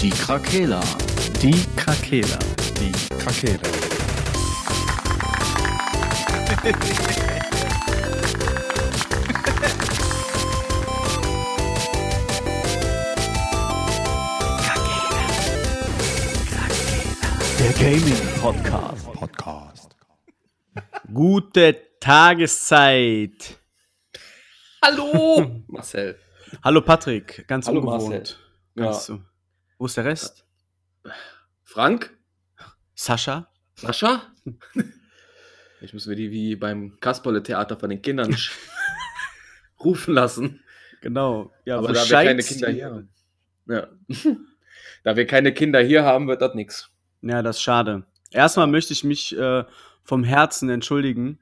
Die 0.00 0.10
Krakela. 0.10 0.80
Die 1.42 1.64
Krakela. 1.76 2.38
Die 2.78 2.92
Krakela. 3.16 3.60
Der 17.58 17.72
Gaming 17.72 18.40
Podcast. 18.40 19.12
Podcast. 19.12 19.96
Gute 21.12 21.76
Tageszeit. 22.00 23.58
Hallo, 24.84 25.62
Marcel. 25.68 26.18
Hallo 26.62 26.80
Patrick, 26.82 27.46
ganz 27.48 27.66
Hallo, 27.66 27.80
ungewohnt. 27.80 28.10
Marcel. 28.10 28.36
Ganz 28.76 29.06
so. 29.06 29.20
Wo 29.78 29.86
ist 29.86 29.96
der 29.96 30.04
Rest? 30.04 30.44
Frank? 31.62 32.16
Sascha? 32.94 33.48
Sascha? 33.74 34.22
Ich 35.82 35.92
muss 35.92 36.06
mir 36.06 36.16
die 36.16 36.30
wie 36.30 36.56
beim 36.56 36.98
Kasperle-Theater 37.00 37.78
von 37.78 37.90
den 37.90 38.00
Kindern 38.00 38.34
rufen 39.84 40.14
lassen. 40.14 40.64
Genau. 41.02 41.52
Ja, 41.66 41.76
Aber 41.76 41.92
da 41.92 42.08
wir 42.08 42.16
keine 42.16 42.42
Kinder 42.42 42.70
hier 42.70 42.86
haben. 42.86 43.08
Ja. 43.66 43.88
Da 45.04 45.14
wir 45.14 45.26
keine 45.26 45.54
Kinder 45.54 45.80
hier 45.80 46.02
haben, 46.02 46.26
wird 46.26 46.42
das 46.42 46.54
nichts. 46.54 46.90
Ja, 47.22 47.40
das 47.42 47.56
ist 47.56 47.62
schade. 47.62 48.04
Erstmal 48.32 48.66
möchte 48.66 48.92
ich 48.92 49.04
mich 49.04 49.36
äh, 49.36 49.64
vom 50.02 50.24
Herzen 50.24 50.68
entschuldigen, 50.68 51.38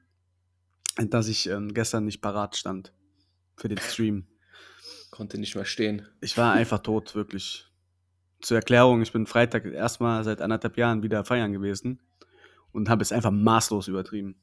dass 0.97 1.27
ich 1.27 1.49
ähm, 1.49 1.73
gestern 1.73 2.05
nicht 2.05 2.21
parat 2.21 2.55
stand 2.55 2.93
für 3.57 3.67
den 3.67 3.79
Stream. 3.79 4.27
Konnte 5.09 5.39
nicht 5.39 5.55
mehr 5.55 5.65
stehen. 5.65 6.07
Ich 6.21 6.37
war 6.37 6.53
einfach 6.53 6.79
tot, 6.79 7.15
wirklich. 7.15 7.65
Zur 8.45 8.57
Erklärung, 8.57 9.01
ich 9.01 9.11
bin 9.11 9.25
Freitag 9.25 9.65
erstmal 9.65 10.23
seit 10.23 10.39
anderthalb 10.39 10.77
Jahren 10.77 11.01
wieder 11.01 11.25
feiern 11.25 11.51
gewesen 11.51 11.99
und 12.71 12.89
habe 12.89 13.01
es 13.01 13.11
einfach 13.11 13.31
maßlos 13.31 13.87
übertrieben. 13.87 14.35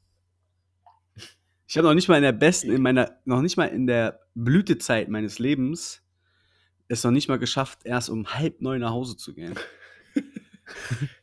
Ich 1.67 1.77
habe 1.77 1.87
noch 1.87 1.93
nicht 1.93 2.09
mal 2.09 2.17
in 2.17 2.23
der 2.23 2.33
besten, 2.33 2.71
in 2.73 2.81
meiner, 2.81 3.11
noch 3.23 3.41
nicht 3.41 3.55
mal 3.55 3.67
in 3.67 3.87
der 3.87 4.19
Blütezeit 4.35 5.07
meines 5.07 5.39
Lebens 5.39 6.03
es 6.89 7.01
noch 7.05 7.11
nicht 7.11 7.29
mal 7.29 7.39
geschafft, 7.39 7.85
erst 7.85 8.09
um 8.09 8.27
halb 8.27 8.61
neun 8.61 8.81
nach 8.81 8.91
Hause 8.91 9.15
zu 9.15 9.33
gehen. 9.33 9.55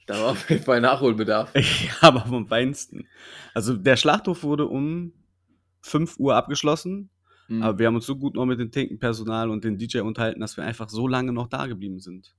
Da 0.06 0.15
war 0.15 0.31
auf 0.31 0.48
jeden 0.50 0.65
Fall 0.65 0.81
Nachholbedarf. 0.81 1.53
Ja, 1.55 1.62
aber 2.00 2.20
vom 2.20 2.47
Feinsten. 2.47 3.09
Also 3.53 3.77
der 3.77 3.97
Schlachthof 3.97 4.42
wurde 4.42 4.67
um 4.67 5.12
5 5.83 6.19
Uhr 6.19 6.34
abgeschlossen, 6.34 7.11
Mhm. 7.48 7.62
aber 7.62 7.78
wir 7.78 7.87
haben 7.89 7.97
uns 7.97 8.06
so 8.06 8.17
gut 8.17 8.37
noch 8.37 8.47
mit 8.47 8.59
dem 8.59 8.70
Tinkenpersonal 8.70 9.50
und 9.50 9.65
dem 9.65 9.77
DJ 9.77 9.98
unterhalten, 10.00 10.41
dass 10.41 10.56
wir 10.56 10.65
einfach 10.65 10.89
so 10.89 11.06
lange 11.06 11.33
noch 11.33 11.48
da 11.48 11.67
geblieben 11.67 12.00
sind. 12.00 12.34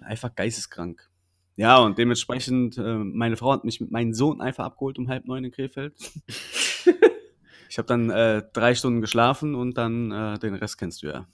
Einfach 0.00 0.34
geisteskrank. 0.34 1.08
Ja, 1.56 1.78
und 1.78 1.96
dementsprechend, 1.98 2.76
äh, 2.76 2.98
meine 2.98 3.36
Frau 3.36 3.52
hat 3.52 3.64
mich 3.64 3.80
mit 3.80 3.90
meinem 3.90 4.12
Sohn 4.12 4.40
einfach 4.40 4.64
abgeholt 4.64 4.98
um 4.98 5.08
halb 5.08 5.26
neun 5.26 5.44
in 5.44 5.50
Krefeld. 5.52 5.94
ich 7.68 7.78
habe 7.78 7.86
dann 7.88 8.10
äh, 8.10 8.42
drei 8.52 8.74
Stunden 8.74 9.00
geschlafen 9.00 9.54
und 9.54 9.78
dann 9.78 10.12
äh, 10.12 10.38
den 10.38 10.54
Rest 10.54 10.76
kennst 10.78 11.02
du 11.02 11.06
ja. 11.08 11.26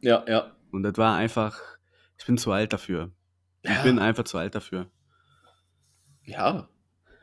Ja, 0.00 0.24
ja. 0.26 0.56
Und 0.72 0.82
das 0.82 0.96
war 0.96 1.16
einfach, 1.16 1.60
ich 2.18 2.24
bin 2.26 2.38
zu 2.38 2.52
alt 2.52 2.72
dafür. 2.72 3.10
Ich 3.62 3.70
Ja. 3.70 3.82
bin 3.82 3.98
einfach 3.98 4.24
zu 4.24 4.38
alt 4.38 4.54
dafür. 4.54 4.90
Ja. 6.24 6.68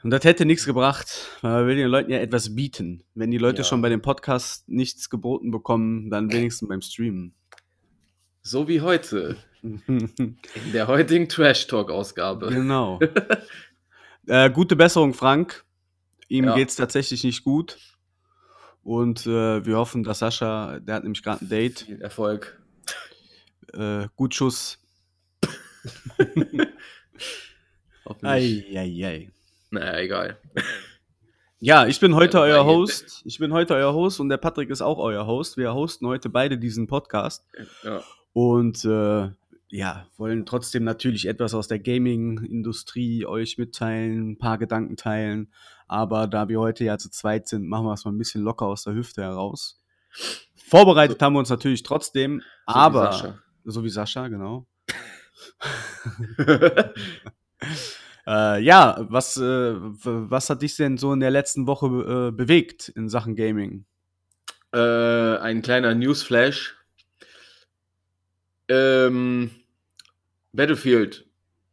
Und 0.04 0.10
das 0.12 0.24
hätte 0.24 0.46
nichts 0.46 0.66
gebracht, 0.66 1.08
weil 1.42 1.52
man 1.52 1.68
will 1.68 1.76
den 1.76 1.88
Leuten 1.88 2.12
ja 2.12 2.18
etwas 2.20 2.56
bieten. 2.56 3.04
Wenn 3.14 3.30
die 3.32 3.38
Leute 3.38 3.60
Ja. 3.60 3.64
schon 3.64 3.82
bei 3.82 3.90
dem 3.90 4.02
Podcast 4.02 4.68
nichts 4.70 5.10
geboten 5.10 5.52
bekommen, 5.52 6.10
dann 6.10 6.32
wenigstens 6.32 6.68
beim 6.70 6.82
Streamen. 6.82 7.36
So 8.42 8.68
wie 8.68 8.82
heute. 8.82 9.38
In 9.62 10.38
der 10.74 10.88
heutigen 10.88 11.30
Trash-Talk-Ausgabe. 11.30 12.50
genau. 12.50 13.00
äh, 14.28 14.50
gute 14.50 14.76
Besserung, 14.76 15.14
Frank. 15.14 15.64
Ihm 16.28 16.46
Ja. 16.46 16.56
geht's 16.56 16.76
tatsächlich 16.76 17.24
nicht 17.24 17.44
gut. 17.44 17.78
Und 18.84 19.28
äh, 19.28 19.64
wir 19.66 19.78
hoffen, 19.78 20.04
dass 20.04 20.20
Sascha, 20.20 20.80
der 20.80 20.96
hat 20.96 21.04
nämlich 21.04 21.22
gerade 21.22 21.46
ein 21.46 21.50
Date, 21.50 21.82
Viel 21.82 22.02
Erfolg. 22.02 22.60
äh, 23.74 24.08
gut 24.16 24.34
Schuss. 24.34 24.80
Hoffentlich. 28.06 28.68
Eieiei. 28.76 29.30
Naja, 29.70 30.00
egal. 30.00 30.38
Ja, 31.60 31.86
ich 31.86 32.00
bin 32.00 32.16
heute 32.16 32.40
euer 32.40 32.66
Host. 32.66 33.22
Ich 33.26 33.38
bin 33.38 33.54
heute 33.54 33.76
euer 33.76 33.94
Host 33.94 34.20
und 34.20 34.30
der 34.30 34.38
Patrick 34.38 34.70
ist 34.72 34.82
auch 34.82 34.98
euer 34.98 35.28
Host. 35.28 35.58
Wir 35.58 35.74
hosten 35.76 36.08
heute 36.08 36.30
beide 36.30 36.58
diesen 36.58 36.88
Podcast. 36.88 37.46
Ja. 37.84 38.02
Und 38.34 38.84
äh, 38.86 39.30
ja, 39.72 40.06
wollen 40.18 40.46
trotzdem 40.46 40.84
natürlich 40.84 41.28
etwas 41.28 41.54
aus 41.54 41.68
der 41.68 41.80
Gaming-Industrie 41.80 43.26
euch 43.26 43.58
mitteilen, 43.58 44.32
ein 44.32 44.38
paar 44.38 44.58
Gedanken 44.58 44.98
teilen. 44.98 45.52
Aber 45.88 46.28
da 46.28 46.48
wir 46.50 46.60
heute 46.60 46.84
ja 46.84 46.98
zu 46.98 47.10
zweit 47.10 47.48
sind, 47.48 47.68
machen 47.68 47.86
wir 47.86 47.94
es 47.94 48.06
mal 48.06 48.12
ein 48.12 48.18
bisschen 48.18 48.44
locker 48.44 48.66
aus 48.66 48.84
der 48.84 48.94
Hüfte 48.94 49.22
heraus. 49.24 49.82
Vorbereitet 50.56 51.22
haben 51.22 51.34
wir 51.34 51.40
uns 51.40 51.50
natürlich 51.50 51.84
trotzdem, 51.84 52.42
So 52.68 52.74
wie 52.76 52.80
aber 52.80 53.12
Sascha. 53.12 53.40
so 53.66 53.84
wie 53.84 53.90
Sascha, 53.90 54.28
genau. 54.28 54.68
Äh, 58.28 58.62
ja, 58.62 58.98
was, 59.10 59.36
äh, 59.38 59.74
was 59.76 60.50
hat 60.52 60.62
dich 60.62 60.76
denn 60.76 60.98
so 61.00 61.12
in 61.12 61.20
der 61.20 61.32
letzten 61.32 61.66
Woche 61.66 61.88
äh, 61.88 62.32
bewegt 62.32 62.88
in 62.90 63.10
Sachen 63.10 63.36
Gaming? 63.36 63.86
äh, 64.74 65.38
ein 65.38 65.62
kleiner 65.62 65.94
Newsflash. 65.96 66.78
Ähm, 68.68 69.52
Battlefield 70.54 71.26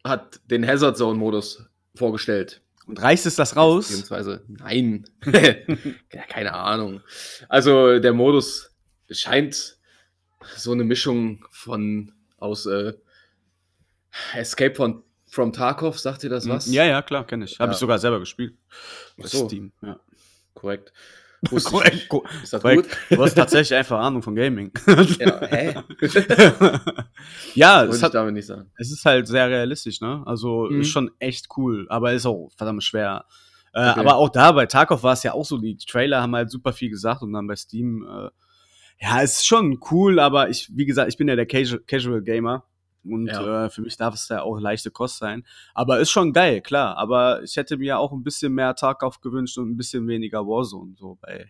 hat 0.05 0.41
den 0.51 0.67
Hazard 0.67 0.97
Zone 0.97 1.19
Modus 1.19 1.65
vorgestellt. 1.95 2.63
Und 2.87 3.01
reißt 3.03 3.27
es 3.27 3.37
das 3.37 3.55
raus? 3.57 3.89
Beziehungsweise, 3.89 4.43
nein. 4.49 5.05
ja, 5.27 6.23
keine 6.29 6.55
Ahnung. 6.55 7.03
Also, 7.49 7.99
der 7.99 8.15
Modus 8.15 8.75
scheint 9.11 9.77
so 10.57 10.73
eine 10.73 10.85
Mischung 10.85 11.45
von 11.51 12.13
aus 12.39 12.65
äh, 12.67 12.95
Escape 14.35 14.75
von, 14.75 15.03
from 15.27 15.53
Tarkov, 15.53 15.99
sagt 15.99 16.25
ihr 16.25 16.31
das 16.31 16.49
was? 16.49 16.67
Ja, 16.73 16.85
ja, 16.85 17.03
klar, 17.03 17.27
kenne 17.27 17.45
ich. 17.45 17.59
Habe 17.59 17.71
Ja. 17.71 17.73
ich 17.75 17.79
sogar 17.79 17.99
selber 17.99 18.21
gespielt. 18.21 18.55
Ach 19.23 19.27
so. 19.27 19.47
Steam, 19.47 19.73
ja. 19.83 20.01
Korrekt. 20.55 20.93
Wusste 21.51 21.71
ich 21.87 21.93
nicht. 21.93 22.13
Ist 22.43 22.53
das 22.53 22.63
gut? 22.63 22.87
Du 23.11 23.23
hast 23.23 23.35
tatsächlich 23.35 23.77
einfach 23.79 23.99
Ahnung 24.01 24.23
von 24.23 24.35
Gaming. 24.35 24.73
Ja, 25.19 25.41
hä? 25.47 25.75
ja, 27.55 27.85
es, 27.85 28.03
hat, 28.03 28.15
damit 28.15 28.35
nicht 28.35 28.47
sagen. 28.47 28.71
es 28.77 28.91
ist 28.91 29.05
halt 29.05 29.27
sehr 29.29 29.49
realistisch, 29.49 30.01
ne? 30.01 30.23
Also 30.27 30.67
Mhm. 30.71 30.81
ist 30.81 30.89
schon 30.89 31.11
echt 31.19 31.47
cool, 31.57 31.87
aber 31.89 32.13
ist 32.13 32.27
auch 32.27 32.51
verdammt 32.57 32.83
schwer. 32.85 33.25
Äh, 33.73 33.91
Okay. 33.91 34.01
Aber 34.01 34.17
auch 34.17 34.29
da 34.31 34.53
bei 34.53 34.67
Tarkov 34.67 35.03
war 35.03 35.13
es 35.13 35.23
ja 35.23 35.33
auch 35.35 35.45
so, 35.45 35.59
die 35.59 35.77
Trailer 35.77 36.23
haben 36.23 36.35
halt 36.35 36.51
super 36.51 36.73
viel 36.73 36.91
gesagt 36.91 37.23
und 37.23 37.33
dann 37.33 37.47
bei 37.47 37.55
Steam, 37.57 38.03
äh, 38.03 38.31
ja, 39.01 39.23
es 39.23 39.37
ist 39.39 39.47
schon 39.47 39.79
cool, 39.91 40.19
aber 40.19 40.49
ich, 40.49 40.71
wie 40.75 40.87
gesagt, 40.87 41.09
ich 41.09 41.17
bin 41.17 41.29
ja 41.29 41.37
der 41.37 41.47
Casual, 41.47 41.81
Casual 41.87 42.23
Gamer 42.23 42.65
und 43.13 43.27
Ja. 43.27 43.67
äh, 43.67 43.71
für 43.71 43.83
mich 43.83 43.97
darf 43.97 44.15
es 44.15 44.27
da 44.29 44.41
auch 44.43 44.59
leichte 44.59 44.91
Kost 44.91 45.19
sein. 45.19 45.45
Aber 45.75 46.01
ist 46.01 46.11
schon 46.11 46.33
geil, 46.33 46.61
klar. 46.61 46.97
Aber 46.97 47.43
ich 47.43 47.57
hätte 47.57 47.77
mir 47.77 47.99
auch 47.99 48.13
ein 48.13 48.23
bisschen 48.23 48.53
mehr 48.53 48.75
Tarkov 48.75 49.21
gewünscht 49.21 49.59
und 49.59 49.71
ein 49.71 49.77
bisschen 49.77 50.07
weniger 50.09 50.47
Warzone, 50.47 50.95
so 50.99 51.19
bei, 51.21 51.47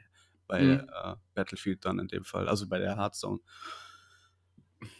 bei 0.46 0.62
Mhm. 0.62 0.88
äh, 1.04 1.14
Battlefield 1.34 1.84
dann 1.84 1.98
in 1.98 2.08
dem 2.08 2.24
Fall, 2.24 2.48
also 2.48 2.66
bei 2.68 2.78
der 2.78 2.96
Hearthstone. 2.96 3.40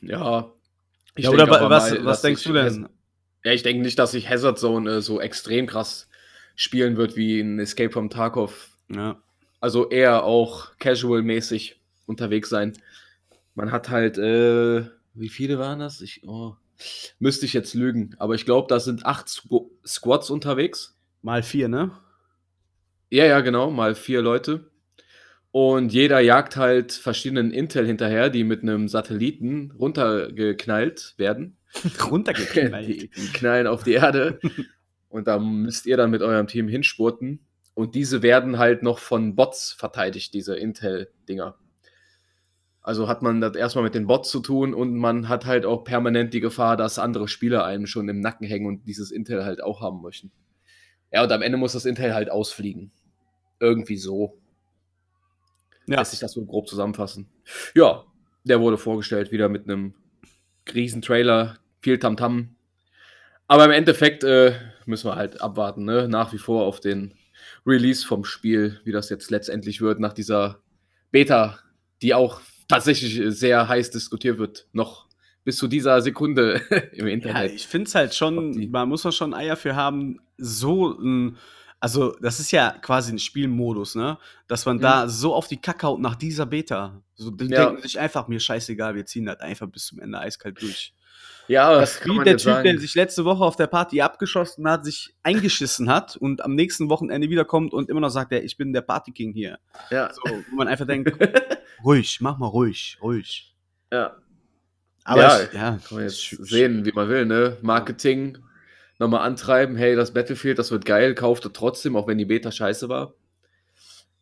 Ja. 0.01 0.51
Ich 1.15 1.25
ja, 1.25 1.31
oder 1.31 1.49
was, 1.71 1.91
mal, 1.91 2.05
was 2.05 2.23
denkst 2.23 2.45
du 2.45 2.53
denn? 2.53 2.89
Ja, 3.45 3.53
ich 3.53 3.63
denke 3.63 3.83
nicht, 3.83 3.99
dass 3.99 4.13
sich 4.13 4.29
Hazard 4.29 4.59
Zone 4.59 4.91
äh, 4.91 5.01
so 5.01 5.21
extrem 5.21 5.67
krass 5.67 6.09
spielen 6.55 6.97
wird 6.97 7.17
wie 7.17 7.41
in 7.41 7.59
Escape 7.59 7.91
from 7.91 8.11
Tarkov. 8.11 8.71
Ja. 8.89 9.21
Also 9.61 9.89
eher 9.89 10.25
auch 10.25 10.77
casual-mäßig 10.79 11.77
unterwegs 12.07 12.49
sein. 12.49 12.75
Man 13.55 13.73
hat 13.73 13.91
halt, 13.91 14.19
äh, 14.19 14.85
wie 15.21 15.29
viele 15.29 15.59
waren 15.59 15.79
das? 15.79 16.01
Ich, 16.01 16.23
oh, 16.27 16.57
müsste 17.19 17.47
ich 17.47 17.53
jetzt 17.53 17.75
lügen, 17.75 18.15
aber 18.19 18.35
ich 18.35 18.45
glaube, 18.45 18.67
da 18.69 18.81
sind 18.81 19.07
acht 19.07 19.29
Squ 19.29 19.71
Squads 19.87 20.31
unterwegs. 20.31 20.97
Mal 21.23 21.43
vier, 21.43 21.69
ne? 21.69 21.91
Ja, 23.11 23.25
ja, 23.25 23.41
genau, 23.41 23.71
mal 23.71 23.95
vier 23.95 24.23
Leute. 24.23 24.71
Und 25.51 25.93
jeder 25.93 26.21
jagt 26.21 26.57
halt 26.57 26.93
verschiedenen 26.93 27.53
Intel 27.53 27.87
hinterher, 27.87 28.29
die 28.29 28.45
mit 28.45 28.63
einem 28.63 28.87
Satelliten 28.87 29.73
runtergeknallt 29.79 31.15
werden. 31.17 31.57
Runtergeknallt. 32.11 32.89
Die, 32.89 33.11
die 33.11 33.33
knallen 33.33 33.67
auf 33.67 33.83
die 33.83 33.95
Erde. 33.95 34.39
Und 35.09 35.27
da 35.27 35.39
müsst 35.39 35.87
ihr 35.87 35.97
dann 35.97 36.11
mit 36.11 36.21
eurem 36.21 36.47
Team 36.47 36.69
hinspurten. 36.69 37.41
Und 37.75 37.95
diese 37.95 38.23
werden 38.23 38.59
halt 38.59 38.83
noch 38.83 38.99
von 38.99 39.37
Bots 39.37 39.73
verteidigt, 39.73 40.35
diese 40.35 40.57
Intel-Dinger. 40.57 41.57
Also 42.89 43.07
hat 43.07 43.21
man 43.21 43.43
das 43.43 43.55
erstmal 43.55 43.85
mit 43.85 43.95
den 43.95 44.07
Bots 44.07 44.31
zu 44.31 44.41
tun 44.41 44.73
und 44.73 44.97
man 44.97 45.29
hat 45.29 45.45
halt 45.45 45.67
auch 45.67 45.85
permanent 45.85 46.33
die 46.33 46.41
Gefahr, 46.41 46.75
dass 46.75 46.99
andere 46.99 47.29
Spieler 47.29 47.67
einem 47.67 47.87
schon 47.87 48.09
im 48.09 48.21
Nacken 48.21 48.47
hängen 48.47 48.65
und 48.65 48.89
dieses 48.89 49.11
Intel 49.11 49.45
halt 49.45 49.63
auch 49.63 49.83
haben 49.83 50.01
möchten. 50.01 50.33
Ja, 51.13 51.23
und 51.23 51.31
am 51.31 51.43
Ende 51.43 51.59
muss 51.59 51.75
das 51.75 51.85
Intel 51.85 52.15
halt 52.15 52.31
ausfliegen. 52.31 52.91
Irgendwie 53.61 53.99
so. 53.99 54.39
Ja. 55.87 55.99
Lässt 55.99 56.13
sich 56.13 56.21
das 56.21 56.33
so 56.33 56.43
grob 56.47 56.67
zusammenfassen. 56.67 57.29
Ja, 57.75 58.05
der 58.45 58.59
wurde 58.59 58.79
vorgestellt, 58.79 59.33
wieder 59.33 59.51
mit 59.51 59.65
einem 59.65 59.93
riesen 60.73 61.03
Trailer, 61.03 61.59
viel 61.83 61.99
Tamtam. 61.99 62.57
Aber 63.49 63.67
im 63.67 63.71
Endeffekt 63.71 64.25
äh, 64.25 64.55
müssen 64.87 65.11
wir 65.11 65.17
halt 65.17 65.43
abwarten, 65.43 65.85
ne? 65.85 66.09
nach 66.09 66.33
wie 66.33 66.39
vor 66.39 66.65
auf 66.65 66.81
den 66.81 67.13
Release 67.67 68.07
vom 68.07 68.25
Spiel, 68.25 68.81
wie 68.85 68.93
das 68.93 69.11
jetzt 69.11 69.31
letztendlich 69.31 69.83
wird 69.83 70.01
nach 70.01 70.15
dieser 70.15 70.63
Beta, 71.11 71.59
die 72.01 72.15
auch 72.15 72.41
tatsächlich 72.69 73.21
sehr 73.37 73.67
heiß 73.69 73.91
diskutiert 73.91 74.39
wird, 74.39 74.67
noch 74.73 75.07
bis 75.45 75.57
zu 75.57 75.67
dieser 75.67 76.01
Sekunde 76.03 76.61
im 76.93 77.07
Ja, 77.07 77.13
Internet. 77.13 77.53
ich 77.53 77.67
finde 77.67 77.89
es 77.89 77.95
halt 77.95 78.15
schon, 78.15 78.71
man 78.71 78.89
muss 78.89 79.03
da 79.03 79.11
schon 79.13 79.35
Eier 79.35 79.57
für 79.57 79.75
haben, 79.75 80.21
so 80.37 80.91
ein, 80.99 81.37
also 81.81 82.15
das 82.21 82.39
ist 82.41 82.51
ja 82.53 82.73
quasi 82.83 83.13
ein 83.13 83.19
Spielmodus, 83.19 83.95
ne? 83.95 84.19
Dass 84.49 84.67
man 84.67 84.79
da 84.81 85.09
so 85.09 85.35
auf 85.35 85.49
die 85.49 85.57
Kacke 85.61 85.87
haut 85.87 86.01
nach 86.01 86.17
dieser 86.17 86.45
Beta. 86.47 87.03
So, 87.15 87.31
die 87.31 87.45
Mhm. 87.45 87.51
Ja. 87.53 87.67
denken 87.67 87.83
sich 87.83 87.99
einfach, 87.99 88.29
mir 88.29 88.41
scheißegal, 88.41 88.95
wir 88.95 89.07
ziehen 89.07 89.25
das 89.27 89.41
einfach 89.41 89.69
bis 89.69 89.87
zum 89.87 89.99
Ende 90.01 90.19
eiskalt 90.19 90.61
durch. 90.61 90.93
Ja, 91.49 91.81
Das 91.81 91.97
ist 91.97 92.07
wie 92.07 92.25
der 92.25 92.37
Typ, 92.37 92.63
der 92.63 92.79
sich 92.79 92.95
letzte 92.95 93.25
Woche 93.25 93.45
auf 93.45 93.57
der 93.57 93.67
Party 93.67 94.01
abgeschossen 94.01 94.69
hat, 94.69 94.85
sich 94.85 95.15
eingeschissen 95.23 95.91
hat 95.91 96.17
und 96.17 96.45
am 96.45 96.55
nächsten 96.55 96.89
Wochenende 96.91 97.29
wiederkommt 97.31 97.73
und 97.73 97.89
immer 97.91 98.01
noch 98.01 98.11
sagt, 98.11 98.33
ich 98.33 98.57
bin 98.57 98.73
der 98.73 98.83
Partyking 98.83 99.33
hier. 99.33 99.59
ja, 99.91 100.11
So, 100.13 100.23
wo 100.51 100.57
man 100.57 100.69
einfach 100.69 100.87
denkt, 100.87 101.13
ruhig, 101.85 102.19
mach 102.21 102.39
mal 102.39 102.47
ruhig, 102.47 102.99
ruhig. 103.03 103.55
ja, 103.93 104.17
Aber 105.05 105.21
Ja, 105.23 105.43
ich, 105.43 105.53
ja, 105.53 105.79
kann 105.89 105.97
man 105.99 106.03
jetzt 106.03 106.29
sehen, 106.29 106.85
wie 106.85 106.93
man 106.93 107.09
will, 107.09 107.27
ne? 107.27 107.57
Marketing 107.63 108.39
nochmal 108.99 109.27
antreiben, 109.27 109.77
hey, 109.77 109.97
das 109.97 110.13
Battlefield, 110.13 110.59
das 110.59 110.71
wird 110.71 110.85
geil, 110.85 111.15
kauft 111.15 111.45
er 111.45 111.53
trotzdem, 111.53 111.97
auch 111.97 112.07
wenn 112.07 112.19
die 112.19 112.25
Beta 112.25 112.51
scheiße 112.51 112.89
war. 112.89 113.15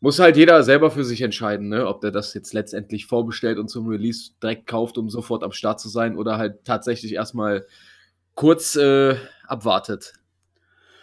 Muss 0.00 0.18
halt 0.18 0.36
jeder 0.36 0.62
selber 0.62 0.90
für 0.90 1.04
sich 1.04 1.22
entscheiden, 1.22 1.68
ne? 1.68 1.86
ob 1.86 2.02
der 2.02 2.10
das 2.10 2.34
jetzt 2.34 2.52
letztendlich 2.52 3.06
vorbestellt 3.06 3.58
und 3.58 3.68
zum 3.68 3.88
Release 3.88 4.32
direkt 4.42 4.66
kauft, 4.66 4.98
um 4.98 5.08
sofort 5.08 5.42
am 5.42 5.52
Start 5.52 5.80
zu 5.80 5.88
sein 5.88 6.16
oder 6.16 6.36
halt 6.36 6.64
tatsächlich 6.64 7.14
erstmal 7.14 7.66
kurz 8.34 8.76
äh, 8.76 9.16
abwartet. 9.46 10.12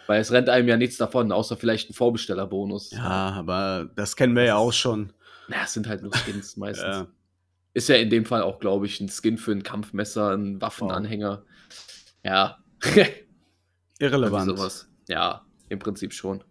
Weil 0.06 0.20
es 0.20 0.32
rennt 0.32 0.48
einem 0.48 0.68
ja 0.68 0.76
nichts 0.76 0.96
davon, 0.96 1.32
außer 1.32 1.56
vielleicht 1.56 1.90
ein 1.90 1.94
Vorbestellerbonus. 1.94 2.90
Ja, 2.92 3.32
aber 3.32 3.90
das 3.96 4.16
kennen 4.16 4.36
wir 4.36 4.44
ja 4.44 4.56
auch 4.56 4.72
schon. 4.72 5.12
Na, 5.48 5.64
es 5.64 5.72
sind 5.72 5.88
halt 5.88 6.02
nur 6.02 6.12
Skins 6.14 6.56
meistens. 6.56 6.84
Ja. 6.84 7.06
Ist 7.72 7.88
ja 7.88 7.96
in 7.96 8.10
dem 8.10 8.24
Fall 8.24 8.42
auch, 8.42 8.60
glaube 8.60 8.86
ich, 8.86 9.00
ein 9.00 9.08
Skin 9.08 9.38
für 9.38 9.52
ein 9.52 9.62
Kampfmesser, 9.62 10.30
ein 10.30 10.60
Waffenanhänger. 10.60 11.42
Ja. 12.22 12.58
Irrelevant. 13.98 14.86
Ja, 15.08 15.44
im 15.68 15.78
Prinzip 15.78 16.12
schon. 16.12 16.44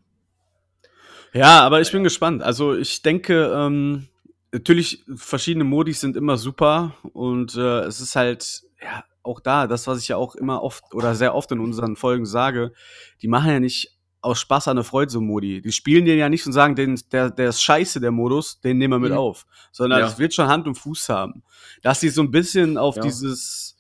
Ja, 1.33 1.61
aber 1.61 1.81
ich 1.81 1.91
bin 1.91 2.03
gespannt. 2.03 2.43
Also 2.43 2.75
ich 2.75 3.01
denke, 3.01 3.51
ähm, 3.55 4.07
natürlich, 4.51 5.03
verschiedene 5.15 5.63
Modis 5.63 5.99
sind 6.01 6.15
immer 6.15 6.37
super 6.37 6.95
und 7.13 7.55
äh, 7.55 7.79
es 7.81 7.99
ist 8.01 8.15
halt, 8.15 8.63
ja, 8.81 9.03
auch 9.23 9.39
da, 9.39 9.67
das, 9.67 9.87
was 9.87 9.99
ich 9.99 10.09
ja 10.09 10.17
auch 10.17 10.35
immer 10.35 10.61
oft 10.61 10.93
oder 10.93 11.15
sehr 11.15 11.33
oft 11.33 11.51
in 11.51 11.59
unseren 11.59 11.95
Folgen 11.95 12.25
sage, 12.25 12.73
die 13.21 13.27
machen 13.27 13.49
ja 13.49 13.59
nicht 13.59 13.97
aus 14.21 14.39
Spaß 14.39 14.67
an 14.69 14.75
der 14.77 14.85
Freude 14.85 15.11
so 15.11 15.19
Modi. 15.21 15.61
Die 15.61 15.71
spielen 15.71 16.05
den 16.05 16.17
ja 16.17 16.29
nicht 16.29 16.45
und 16.45 16.53
sagen, 16.53 16.75
den, 16.75 16.99
der, 17.11 17.29
der 17.29 17.49
ist 17.49 17.61
scheiße, 17.61 17.99
der 17.99 18.11
Modus, 18.11 18.61
den 18.61 18.77
nehmen 18.77 18.93
wir 18.93 18.99
mit 18.99 19.11
Mhm. 19.11 19.17
auf. 19.17 19.45
Sondern 19.71 19.99
Ja. 20.01 20.07
es 20.07 20.17
wird 20.19 20.33
schon 20.33 20.47
Hand 20.47 20.67
und 20.67 20.75
Fuß 20.75 21.09
haben. 21.09 21.43
Dass 21.81 21.99
sie 21.99 22.09
so 22.09 22.21
ein 22.21 22.31
bisschen 22.31 22.77
auf 22.77 22.95
Ja. 22.97 23.01
dieses, 23.03 23.75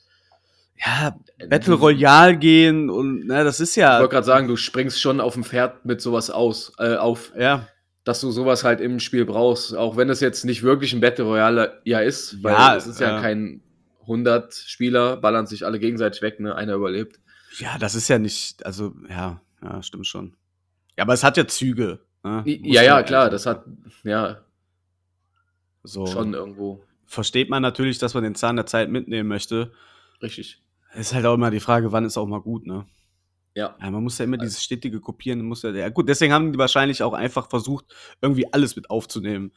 ja, 0.85 1.15
Battle 1.49 1.75
Royale 1.75 2.37
gehen 2.37 2.89
und, 2.89 3.27
ne, 3.27 3.43
das 3.43 3.59
ist 3.59 3.71
Ich 3.71 3.81
ja, 3.81 3.99
wollte 3.99 4.13
gerade 4.13 4.25
sagen, 4.25 4.47
du 4.47 4.55
springst 4.55 4.99
schon 5.01 5.19
auf 5.19 5.33
dem 5.33 5.43
Pferd 5.43 5.85
mit 5.85 6.01
sowas 6.01 6.29
aus, 6.29 6.73
äh, 6.79 6.95
auf, 6.95 7.31
ja, 7.37 7.67
dass 8.03 8.19
du 8.21 8.31
sowas 8.31 8.63
halt 8.63 8.81
im 8.81 8.99
Spiel 8.99 9.25
brauchst. 9.25 9.75
Auch 9.75 9.95
wenn 9.95 10.09
es 10.09 10.19
jetzt 10.19 10.43
nicht 10.43 10.63
wirklich 10.63 10.93
ein 10.93 10.99
Battle 10.99 11.25
Royale 11.25 11.81
ja 11.85 11.99
ist, 11.99 12.43
weil 12.43 12.53
Ja, 12.53 12.75
es 12.75 12.85
ist 12.85 12.99
ja 12.99 13.17
äh. 13.17 13.21
kein 13.21 13.61
100 14.01 14.53
Spieler, 14.53 15.17
ballern 15.17 15.47
sich 15.47 15.65
alle 15.65 15.79
gegenseitig 15.79 16.21
weg, 16.21 16.39
ne? 16.39 16.55
Einer 16.55 16.73
überlebt. 16.73 17.19
Ja, 17.59 17.77
das 17.77 17.95
ist 17.95 18.09
ja 18.09 18.19
nicht, 18.19 18.65
also 18.65 18.93
ja, 19.09 19.41
ja, 19.61 19.81
stimmt 19.81 20.07
schon. 20.07 20.35
Ja, 20.97 21.03
aber 21.03 21.13
es 21.13 21.23
hat 21.23 21.37
ja 21.37 21.47
Züge. 21.47 21.99
Ne? 22.23 22.43
Ja, 22.45 22.83
ja, 22.83 23.03
klar, 23.03 23.29
das 23.29 23.45
hat, 23.45 23.63
ja, 24.03 24.41
so. 25.83 26.05
schon 26.05 26.33
irgendwo 26.33 26.83
Versteht 27.05 27.49
man 27.49 27.61
natürlich, 27.61 27.99
dass 27.99 28.15
man 28.15 28.23
den 28.23 28.33
Zahn 28.33 28.55
der 28.55 28.65
Zeit 28.65 28.89
mitnehmen 28.89 29.29
möchte. 29.29 29.71
richtig. 30.21 30.62
Ist 30.95 31.13
halt 31.13 31.25
auch 31.25 31.33
immer 31.35 31.51
die 31.51 31.59
Frage, 31.59 31.91
wann 31.91 32.05
ist 32.05 32.17
auch 32.17 32.27
mal 32.27 32.41
gut, 32.41 32.65
ne? 32.67 32.85
Ja. 33.55 33.75
Ja, 33.79 33.91
man 33.91 34.03
muss 34.03 34.17
ja 34.17 34.25
immer 34.25 34.37
dieses 34.37 34.63
stetige 34.63 34.99
Kopieren, 34.99 35.43
muss 35.43 35.61
ja, 35.61 35.71
ja 35.71 35.89
gut, 35.89 36.09
deswegen 36.09 36.33
haben 36.33 36.51
die 36.51 36.57
wahrscheinlich 36.59 37.03
auch 37.03 37.13
einfach 37.13 37.49
versucht, 37.49 37.85
irgendwie 38.21 38.51
alles 38.51 38.75
mit 38.75 38.89
aufzunehmen. 38.89 39.51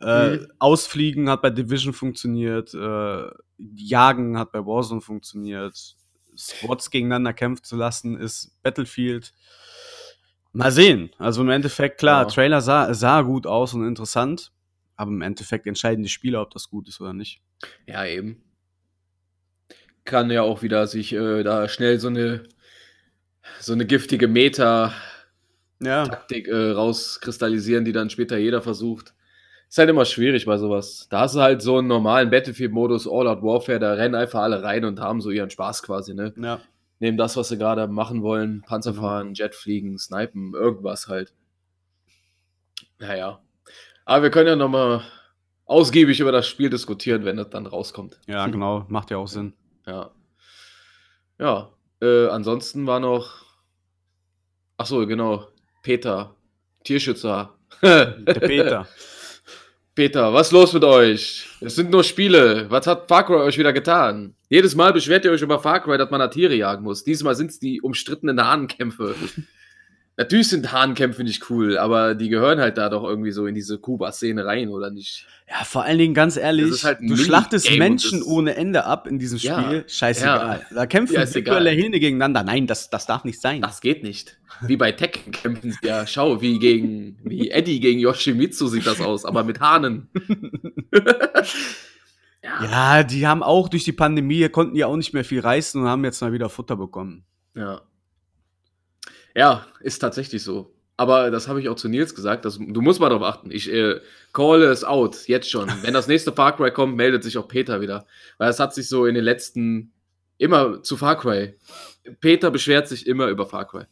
Äh, 0.00 0.36
Mhm. 0.36 0.46
Ausfliegen 0.58 1.28
hat 1.28 1.42
bei 1.42 1.50
Division 1.50 1.92
funktioniert, 1.92 2.72
äh, 2.74 3.30
Jagen 3.76 4.38
hat 4.38 4.52
bei 4.52 4.64
Warzone 4.64 5.00
funktioniert, 5.02 5.96
Squads 6.36 6.90
gegeneinander 6.90 7.32
kämpfen 7.34 7.64
zu 7.64 7.76
lassen, 7.76 8.16
ist 8.18 8.56
Battlefield. 8.62 9.34
Mal 10.52 10.72
sehen. 10.72 11.10
Also 11.18 11.42
im 11.42 11.50
Endeffekt, 11.50 11.98
klar, 11.98 12.22
Ja. 12.22 12.28
Trailer 12.28 12.60
sah, 12.60 12.92
sah 12.94 13.22
gut 13.22 13.46
aus 13.46 13.72
und 13.74 13.86
interessant, 13.86 14.52
aber 14.96 15.10
im 15.10 15.22
Endeffekt 15.22 15.66
entscheiden 15.66 16.02
die 16.02 16.08
Spieler, 16.08 16.42
ob 16.42 16.50
das 16.50 16.68
gut 16.68 16.88
ist 16.88 17.00
oder 17.00 17.12
nicht. 17.12 17.40
Ja, 17.86 18.04
eben. 18.04 18.42
Kann 20.04 20.30
ja 20.30 20.42
auch 20.42 20.62
wieder 20.62 20.86
sich 20.86 21.12
äh, 21.12 21.42
da 21.42 21.68
schnell 21.68 21.98
so 22.00 22.08
eine 22.08 22.42
so 23.58 23.72
eine 23.72 23.84
giftige 23.86 24.28
Meta-Taktik 24.28 26.46
Ja. 26.48 26.54
äh, 26.54 26.70
rauskristallisieren, 26.72 27.84
die 27.84 27.92
dann 27.92 28.10
später 28.10 28.36
jeder 28.38 28.62
versucht. 28.62 29.14
Ist 29.68 29.78
halt 29.78 29.88
immer 29.90 30.04
schwierig 30.04 30.46
bei 30.46 30.56
sowas. 30.58 31.06
Da 31.10 31.20
hast 31.20 31.34
du 31.36 31.40
halt 31.40 31.62
so 31.62 31.78
einen 31.78 31.88
normalen 31.88 32.30
Battlefield-Modus, 32.30 33.06
All-Out 33.06 33.42
Warfare, 33.42 33.78
da 33.78 33.92
rennen 33.94 34.14
einfach 34.14 34.40
alle 34.40 34.62
rein 34.62 34.84
und 34.84 35.00
haben 35.00 35.20
so 35.20 35.30
ihren 35.30 35.50
Spaß 35.50 35.82
quasi, 35.82 36.14
ne? 36.14 36.32
Ja. 36.36 36.60
Nehmen 36.98 37.16
das, 37.16 37.36
was 37.36 37.48
sie 37.48 37.56
gerade 37.58 37.86
machen 37.86 38.22
wollen, 38.22 38.62
Panzer 38.66 38.92
Mhm. 38.92 38.96
fahren, 38.96 39.34
Jet 39.34 39.54
fliegen, 39.54 39.98
snipen, 39.98 40.54
irgendwas 40.54 41.08
halt. 41.08 41.32
Naja. 42.98 43.40
Aber 44.04 44.24
wir 44.24 44.30
können 44.30 44.48
ja 44.48 44.56
nochmal 44.56 45.02
ausgiebig 45.66 46.18
über 46.20 46.32
das 46.32 46.48
Spiel 46.48 46.68
diskutieren, 46.70 47.24
wenn 47.24 47.38
es 47.38 47.48
dann 47.50 47.66
rauskommt. 47.66 48.18
Ja, 48.26 48.46
genau, 48.48 48.84
macht 48.88 49.10
ja 49.10 49.18
auch 49.18 49.28
Sinn. 49.28 49.54
Ja. 49.86 50.10
Ja. 51.38 51.72
Äh, 52.00 52.28
ansonsten 52.28 52.86
war 52.86 53.00
noch. 53.00 53.44
Ach 54.76 54.86
so, 54.86 55.06
genau. 55.06 55.48
Peter. 55.82 56.34
Tierschützer. 56.84 57.54
Der 57.82 58.24
Peter. 58.40 58.88
Peter, 59.94 60.32
was 60.32 60.46
ist 60.46 60.52
los 60.52 60.72
mit 60.72 60.84
euch? 60.84 61.46
Es 61.60 61.74
sind 61.74 61.90
nur 61.90 62.04
Spiele. 62.04 62.70
Was 62.70 62.86
hat 62.86 63.08
Far 63.08 63.26
Cry 63.26 63.34
euch 63.34 63.58
wieder 63.58 63.72
getan? 63.72 64.34
Jedes 64.48 64.74
Mal 64.74 64.92
beschwert 64.92 65.24
ihr 65.24 65.30
euch 65.30 65.42
über 65.42 65.58
Far 65.58 65.80
Cry, 65.80 65.98
dass 65.98 66.10
man 66.10 66.20
da 66.20 66.28
Tiere 66.28 66.54
jagen 66.54 66.84
muss. 66.84 67.04
Diesmal 67.04 67.34
sind 67.34 67.50
es 67.50 67.58
die 67.58 67.82
umstrittenen 67.82 68.42
Hahnenkämpfe. 68.42 69.14
Natürlich 70.20 70.48
sind 70.48 70.70
Hahnenkämpfe 70.70 71.24
nicht 71.24 71.48
cool, 71.48 71.78
aber 71.78 72.14
die 72.14 72.28
gehören 72.28 72.60
halt 72.60 72.76
da 72.76 72.90
doch 72.90 73.04
irgendwie 73.04 73.30
so 73.30 73.46
in 73.46 73.54
diese 73.54 73.78
Kuba-Szene 73.78 74.44
rein, 74.44 74.68
oder 74.68 74.90
nicht? 74.90 75.26
Ja, 75.48 75.64
vor 75.64 75.84
allen 75.84 75.96
Dingen 75.96 76.12
ganz 76.12 76.36
ehrlich, 76.36 76.84
halt 76.84 76.98
du 77.00 77.16
schlachtest 77.16 77.70
Menschen 77.78 78.22
ohne 78.22 78.54
Ende 78.54 78.84
ab 78.84 79.06
in 79.06 79.18
diesem 79.18 79.38
Ja, 79.38 79.62
Spiel. 79.62 79.84
Scheißegal. 79.88 80.66
Da 80.74 80.84
kämpfen 80.84 81.14
Ja, 81.14 81.34
virtuelle 81.34 81.70
Hähne 81.70 82.00
gegeneinander. 82.00 82.42
Nein, 82.42 82.66
das, 82.66 82.90
das 82.90 83.06
darf 83.06 83.24
nicht 83.24 83.40
sein. 83.40 83.62
Das 83.62 83.80
geht 83.80 84.02
nicht. 84.02 84.36
Wie 84.60 84.76
bei 84.76 84.92
Tekken 84.92 85.32
kämpfen 85.32 85.72
sie 85.72 85.88
ja. 85.88 86.06
Schau, 86.06 86.42
wie 86.42 86.58
gegen 86.58 87.16
wie 87.24 87.50
Eddie 87.50 87.80
gegen 87.80 87.98
Yoshimitsu 87.98 88.68
sieht 88.68 88.86
das 88.86 89.00
aus, 89.00 89.24
aber 89.24 89.42
mit 89.42 89.60
Hahnen. 89.60 90.10
ja. 91.00 91.44
Ja, 92.42 93.02
die 93.04 93.26
haben 93.26 93.42
auch 93.42 93.68
durch 93.68 93.84
die 93.84 93.92
Pandemie, 93.92 94.48
konnten 94.48 94.74
die 94.74 94.84
auch 94.84 94.96
nicht 94.96 95.12
mehr 95.14 95.24
viel 95.24 95.40
reißen 95.40 95.80
und 95.80 95.88
haben 95.88 96.04
jetzt 96.04 96.20
mal 96.20 96.32
wieder 96.32 96.48
Futter 96.48 96.76
bekommen. 96.76 97.24
Ja. 97.54 97.82
Ja, 99.34 99.66
ist 99.80 99.98
tatsächlich 99.98 100.42
so. 100.42 100.74
Aber 100.96 101.30
das 101.30 101.48
habe 101.48 101.60
ich 101.60 101.68
auch 101.70 101.76
zu 101.76 101.88
Nils 101.88 102.14
gesagt. 102.14 102.44
Das, 102.44 102.58
du 102.58 102.80
musst 102.82 103.00
mal 103.00 103.08
darauf 103.08 103.24
achten. 103.24 103.50
Ich 103.50 103.72
äh, 103.72 104.00
call 104.34 104.62
es 104.62 104.84
out, 104.84 105.26
jetzt 105.28 105.50
schon. 105.50 105.68
Wenn 105.82 105.94
das 105.94 106.08
nächste 106.08 106.32
Far 106.32 106.54
Cry 106.56 106.70
kommt, 106.70 106.96
meldet 106.96 107.24
sich 107.24 107.38
auch 107.38 107.48
Peter 107.48 107.80
wieder. 107.80 108.06
Weil 108.36 108.50
es 108.50 108.60
hat 108.60 108.74
sich 108.74 108.88
so 108.88 109.06
in 109.06 109.14
den 109.14 109.24
letzten 109.24 109.92
immer 110.36 110.82
zu 110.82 110.96
Far 110.96 111.18
Cry. 111.18 111.54
Peter 112.20 112.50
beschwert 112.50 112.88
sich 112.88 113.06
immer 113.06 113.28
über 113.28 113.46
Far 113.46 113.66
Cry. 113.66 113.84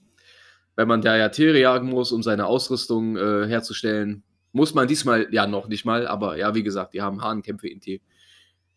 Wenn 0.76 0.86
man 0.86 1.00
da 1.00 1.16
ja 1.16 1.30
Tiere 1.30 1.58
jagen 1.58 1.88
muss, 1.88 2.12
um 2.12 2.22
seine 2.22 2.46
Ausrüstung 2.46 3.16
äh, 3.16 3.46
herzustellen, 3.46 4.22
muss 4.52 4.74
man 4.74 4.86
diesmal 4.86 5.28
ja 5.32 5.46
noch 5.46 5.68
nicht 5.68 5.84
mal. 5.84 6.06
Aber 6.06 6.36
ja, 6.36 6.54
wie 6.54 6.62
gesagt, 6.62 6.94
die 6.94 7.02
haben 7.02 7.22
Hahnkämpfe 7.22 7.68
inte 7.68 8.00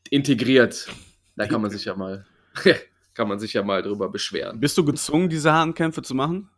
integriert. 0.09 0.87
Da 1.35 1.47
kann 1.47 1.61
man 1.61 1.71
sich 1.71 1.85
ja 1.85 1.95
mal, 1.95 2.25
kann 3.13 3.27
man 3.27 3.39
sich 3.39 3.53
ja 3.53 3.63
mal 3.63 3.81
drüber 3.81 4.09
beschweren. 4.09 4.59
Bist 4.59 4.77
du 4.77 4.85
gezwungen, 4.85 5.29
diese 5.29 5.51
Hahnkämpfe 5.53 6.01
zu 6.01 6.15
machen? 6.15 6.49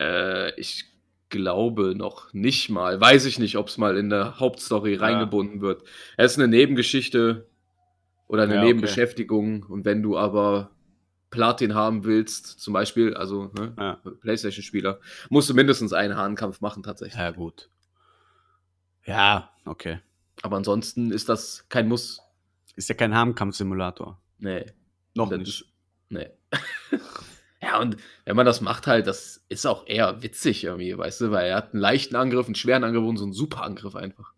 Äh, 0.00 0.58
ich 0.60 0.84
glaube 1.28 1.94
noch 1.94 2.32
nicht 2.32 2.70
mal. 2.70 3.00
Weiß 3.00 3.24
ich 3.24 3.38
nicht, 3.38 3.56
ob 3.56 3.68
es 3.68 3.78
mal 3.78 3.96
in 3.96 4.10
der 4.10 4.40
Hauptstory 4.40 4.94
Ja. 4.94 5.00
reingebunden 5.00 5.60
wird. 5.60 5.82
Es 6.16 6.32
ist 6.32 6.38
eine 6.38 6.48
Nebengeschichte 6.48 7.46
oder 8.26 8.42
eine 8.44 8.54
Ja, 8.54 8.60
okay. 8.60 8.66
Nebenbeschäftigung. 8.68 9.62
Und 9.64 9.84
wenn 9.84 10.02
du 10.02 10.18
aber 10.18 10.70
Platin 11.30 11.74
haben 11.76 12.02
willst, 12.04 12.46
zum 12.60 12.72
Beispiel, 12.74 13.14
also 13.14 13.52
ne, 13.56 13.72
Ja. 13.78 14.00
Playstation-Spieler, 14.20 14.98
musst 15.28 15.48
du 15.48 15.54
mindestens 15.54 15.92
einen 15.92 16.16
Hahnkampf 16.16 16.60
machen 16.60 16.82
tatsächlich. 16.82 17.20
Ja, 17.20 17.30
gut. 17.30 17.70
Ja, 19.04 19.50
okay. 19.64 20.00
Aber 20.42 20.56
ansonsten 20.56 21.12
ist 21.12 21.28
das 21.28 21.66
kein 21.68 21.86
Muss. 21.88 22.20
Ist 22.74 22.88
ja 22.88 22.94
kein 22.94 23.14
Hahnkampf-Simulator. 23.14 24.20
Nee. 24.38 24.66
Noch 25.14 25.30
nicht. 25.30 25.69
Ist- 26.10 26.12
Nee. 26.12 26.28
ja, 27.62 27.78
und 27.78 27.96
wenn 28.24 28.36
man 28.36 28.46
das 28.46 28.60
macht 28.60 28.86
halt, 28.86 29.06
das 29.06 29.44
ist 29.48 29.66
auch 29.66 29.86
eher 29.86 30.22
witzig 30.22 30.64
irgendwie, 30.64 30.96
weißt 30.96 31.20
du, 31.22 31.30
weil 31.30 31.48
er 31.50 31.56
hat 31.56 31.72
einen 31.72 31.80
leichten 31.80 32.16
Angriff, 32.16 32.46
einen 32.46 32.54
schweren 32.54 32.84
Angriff 32.84 33.04
und 33.04 33.16
so 33.16 33.24
einen 33.24 33.32
super 33.32 33.62
Angriff 33.62 33.94
einfach. 33.96 34.32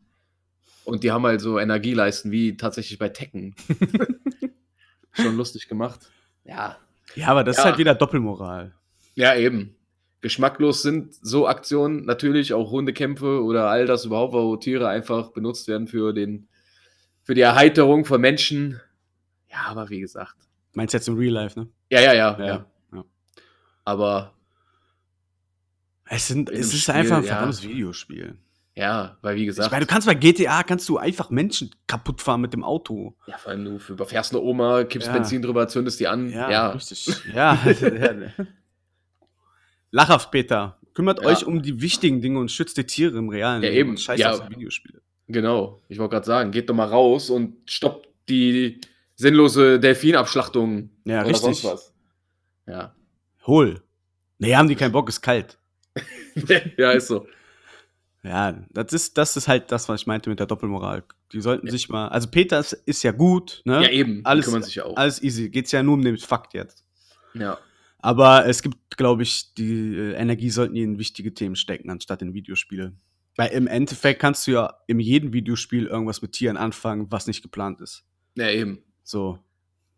Und 0.84 1.04
die 1.04 1.12
haben 1.12 1.24
halt 1.24 1.40
so 1.40 1.58
Energieleisten 1.58 2.30
wie 2.32 2.56
tatsächlich 2.56 2.98
bei 2.98 3.08
Tekken. 3.08 3.54
Schon 5.12 5.36
lustig 5.36 5.68
gemacht. 5.68 6.00
Ja. 6.44 6.76
Ja, 7.14 7.28
aber 7.28 7.44
das 7.44 7.56
ist 7.58 7.62
Ja. 7.64 7.70
halt 7.70 7.78
wieder 7.78 7.94
Doppelmoral. 7.94 8.72
Ja, 9.14 9.34
eben. 9.36 9.76
Geschmacklos 10.22 10.82
sind 10.82 11.14
so 11.20 11.46
Aktionen 11.46 12.04
natürlich 12.04 12.54
auch 12.54 12.70
Hundekämpfe 12.70 13.42
oder 13.42 13.68
all 13.68 13.86
das 13.86 14.04
überhaupt, 14.04 14.32
wo 14.32 14.56
Tiere 14.56 14.88
einfach 14.88 15.30
benutzt 15.32 15.68
werden 15.68 15.88
für 15.88 16.12
den 16.12 16.48
für 17.24 17.34
die 17.34 17.40
Erheiterung 17.40 18.04
von 18.04 18.20
Menschen. 18.20 18.80
Ja, 19.50 19.64
aber 19.66 19.90
wie 19.90 20.00
gesagt. 20.00 20.36
Meinst 20.74 20.94
du 20.94 20.98
jetzt 20.98 21.08
im 21.08 21.16
Real 21.16 21.32
Life, 21.32 21.58
ne? 21.58 21.68
Ja, 21.90 22.00
ja, 22.00 22.12
ja, 22.14 22.38
Ja, 22.38 22.46
ja. 22.46 22.66
ja. 22.94 23.04
Aber 23.84 24.32
Es, 26.06 26.28
sind, 26.28 26.50
In 26.50 26.58
es 26.60 26.72
ist 26.72 26.82
Spiel, 26.82 26.94
einfach 26.94 27.16
ein 27.18 27.24
ja. 27.24 27.28
verdammtes 27.34 27.62
Videospiel. 27.62 28.36
ja, 28.74 29.16
weil 29.22 29.36
wie 29.36 29.42
Ich 29.42 29.46
gesagt, 29.48 29.70
meine, 29.72 29.84
du 29.84 29.90
kannst 29.92 30.06
bei 30.06 30.14
GTA 30.14 30.62
kannst 30.62 30.88
du 30.88 30.98
einfach 30.98 31.30
Menschen 31.30 31.74
kaputt 31.86 32.20
fahren 32.22 32.40
mit 32.40 32.52
dem 32.52 32.64
Auto. 32.64 33.14
ja, 33.26 33.36
vor 33.38 33.52
allem 33.52 33.64
du 33.64 33.78
überfährst 33.92 34.32
eine 34.32 34.42
Oma, 34.42 34.84
kippst 34.84 35.08
Ja. 35.08 35.14
Benzin 35.14 35.42
drüber, 35.42 35.68
zündest 35.68 36.00
die 36.00 36.08
an. 36.08 36.30
Ja, 36.30 36.70
richtig. 36.70 37.06
Ja. 37.34 37.58
ja. 37.66 38.44
Lachhaft, 39.90 40.30
Peter. 40.30 40.78
Kümmert 40.94 41.20
Ja. 41.22 41.26
euch 41.28 41.44
um 41.46 41.62
die 41.62 41.80
wichtigen 41.80 42.20
Dinge 42.20 42.38
und 42.38 42.50
schützt 42.50 42.76
die 42.76 42.84
Tiere 42.84 43.18
im 43.18 43.28
realen 43.28 43.62
Ja, 43.62 43.68
Leben 43.68 43.78
eben. 43.80 43.90
und 43.90 44.00
scheiß 44.00 44.20
Ja. 44.20 44.32
auf 44.32 44.48
Videospiele. 44.50 45.00
genau. 45.28 45.80
Ich 45.88 45.98
wollte 45.98 46.12
gerade 46.14 46.26
sagen, 46.26 46.50
geht 46.50 46.68
doch 46.68 46.74
mal 46.74 46.86
raus 46.88 47.30
und 47.30 47.56
stoppt 47.70 48.08
die 48.28 48.80
sinnlose 49.22 49.80
Delfinabschlachtung. 49.80 50.90
Ja, 51.04 51.20
oder 51.20 51.30
richtig. 51.30 51.42
sonst 51.42 51.64
was. 51.64 51.94
Ja. 52.66 52.94
Hol. 53.46 53.80
Nee, 54.38 54.54
haben 54.54 54.68
die 54.68 54.74
keinen 54.74 54.92
Bock, 54.92 55.08
ist 55.08 55.22
kalt. 55.22 55.58
ja, 56.76 56.90
ist 56.90 57.06
so. 57.06 57.26
Ja, 58.24 58.64
das 58.70 58.92
ist, 58.92 59.18
das 59.18 59.36
ist 59.36 59.48
halt 59.48 59.72
das, 59.72 59.88
was 59.88 60.02
ich 60.02 60.06
meinte 60.06 60.30
mit 60.30 60.38
der 60.38 60.46
Doppelmoral. 60.46 61.04
Die 61.32 61.40
sollten 61.40 61.68
sich 61.68 61.88
mal. 61.88 62.08
Also 62.08 62.28
Peter 62.28 62.58
ist, 62.58 62.72
ist 62.72 63.02
ja 63.02 63.12
gut, 63.12 63.62
ne? 63.64 63.82
Ja, 63.82 63.90
eben. 63.90 64.20
Alles, 64.24 64.46
kümmern 64.46 64.62
sich 64.62 64.76
ja 64.76 64.84
auch. 64.84 64.96
alles 64.96 65.22
easy. 65.22 65.48
Geht's 65.48 65.72
ja 65.72 65.82
nur 65.82 65.94
um 65.94 66.02
den 66.02 66.18
Fakt 66.18 66.54
jetzt. 66.54 66.84
Ja. 67.34 67.58
Aber 67.98 68.46
es 68.46 68.62
gibt, 68.62 68.96
glaube 68.96 69.22
ich, 69.22 69.54
die 69.54 69.96
äh, 69.96 70.12
Energie 70.14 70.50
sollten 70.50 70.74
die 70.74 70.82
in 70.82 70.98
wichtige 70.98 71.34
Themen 71.34 71.56
stecken, 71.56 71.90
anstatt 71.90 72.22
in 72.22 72.34
Videospiele. 72.34 72.92
Weil 73.36 73.50
im 73.52 73.66
Endeffekt 73.66 74.20
kannst 74.20 74.46
du 74.46 74.52
ja 74.52 74.74
in 74.86 75.00
jedem 75.00 75.32
Videospiel 75.32 75.86
irgendwas 75.86 76.22
mit 76.22 76.32
Tieren 76.32 76.56
anfangen, 76.56 77.06
was 77.10 77.26
nicht 77.26 77.42
geplant 77.42 77.80
ist. 77.80 78.04
Ja, 78.36 78.50
eben. 78.50 78.82
So. 79.02 79.38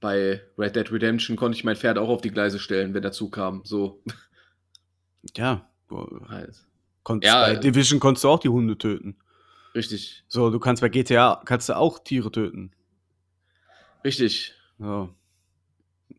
Bei 0.01 0.43
Red 0.59 0.77
Dead 0.77 0.91
Redemption 0.93 1.37
konnte 1.37 1.57
ich 1.57 1.65
mein 1.65 1.77
Pferd 1.77 1.99
auch 1.99 2.09
auf 2.09 2.21
die 2.21 2.31
Gleise 2.31 2.59
stellen, 2.59 2.95
wenn 2.95 3.03
der 3.03 3.13
Zug 3.13 3.33
kam. 3.33 3.63
So. 3.65 4.03
Ja. 5.37 5.69
Halt. 6.29 6.67
Konntest 7.03 7.33
Ja, 7.33 7.47
bei 7.47 7.53
äh, 7.55 7.61
Division 7.61 8.01
konntest 8.01 8.25
du 8.25 8.29
auch 8.29 8.39
die 8.39 8.49
Hunde 8.49 8.77
töten. 8.77 9.17
Richtig. 9.75 10.25
So, 10.29 10.51
du 10.51 10.59
kannst 10.59 10.81
bei 10.83 10.89
GTA 10.89 11.41
kannst 11.45 11.69
du 11.69 11.77
auch 11.77 11.99
Tiere 11.99 12.31
töten. 12.31 12.73
Richtig. 14.05 14.55
So. 14.79 15.15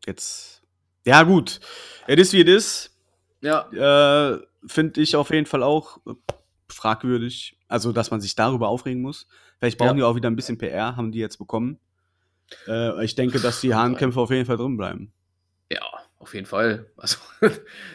Jetzt. 0.05 0.63
Ja, 1.05 1.23
gut. 1.23 1.59
Es 2.07 2.19
ist 2.19 2.33
wie 2.33 2.41
es 2.41 2.47
ist. 2.47 2.97
Ja. 3.41 4.33
Äh, 4.33 4.39
Finde 4.67 5.01
ich 5.01 5.15
auf 5.15 5.29
jeden 5.29 5.45
Fall 5.45 5.61
auch 5.61 5.99
fragwürdig. 6.67 7.57
Also, 7.67 7.91
dass 7.91 8.11
man 8.11 8.21
sich 8.21 8.35
darüber 8.35 8.67
aufregen 8.69 9.01
muss. 9.01 9.27
Vielleicht 9.59 9.77
brauchen 9.77 9.89
Ja. 9.89 9.93
die 9.95 10.03
auch 10.03 10.15
wieder 10.15 10.29
ein 10.29 10.35
bisschen 10.35 10.57
PR, 10.57 10.95
haben 10.95 11.11
die 11.11 11.19
jetzt 11.19 11.37
bekommen. 11.37 11.79
Äh, 12.67 13.03
ich 13.05 13.15
denke, 13.15 13.39
dass 13.39 13.61
die 13.61 13.73
Hahnkämpfe 13.73 14.19
auf 14.19 14.29
jeden 14.31 14.45
Fall 14.45 14.57
drin 14.57 14.77
bleiben. 14.77 15.11
Ja, 15.71 15.81
auf 16.19 16.33
jeden 16.33 16.45
Fall. 16.45 16.91
Also, 16.97 17.17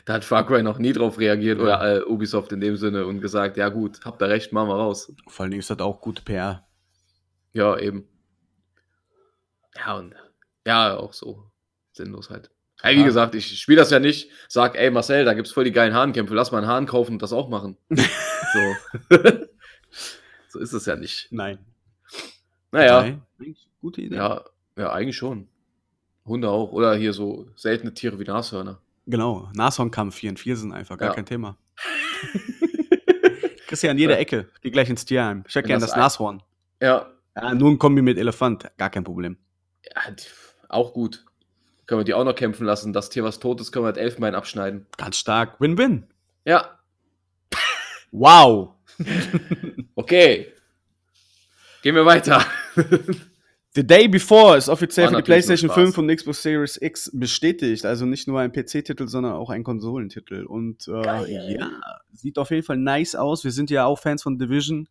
da 0.05 0.15
hat 0.15 0.25
Far 0.25 0.47
Cry 0.47 0.63
noch 0.63 0.79
nie 0.79 0.93
drauf 0.93 1.19
reagiert 1.19 1.59
oder 1.61 1.99
äh, 1.99 2.03
Ubisoft 2.05 2.53
in 2.53 2.61
dem 2.61 2.77
Sinne 2.77 3.07
und 3.07 3.21
gesagt, 3.21 3.57
ja 3.57 3.69
gut, 3.69 4.01
habt 4.05 4.21
ihr 4.23 4.29
recht, 4.29 4.53
machen 4.53 4.69
wir 4.69 4.77
raus. 4.77 5.13
Vor 5.29 5.45
allen 5.45 5.51
Dingen 5.53 5.61
ist 5.61 5.71
das 5.71 5.79
auch 5.79 6.01
gute 6.01 6.23
PR. 6.23 6.67
Ja, 7.53 7.79
eben. 7.79 8.07
Ja, 9.77 9.97
und 9.97 10.15
ja, 10.67 10.97
auch 10.97 11.13
so 11.13 11.51
sinnlos 11.93 12.31
halt. 12.31 12.51
Hey, 12.83 12.97
wie 12.97 13.01
Ja. 13.01 13.07
gesagt, 13.07 13.35
ich 13.35 13.61
spiele 13.61 13.79
das 13.79 13.91
ja 13.91 13.99
nicht. 13.99 14.31
Sag, 14.49 14.75
ey 14.77 14.91
Marcel, 14.91 15.25
da 15.25 15.35
gibt's 15.35 15.53
voll 15.53 15.65
die 15.65 15.73
geilen 15.73 15.95
Hahnkämpfe, 15.95 16.35
lass 16.35 16.51
mal 16.51 16.59
einen 16.59 16.67
Hahn 16.67 16.87
kaufen 16.87 17.13
und 17.13 17.23
das 17.23 17.33
auch 17.33 17.49
machen. 17.49 17.77
so. 17.91 18.77
so 20.49 20.59
ist 20.59 20.73
es 20.73 20.87
ja 20.87 20.97
nicht. 20.97 21.29
Nein. 21.31 21.59
Naja, 22.73 23.03
Nein. 23.03 23.23
Gute 23.81 24.03
Idee. 24.03 24.17
ja, 24.17 24.45
ja, 24.77 24.93
eigentlich 24.93 25.17
schon. 25.17 25.49
Hunde 26.27 26.49
auch. 26.51 26.73
Oder 26.73 26.95
hier 26.95 27.13
so 27.13 27.49
seltene 27.57 27.95
Tiere 27.95 28.19
wie 28.19 28.25
Nashörner. 28.25 28.81
Genau. 29.07 29.49
Nashornkampf 29.55 30.15
4 30.15 30.31
und 30.31 30.39
4 30.39 30.57
sind 30.57 30.73
einfach 30.73 30.97
gar 30.99 31.09
Ja. 31.09 31.15
kein 31.15 31.27
Thema. 31.27 31.57
Kriegst 33.67 33.83
ja 33.83 33.91
an 33.91 33.99
jeder 33.99 34.15
Ja. 34.15 34.19
Ecke. 34.21 34.49
Geh 34.61 34.71
gleich 34.71 34.91
ins 34.91 35.05
Tierheim. 35.05 35.45
Wenn 35.53 35.65
gerne 35.65 35.81
das 35.81 35.91
das 35.91 35.99
Nashorn. 35.99 36.43
Ja, 36.81 37.11
Ja, 37.37 37.55
nur 37.55 37.71
ein 37.71 37.79
Kombi 37.79 38.03
mit 38.03 38.19
Elefant. 38.19 38.71
Gar 38.77 38.91
kein 38.91 39.05
Problem. 39.05 39.37
ja 39.85 40.03
auch 40.69 40.93
gut. 40.93 41.25
Können 41.87 42.01
wir 42.01 42.05
die 42.05 42.15
auch 42.15 42.25
noch 42.25 42.35
kämpfen 42.35 42.67
lassen. 42.67 42.93
Das 42.93 43.09
Tier, 43.11 43.25
was 43.25 43.41
tot 43.41 43.61
ist, 43.61 43.73
können 43.73 43.85
wir 43.85 43.89
mit 43.89 43.97
Elfenbein 43.99 44.35
abschneiden. 44.35 44.87
Ganz 44.97 45.17
stark. 45.17 45.61
Win-win. 45.61 46.07
Ja, 46.45 46.77
Wow. 48.13 48.75
okay. 49.95 50.53
Gehen 51.83 51.95
wir 51.95 52.05
weiter. 52.05 52.45
The 53.75 53.87
Day 53.87 54.09
Before 54.09 54.57
ist 54.57 54.69
offiziell 54.69 55.07
War 55.07 55.13
für 55.13 55.17
die 55.19 55.23
PlayStation 55.23 55.71
Spaß. 55.71 55.95
5 55.95 55.99
und 55.99 56.09
Xbox 56.09 56.43
Series 56.43 56.77
X 56.81 57.11
bestätigt. 57.15 57.87
Also 57.87 58.05
nicht 58.05 58.27
nur 58.27 58.41
ein 58.41 58.51
PC-Titel, 58.53 59.07
sondern 59.07 59.35
auch 59.35 59.51
ein 59.51 59.63
Konsolentitel. 59.63 60.45
Und 60.45 60.89
äh, 60.89 61.03
Geil. 61.03 61.57
ja, 61.59 61.71
sieht 62.13 62.37
auf 62.39 62.51
jeden 62.51 62.65
Fall 62.65 62.79
nice 62.79 63.15
aus. 63.15 63.45
Wir 63.45 63.53
sind 63.53 63.71
ja 63.71 63.85
auch 63.85 63.99
Fans 63.99 64.23
von 64.23 64.39
Division. 64.39 64.89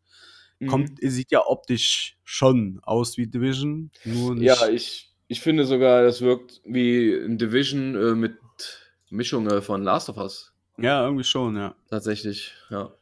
Mhm. 0.60 0.68
Kommt, 0.68 0.92
sieht 1.02 1.32
ja 1.32 1.46
optisch 1.46 2.18
schon 2.24 2.80
aus 2.84 3.18
wie 3.18 3.28
Division. 3.28 3.92
Nur 4.06 4.36
nicht. 4.36 4.44
Ja, 4.46 4.70
ich, 4.70 5.12
ich 5.28 5.42
finde 5.42 5.66
sogar, 5.66 6.04
das 6.04 6.22
wirkt 6.22 6.62
wie 6.64 7.14
ein 7.14 7.38
Division 7.38 7.96
äh, 7.96 8.16
mit 8.16 8.38
Mischung 9.10 9.48
äh, 9.48 9.62
von 9.62 9.84
Last 9.84 10.08
of 10.08 10.18
Us. 10.18 10.54
ja 10.78 11.04
irgendwie 11.04 11.26
schon, 11.26 11.58
ja. 11.58 11.76
Tatsächlich, 11.90 12.54
ja. 12.70 12.94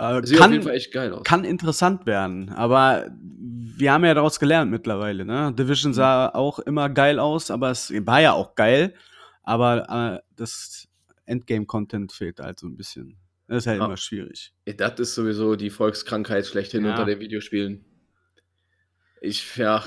Äh, 0.00 0.26
Sieht 0.26 0.40
auf 0.40 0.46
jeden 0.50 0.60
kann, 0.60 0.62
Fall 0.62 0.74
echt 0.74 0.92
geil 0.92 1.12
aus. 1.12 1.24
kann 1.24 1.44
interessant 1.44 2.06
werden, 2.06 2.48
aber 2.50 3.10
wir 3.20 3.92
haben 3.92 4.04
ja 4.04 4.14
daraus 4.14 4.40
gelernt 4.40 4.70
mittlerweile. 4.70 5.24
Ne? 5.26 5.52
Division 5.52 5.92
sah 5.92 6.28
auch 6.30 6.58
immer 6.58 6.88
geil 6.88 7.18
aus, 7.18 7.50
aber 7.50 7.70
es 7.70 7.92
war 8.06 8.20
ja 8.20 8.32
auch 8.32 8.54
geil, 8.54 8.94
aber 9.42 10.20
äh, 10.22 10.26
das 10.36 10.88
Endgame-Content 11.26 12.12
fehlt 12.12 12.40
halt 12.40 12.58
so 12.60 12.66
ein 12.66 12.76
bisschen. 12.76 13.16
Das 13.46 13.58
ist 13.64 13.66
halt 13.66 13.78
Ja. 13.80 13.86
immer 13.86 13.96
schwierig. 13.96 14.52
Das 14.76 14.98
ist 15.00 15.14
sowieso 15.14 15.56
die 15.56 15.70
Volkskrankheit 15.70 16.46
schlechthin 16.46 16.84
Ja. 16.84 16.90
unter 16.90 17.04
den 17.04 17.20
Videospielen. 17.20 17.84
Ich, 19.20 19.56
ja, 19.56 19.84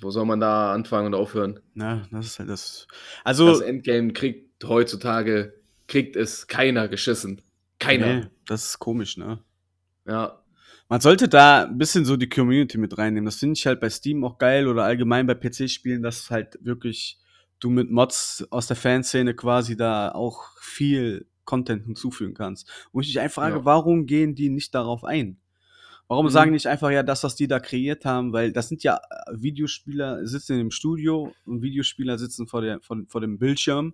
wo 0.00 0.10
soll 0.10 0.26
man 0.26 0.38
da 0.38 0.72
anfangen 0.72 1.08
und 1.08 1.14
aufhören? 1.14 1.58
Ne? 1.74 2.06
Das 2.12 2.26
ist 2.26 2.38
halt 2.38 2.48
das. 2.50 2.86
Also, 3.24 3.48
das 3.48 3.60
Endgame 3.62 4.12
kriegt 4.12 4.62
heutzutage, 4.64 5.54
kriegt 5.88 6.14
es 6.14 6.46
keiner 6.46 6.86
geschissen. 6.88 7.42
Keiner. 7.78 8.14
nee, 8.20 8.26
das 8.46 8.64
ist 8.70 8.78
komisch, 8.78 9.16
ne? 9.16 9.38
Ja, 10.06 10.42
Man 10.90 11.00
sollte 11.02 11.28
da 11.28 11.64
ein 11.64 11.76
bisschen 11.76 12.04
so 12.06 12.16
die 12.16 12.28
Community 12.30 12.78
mit 12.78 12.96
reinnehmen. 12.96 13.26
Das 13.26 13.36
finde 13.36 13.54
ich 13.58 13.66
halt 13.66 13.78
bei 13.80 13.90
Steam 13.90 14.24
auch 14.24 14.38
geil 14.38 14.66
oder 14.68 14.84
allgemein 14.84 15.26
bei 15.26 15.34
PC-Spielen, 15.34 16.02
dass 16.02 16.30
halt 16.30 16.58
wirklich 16.62 17.18
du 17.60 17.68
mit 17.70 17.90
Mods 17.90 18.46
aus 18.50 18.68
der 18.68 18.76
Fanszene 18.76 19.34
quasi 19.34 19.76
da 19.76 20.12
auch 20.12 20.56
viel 20.60 21.26
Content 21.44 21.84
hinzufügen 21.84 22.32
kannst. 22.34 22.70
Wo 22.92 23.00
ich 23.00 23.08
mich 23.08 23.20
einfach 23.20 23.42
frage, 23.42 23.56
Ja. 23.58 23.64
warum 23.66 24.06
gehen 24.06 24.34
die 24.34 24.48
nicht 24.48 24.74
darauf 24.74 25.04
ein? 25.04 25.38
Warum 26.06 26.26
Mhm. 26.26 26.30
sagen 26.30 26.50
nicht 26.52 26.66
einfach 26.66 26.90
ja 26.90 27.02
das, 27.02 27.22
was 27.22 27.36
die 27.36 27.48
da 27.48 27.60
kreiert 27.60 28.06
haben? 28.06 28.32
Weil 28.32 28.50
das 28.52 28.68
sind 28.68 28.82
ja 28.82 28.96
äh, 28.96 29.32
Videospieler, 29.34 30.26
sitzen 30.26 30.58
im 30.58 30.70
Studio 30.70 31.34
und 31.44 31.60
Videospieler 31.60 32.16
sitzen 32.18 32.46
vor, 32.46 32.62
der, 32.62 32.80
vor, 32.80 32.96
vor 33.08 33.20
dem 33.20 33.38
Bildschirm. 33.38 33.92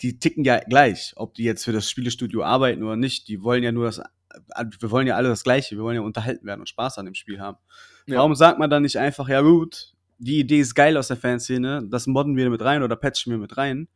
Die 0.00 0.18
ticken 0.18 0.44
ja 0.44 0.60
gleich, 0.60 1.12
ob 1.16 1.34
die 1.34 1.44
jetzt 1.44 1.64
für 1.64 1.72
das 1.72 1.90
Spielestudio 1.90 2.42
arbeiten 2.42 2.82
oder 2.82 2.96
nicht. 2.96 3.28
Die 3.28 3.42
wollen 3.42 3.62
ja 3.62 3.72
nur 3.72 3.86
das, 3.86 3.98
äh, 3.98 4.64
wir 4.80 4.90
wollen 4.90 5.06
ja 5.06 5.16
alle 5.16 5.28
das 5.28 5.42
Gleiche. 5.42 5.76
Wir 5.76 5.82
wollen 5.82 5.96
ja 5.96 6.02
unterhalten 6.02 6.46
werden 6.46 6.60
und 6.60 6.68
Spaß 6.68 6.98
an 6.98 7.06
dem 7.06 7.14
Spiel 7.14 7.40
haben. 7.40 7.58
Ja. 8.06 8.18
Warum 8.18 8.34
sagt 8.34 8.58
man 8.58 8.70
dann 8.70 8.82
nicht 8.82 8.98
einfach, 8.98 9.28
ja 9.28 9.40
gut, 9.40 9.92
die 10.18 10.38
Idee 10.38 10.60
ist 10.60 10.74
geil 10.74 10.96
aus 10.96 11.08
der 11.08 11.16
Fanszene, 11.16 11.86
das 11.90 12.06
modden 12.06 12.36
wir 12.36 12.48
mit 12.50 12.62
rein 12.62 12.82
oder 12.82 12.96
patchen 12.96 13.30
wir 13.32 13.38
mit 13.38 13.56
rein? 13.56 13.88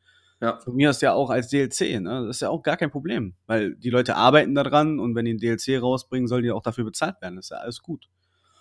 ja, 0.43 0.59
Von 0.59 0.75
mir 0.75 0.91
aus 0.91 1.01
ja 1.01 1.13
auch 1.15 1.31
als 1.31 1.49
DLC, 1.49 2.01
ne? 2.01 2.25
Das 2.27 2.37
ist 2.37 2.43
ja 2.43 2.51
auch 2.51 2.65
gar 2.65 2.77
kein 2.77 2.91
Problem. 2.91 3.35
Weil 3.47 3.77
die 3.77 3.91
Leute 3.91 4.17
arbeiten 4.17 4.57
daran 4.57 4.99
und 4.99 5.15
wenn 5.15 5.25
die 5.25 5.35
ein 5.35 5.39
DLC 5.39 5.81
rausbringen, 5.81 6.27
sollen 6.27 6.43
die 6.43 6.51
auch 6.51 6.63
dafür 6.63 6.85
bezahlt 6.85 7.23
werden. 7.23 7.37
Das 7.37 7.47
ist 7.47 7.51
ja 7.51 7.59
alles 7.59 7.81
gut. 7.81 8.09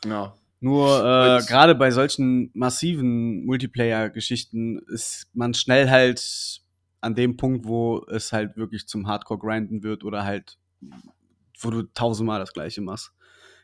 ja. 0.06 0.34
Nur 0.64 1.00
äh, 1.00 1.44
gerade 1.48 1.74
bei 1.74 1.90
solchen 1.90 2.52
massiven 2.54 3.44
Multiplayer-Geschichten 3.48 4.78
ist 4.94 5.26
man 5.34 5.56
schnell 5.56 5.90
halt 5.90 6.61
an 7.01 7.15
dem 7.15 7.36
Punkt, 7.38 7.65
wo 7.65 8.05
es 8.10 8.31
halt 8.31 8.55
wirklich 8.58 8.88
zum 8.88 9.08
Hardcore-Grinden 9.08 9.84
wird 9.84 10.03
oder 10.03 10.24
halt, 10.24 10.58
wo 11.60 11.70
du 11.72 11.84
tausendmal 11.84 12.39
das 12.39 12.53
Gleiche 12.53 12.81
machst. 12.81 13.12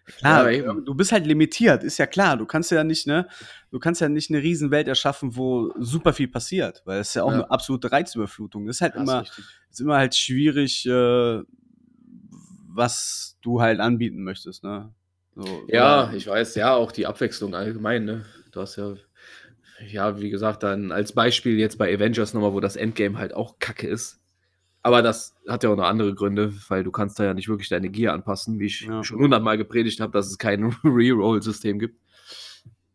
Klar, 0.06 0.50
Ja, 0.50 0.74
du 0.74 0.96
bist 0.96 1.12
halt 1.12 1.28
limitiert, 1.28 1.84
ist 1.84 1.98
ja 1.98 2.08
klar. 2.08 2.38
Du 2.38 2.46
kannst 2.46 2.72
ja 2.72 2.84
nicht, 2.84 3.08
ne, 3.08 3.28
du 3.72 3.78
kannst 3.80 4.00
ja 4.00 4.08
nicht 4.08 4.30
eine 4.32 4.42
Riesenwelt 4.42 4.88
erschaffen, 4.88 5.36
wo 5.36 5.74
super 5.80 6.14
viel 6.14 6.30
passiert, 6.30 6.82
weil 6.86 7.00
es 7.02 7.10
ist 7.10 7.16
ja 7.16 7.24
auch 7.24 7.32
Ja. 7.32 7.36
eine 7.44 7.52
absolute 7.52 7.92
Reizüberflutung. 7.92 8.66
Das 8.66 8.78
ist 8.78 8.82
halt 8.82 8.96
Das 8.96 9.02
ist 9.04 9.10
immer, 9.10 9.22
richtig. 9.22 9.46
ist 9.70 9.82
immer 9.82 9.98
halt 9.98 10.16
schwierig, 10.16 10.86
äh, 10.86 11.42
was 12.70 13.38
du 13.42 13.62
halt 13.62 13.80
anbieten 13.80 14.24
möchtest, 14.24 14.64
ne? 14.64 14.94
So, 15.36 15.44
Ja, 15.68 16.06
oder- 16.06 16.14
ich 16.16 16.28
weiß, 16.28 16.56
ja, 16.56 16.74
auch 16.74 16.92
die 16.92 17.06
Abwechslung 17.06 17.54
allgemein, 17.54 18.06
ne? 18.06 18.26
Du 18.52 18.62
hast 18.62 18.76
ja, 18.78 18.96
ja, 19.86 20.20
wie 20.20 20.30
gesagt, 20.30 20.64
dann 20.64 20.92
als 20.92 21.14
Beispiel 21.14 21.58
jetzt 21.60 21.78
bei 21.78 21.94
Avengers 21.94 22.34
nochmal, 22.34 22.54
wo 22.54 22.60
das 22.60 22.76
Endgame 22.76 23.18
halt 23.18 23.34
auch 23.34 23.60
kacke 23.60 23.88
ist. 23.88 24.20
Aber 24.84 25.02
das 25.02 25.36
hat 25.48 25.64
ja 25.64 25.70
auch 25.70 25.76
noch 25.76 25.86
andere 25.86 26.16
Gründe, 26.16 26.54
weil 26.70 26.84
du 26.84 26.92
kannst 26.92 27.20
da 27.20 27.26
ja 27.26 27.34
nicht 27.34 27.50
wirklich 27.50 27.70
deine 27.70 27.90
Gier 27.90 28.14
anpassen, 28.14 28.60
wie 28.60 28.68
ich 28.68 28.82
Ja. 28.82 29.04
schon 29.04 29.20
hundertmal 29.20 29.58
gepredigt 29.58 30.00
habe, 30.00 30.14
dass 30.14 30.28
es 30.28 30.38
kein 30.38 30.64
Reroll-System 30.84 31.80
gibt. 31.80 32.00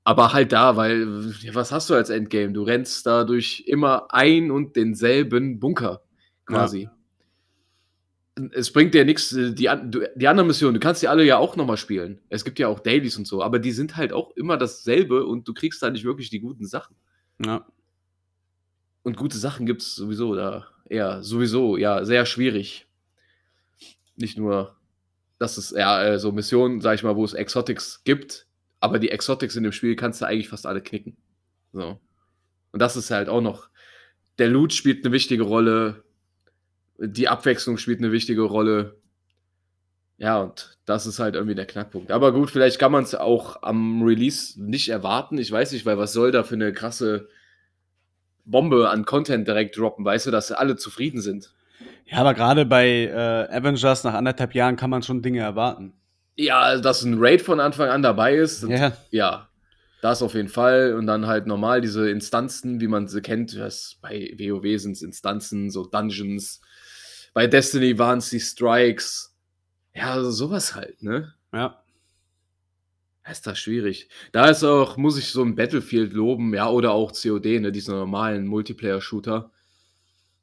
Aber 0.04 0.32
halt 0.32 0.52
da, 0.52 0.76
weil, 0.76 1.32
ja, 1.42 1.54
was 1.54 1.70
hast 1.70 1.88
du 1.90 1.94
als 1.94 2.10
Endgame? 2.10 2.52
Du 2.52 2.62
rennst 2.62 3.06
da 3.06 3.24
durch 3.24 3.64
immer 3.66 4.12
ein 4.12 4.50
und 4.50 4.74
denselben 4.74 5.60
Bunker, 5.60 6.02
quasi. 6.46 6.88
Es 8.52 8.72
bringt 8.72 8.94
dir 8.94 9.04
nichts, 9.04 9.32
äh, 9.32 9.52
die, 9.52 9.68
die 10.14 10.28
anderen 10.28 10.46
Missionen, 10.46 10.74
du 10.74 10.80
kannst 10.80 11.02
die 11.02 11.08
alle 11.08 11.24
ja 11.24 11.38
auch 11.38 11.56
nochmal 11.56 11.76
spielen. 11.76 12.20
Es 12.30 12.44
gibt 12.44 12.58
ja 12.58 12.68
auch 12.68 12.80
Dailies 12.80 13.18
und 13.18 13.26
so, 13.26 13.42
aber 13.42 13.58
die 13.58 13.72
sind 13.72 13.96
halt 13.96 14.12
auch 14.12 14.30
immer 14.36 14.56
dasselbe 14.56 15.26
und 15.26 15.46
du 15.46 15.54
kriegst 15.54 15.82
da 15.82 15.90
nicht 15.90 16.04
wirklich 16.04 16.30
die 16.30 16.40
guten 16.40 16.66
Sachen. 16.66 16.96
ja. 17.44 17.66
Und 19.04 19.16
gute 19.16 19.36
Sachen 19.36 19.66
gibt 19.66 19.82
es 19.82 19.96
sowieso 19.96 20.36
da. 20.36 20.68
Ja, 20.88 21.22
sowieso, 21.22 21.76
ja, 21.76 22.04
sehr 22.04 22.24
schwierig. 22.24 22.86
Nicht 24.14 24.38
nur, 24.38 24.76
dass 25.38 25.56
es 25.56 25.70
ja 25.70 26.04
äh, 26.04 26.18
so 26.18 26.30
Missionen, 26.30 26.80
sag 26.80 26.94
ich 26.94 27.02
mal, 27.02 27.16
wo 27.16 27.24
es 27.24 27.34
Exotics 27.34 28.04
gibt, 28.04 28.46
aber 28.78 28.98
die 28.98 29.10
Exotics 29.10 29.56
in 29.56 29.64
dem 29.64 29.72
Spiel 29.72 29.96
kannst 29.96 30.20
du 30.20 30.26
eigentlich 30.26 30.48
fast 30.48 30.66
alle 30.66 30.82
knicken. 30.82 31.16
So. 31.72 32.00
Und 32.72 32.80
das 32.80 32.96
ist 32.96 33.10
halt 33.10 33.28
auch 33.28 33.40
noch. 33.40 33.68
Der 34.38 34.48
Loot 34.48 34.72
spielt 34.72 35.04
eine 35.04 35.12
wichtige 35.12 35.42
Rolle, 35.42 36.04
die 36.98 37.28
Abwechslung 37.28 37.78
spielt 37.78 37.98
eine 37.98 38.12
wichtige 38.12 38.42
Rolle. 38.42 38.96
Ja, 40.18 40.40
und 40.40 40.78
das 40.84 41.06
ist 41.06 41.18
halt 41.18 41.34
irgendwie 41.34 41.54
der 41.56 41.66
Knackpunkt. 41.66 42.12
Aber 42.12 42.32
gut, 42.32 42.50
vielleicht 42.50 42.78
kann 42.78 42.92
man 42.92 43.02
es 43.02 43.14
auch 43.14 43.62
am 43.62 44.02
Release 44.02 44.62
nicht 44.62 44.88
erwarten. 44.88 45.38
Ich 45.38 45.50
weiß 45.50 45.72
nicht, 45.72 45.84
weil 45.84 45.98
was 45.98 46.12
soll 46.12 46.30
da 46.30 46.44
für 46.44 46.54
eine 46.54 46.72
krasse 46.72 47.28
Bombe 48.44 48.88
an 48.90 49.04
Content 49.04 49.46
direkt 49.48 49.76
droppen, 49.76 50.04
weißt 50.04 50.26
du, 50.26 50.30
dass 50.30 50.52
alle 50.52 50.76
zufrieden 50.76 51.20
sind. 51.20 51.52
Ja, 52.06 52.18
aber 52.18 52.34
gerade 52.34 52.66
bei 52.66 53.04
äh, 53.06 53.48
Avengers 53.56 54.04
nach 54.04 54.14
anderthalb 54.14 54.54
Jahren 54.54 54.76
kann 54.76 54.90
man 54.90 55.02
schon 55.02 55.22
Dinge 55.22 55.40
erwarten. 55.40 55.92
Ja, 56.36 56.78
dass 56.78 57.02
ein 57.02 57.16
Raid 57.18 57.42
von 57.42 57.60
Anfang 57.60 57.88
an 57.88 58.02
dabei 58.02 58.34
ist, 58.36 58.62
Ja. 58.64 58.92
ja, 59.10 59.48
das 60.02 60.22
auf 60.22 60.34
jeden 60.34 60.48
Fall. 60.48 60.94
Und 60.94 61.06
dann 61.06 61.26
halt 61.26 61.46
normal 61.46 61.80
diese 61.80 62.10
Instanzen, 62.10 62.80
wie 62.80 62.88
man 62.88 63.06
sie 63.06 63.22
kennt. 63.22 63.56
Das, 63.56 63.96
bei 64.00 64.34
WoW 64.38 64.80
sind 64.80 64.92
es 64.92 65.02
Instanzen, 65.02 65.70
so 65.70 65.86
Dungeons. 65.86 66.60
Bei 67.34 67.46
Destiny 67.46 67.98
waren 67.98 68.18
es 68.18 68.30
die 68.30 68.40
Strikes. 68.40 69.34
Ja, 69.94 70.12
also 70.12 70.30
sowas 70.30 70.74
halt, 70.74 71.02
ne? 71.02 71.34
Ja. 71.52 71.82
ist 73.30 73.46
das 73.46 73.58
schwierig. 73.58 74.08
Da 74.32 74.46
ist 74.46 74.64
auch, 74.64 74.96
muss 74.96 75.18
ich 75.18 75.28
so 75.30 75.42
ein 75.42 75.54
Battlefield 75.54 76.12
loben, 76.12 76.54
ja, 76.54 76.68
oder 76.68 76.92
auch 76.92 77.12
COD, 77.12 77.60
ne, 77.60 77.70
diese 77.72 77.92
normalen 77.92 78.46
Multiplayer-Shooter. 78.46 79.50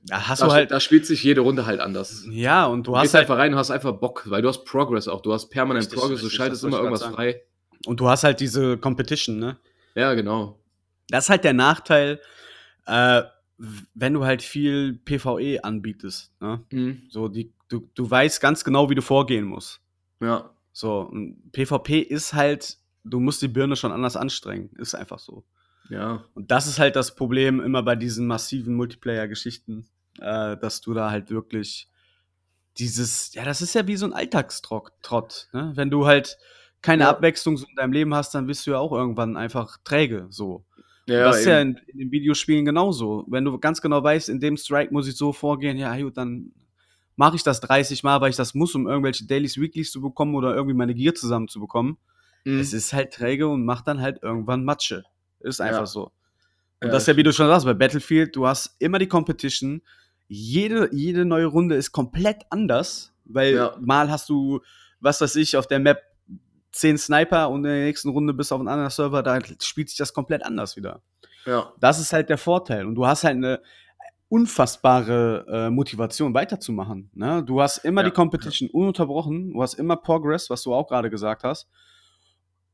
Da 0.05 0.27
hast 0.27 0.41
Da, 0.41 0.45
du 0.47 0.51
halt. 0.53 0.71
da 0.71 0.79
spielt 0.79 1.05
sich 1.05 1.21
jede 1.23 1.41
Runde 1.41 1.65
halt 1.65 1.79
anders. 1.81 2.23
Ja, 2.29 2.65
und 2.67 2.87
du 2.87 2.91
Du 2.91 2.97
hast 2.97 3.03
gehst 3.03 3.13
halt. 3.15 3.23
einfach 3.23 3.37
rein 3.37 3.51
und 3.53 3.59
hast 3.59 3.69
einfach 3.71 3.91
Bock, 3.93 4.23
weil 4.29 4.41
du 4.41 4.47
hast 4.47 4.63
Progress 4.65 5.07
auch. 5.07 5.21
Du 5.21 5.33
hast 5.33 5.49
permanent 5.49 5.85
Richtig, 5.87 5.99
Progress, 5.99 6.19
du 6.21 6.25
richtig, 6.27 6.37
schaltest 6.37 6.63
das 6.63 6.71
wollte 6.71 6.77
immer 6.77 6.85
irgendwas 6.85 7.01
grad 7.07 7.15
frei. 7.15 7.43
Und 7.85 7.99
du 7.99 8.07
hast 8.07 8.23
halt 8.23 8.39
diese 8.39 8.77
Competition, 8.77 9.39
ne? 9.39 9.57
Ja, 9.95 10.13
genau. 10.13 10.59
Das 11.09 11.25
ist 11.25 11.29
halt 11.29 11.43
der 11.43 11.53
Nachteil, 11.53 12.21
äh, 12.85 13.23
wenn 13.93 14.13
du 14.13 14.23
halt 14.23 14.41
viel 14.41 14.93
PvE 14.93 15.63
anbietest. 15.63 16.31
Ne? 16.39 16.63
Mhm. 16.71 17.03
So, 17.09 17.27
die, 17.27 17.51
du, 17.67 17.89
du 17.93 18.09
weißt 18.09 18.41
ganz 18.41 18.63
genau, 18.63 18.89
wie 18.89 18.95
du 18.95 19.01
vorgehen 19.01 19.45
musst. 19.45 19.81
Ja. 20.21 20.49
So, 20.71 21.01
und 21.01 21.51
PvP 21.51 21.99
ist 21.99 22.33
halt, 22.33 22.77
du 23.03 23.19
musst 23.19 23.41
die 23.41 23.47
Birne 23.49 23.75
schon 23.75 23.91
anders 23.91 24.15
anstrengen. 24.15 24.69
Ist 24.77 24.95
einfach 24.95 25.19
so. 25.19 25.43
Ja. 25.89 26.23
Und 26.35 26.51
das 26.51 26.67
ist 26.67 26.79
halt 26.79 26.95
das 26.95 27.15
Problem 27.15 27.59
immer 27.59 27.83
bei 27.83 27.95
diesen 27.95 28.27
massiven 28.27 28.75
Multiplayer-Geschichten, 28.75 29.87
äh, 30.19 30.55
dass 30.57 30.81
du 30.81 30.93
da 30.93 31.11
halt 31.11 31.29
wirklich 31.31 31.89
dieses, 32.77 33.33
ja, 33.33 33.43
das 33.43 33.61
ist 33.61 33.73
ja 33.75 33.87
wie 33.87 33.97
so 33.97 34.05
ein 34.05 34.13
Alltagstrott, 34.13 34.93
Trott, 35.01 35.49
ne? 35.51 35.71
Wenn 35.75 35.89
du 35.89 36.05
halt 36.05 36.37
keine 36.81 37.03
Ja. 37.03 37.09
Abwechslung 37.09 37.57
so 37.57 37.65
in 37.67 37.75
deinem 37.75 37.91
Leben 37.91 38.13
hast, 38.13 38.33
dann 38.33 38.47
bist 38.47 38.65
du 38.65 38.71
ja 38.71 38.77
auch 38.77 38.93
irgendwann 38.93 39.35
einfach 39.35 39.77
träge, 39.83 40.27
so. 40.29 40.63
Ja, 41.09 41.23
das 41.25 41.39
ist 41.39 41.45
ja 41.45 41.59
eben. 41.61 41.71
in, 41.75 41.83
in 41.87 41.97
den 41.99 42.11
Videospielen 42.11 42.65
genauso. 42.65 43.25
Wenn 43.27 43.43
du 43.45 43.57
ganz 43.59 43.81
genau 43.81 44.03
weißt, 44.03 44.29
in 44.29 44.39
dem 44.39 44.55
Strike 44.57 44.93
muss 44.93 45.07
ich 45.07 45.15
so 45.17 45.33
vorgehen, 45.33 45.77
ja, 45.77 45.95
gut, 45.99 46.15
dann 46.17 46.51
mache 47.15 47.35
ich 47.35 47.43
das 47.43 47.59
30 47.61 48.03
Mal, 48.03 48.21
weil 48.21 48.29
ich 48.29 48.35
das 48.37 48.53
muss, 48.53 48.75
um 48.75 48.87
irgendwelche 48.87 49.25
Dailies, 49.25 49.59
Weeklies 49.59 49.91
zu 49.91 49.99
bekommen 50.01 50.35
oder 50.35 50.55
irgendwie 50.55 50.75
meine 50.75 50.93
Gear 50.95 51.13
zusammenzubekommen. 51.15 51.97
Mhm. 52.45 52.59
Es 52.59 52.71
ist 52.73 52.93
halt 52.93 53.11
träge 53.13 53.47
und 53.47 53.65
macht 53.65 53.87
dann 53.87 53.99
halt 53.99 54.23
irgendwann 54.23 54.63
Matsche. 54.63 55.03
Ist 55.41 55.59
einfach 55.59 55.79
Ja. 55.81 55.85
so. 55.85 56.03
Und 56.81 56.87
Ja, 56.87 56.89
das 56.91 57.03
ist 57.03 57.07
ja, 57.07 57.17
wie 57.17 57.23
du 57.23 57.33
schon 57.33 57.47
sagst, 57.47 57.65
bei 57.65 57.73
Battlefield, 57.73 58.35
du 58.35 58.47
hast 58.47 58.75
immer 58.79 58.99
die 58.99 59.07
Competition. 59.07 59.81
Jede, 60.29 60.89
jede 60.93 61.25
neue 61.25 61.47
Runde 61.47 61.75
ist 61.75 61.91
komplett 61.91 62.43
anders, 62.51 63.11
weil 63.25 63.55
Ja. 63.55 63.75
mal 63.81 64.09
hast 64.09 64.29
du, 64.29 64.61
was 65.01 65.19
weiß 65.19 65.35
ich, 65.37 65.57
auf 65.57 65.67
der 65.67 65.79
Map 65.79 66.01
zehn 66.71 66.97
Sniper 66.97 67.49
und 67.49 67.65
in 67.65 67.71
der 67.71 67.85
nächsten 67.85 68.09
Runde 68.09 68.33
bist 68.33 68.51
du 68.51 68.55
auf 68.55 68.61
einem 68.61 68.67
anderen 68.69 68.89
Server, 68.89 69.23
da 69.23 69.39
spielt 69.61 69.89
sich 69.89 69.97
das 69.97 70.13
komplett 70.13 70.43
anders 70.43 70.75
wieder. 70.75 71.01
Ja. 71.45 71.73
Das 71.79 71.99
ist 71.99 72.13
halt 72.13 72.29
der 72.29 72.37
Vorteil. 72.37 72.85
Und 72.85 72.95
du 72.95 73.07
hast 73.07 73.23
halt 73.23 73.35
eine 73.37 73.61
unfassbare 74.27 75.45
äh, 75.49 75.69
Motivation 75.69 76.33
weiterzumachen. 76.33 77.09
Ne? 77.13 77.43
Du 77.43 77.61
hast 77.61 77.79
immer 77.79 78.01
Ja. 78.01 78.09
die 78.09 78.13
Competition 78.13 78.69
ununterbrochen, 78.69 79.53
du 79.53 79.61
hast 79.61 79.73
immer 79.73 79.95
Progress, 79.97 80.49
was 80.49 80.63
du 80.63 80.73
auch 80.73 80.87
gerade 80.87 81.09
gesagt 81.09 81.43
hast. 81.43 81.67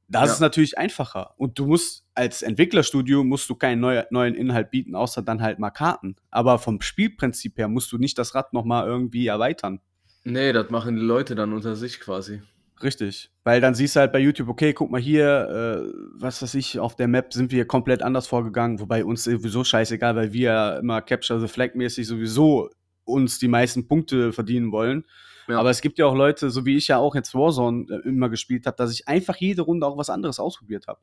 Das 0.07 0.27
Ja. 0.27 0.33
ist 0.33 0.39
natürlich 0.41 0.77
einfacher. 0.77 1.33
Und 1.37 1.57
du 1.57 1.65
musst 1.65 2.05
als 2.13 2.41
Entwicklerstudio 2.43 3.23
musst 3.23 3.49
du 3.49 3.55
keinen 3.55 3.79
neu, 3.79 4.03
neuen 4.11 4.35
Inhalt 4.35 4.69
bieten, 4.69 4.95
außer 4.95 5.21
dann 5.23 5.41
halt 5.41 5.57
mal 5.57 5.71
Karten. 5.71 6.15
Aber 6.29 6.59
vom 6.59 6.81
Spielprinzip 6.81 7.57
her 7.57 7.67
musst 7.67 7.91
du 7.91 7.97
nicht 7.97 8.17
das 8.17 8.35
Rad 8.35 8.53
noch 8.53 8.65
mal 8.65 8.85
irgendwie 8.85 9.25
erweitern. 9.27 9.79
Nee, 10.23 10.53
das 10.53 10.69
machen 10.69 10.95
die 10.95 11.01
Leute 11.01 11.35
dann 11.35 11.53
unter 11.53 11.75
sich 11.75 11.99
quasi. 11.99 12.41
Richtig. 12.83 13.31
Weil 13.43 13.61
dann 13.61 13.73
siehst 13.73 13.95
du 13.95 14.01
halt 14.01 14.11
bei 14.11 14.19
YouTube, 14.19 14.49
okay, 14.49 14.73
guck 14.73 14.91
mal 14.91 14.99
hier, 14.99 15.25
äh, 15.25 15.93
was 16.13 16.41
weiß 16.41 16.55
ich, 16.55 16.79
auf 16.79 16.95
der 16.95 17.07
Map 17.07 17.33
sind 17.33 17.51
wir 17.51 17.65
komplett 17.65 18.03
anders 18.03 18.27
vorgegangen, 18.27 18.79
wobei 18.79 19.05
uns 19.05 19.23
sowieso 19.23 19.63
scheißegal, 19.63 20.15
weil 20.15 20.33
wir 20.33 20.51
ja 20.51 20.77
immer 20.79 21.01
Capture 21.01 21.39
the 21.39 21.47
Flag 21.47 21.75
mäßig 21.75 22.07
sowieso 22.07 22.69
uns 23.05 23.39
die 23.39 23.47
meisten 23.47 23.87
Punkte 23.87 24.33
verdienen 24.33 24.71
wollen. 24.71 25.05
Ja. 25.47 25.59
Aber 25.59 25.69
es 25.69 25.81
gibt 25.81 25.99
ja 25.99 26.05
auch 26.07 26.15
Leute, 26.15 26.49
so 26.49 26.65
wie 26.65 26.75
ich 26.75 26.87
ja 26.87 26.97
auch 26.97 27.15
jetzt 27.15 27.33
Warzone 27.35 27.85
äh, 27.89 28.07
immer 28.07 28.29
gespielt 28.29 28.65
habe, 28.65 28.75
dass 28.77 28.91
ich 28.91 29.07
einfach 29.07 29.35
jede 29.37 29.61
Runde 29.61 29.85
auch 29.85 29.97
was 29.97 30.09
anderes 30.09 30.39
ausprobiert 30.39 30.87
habe. 30.87 30.99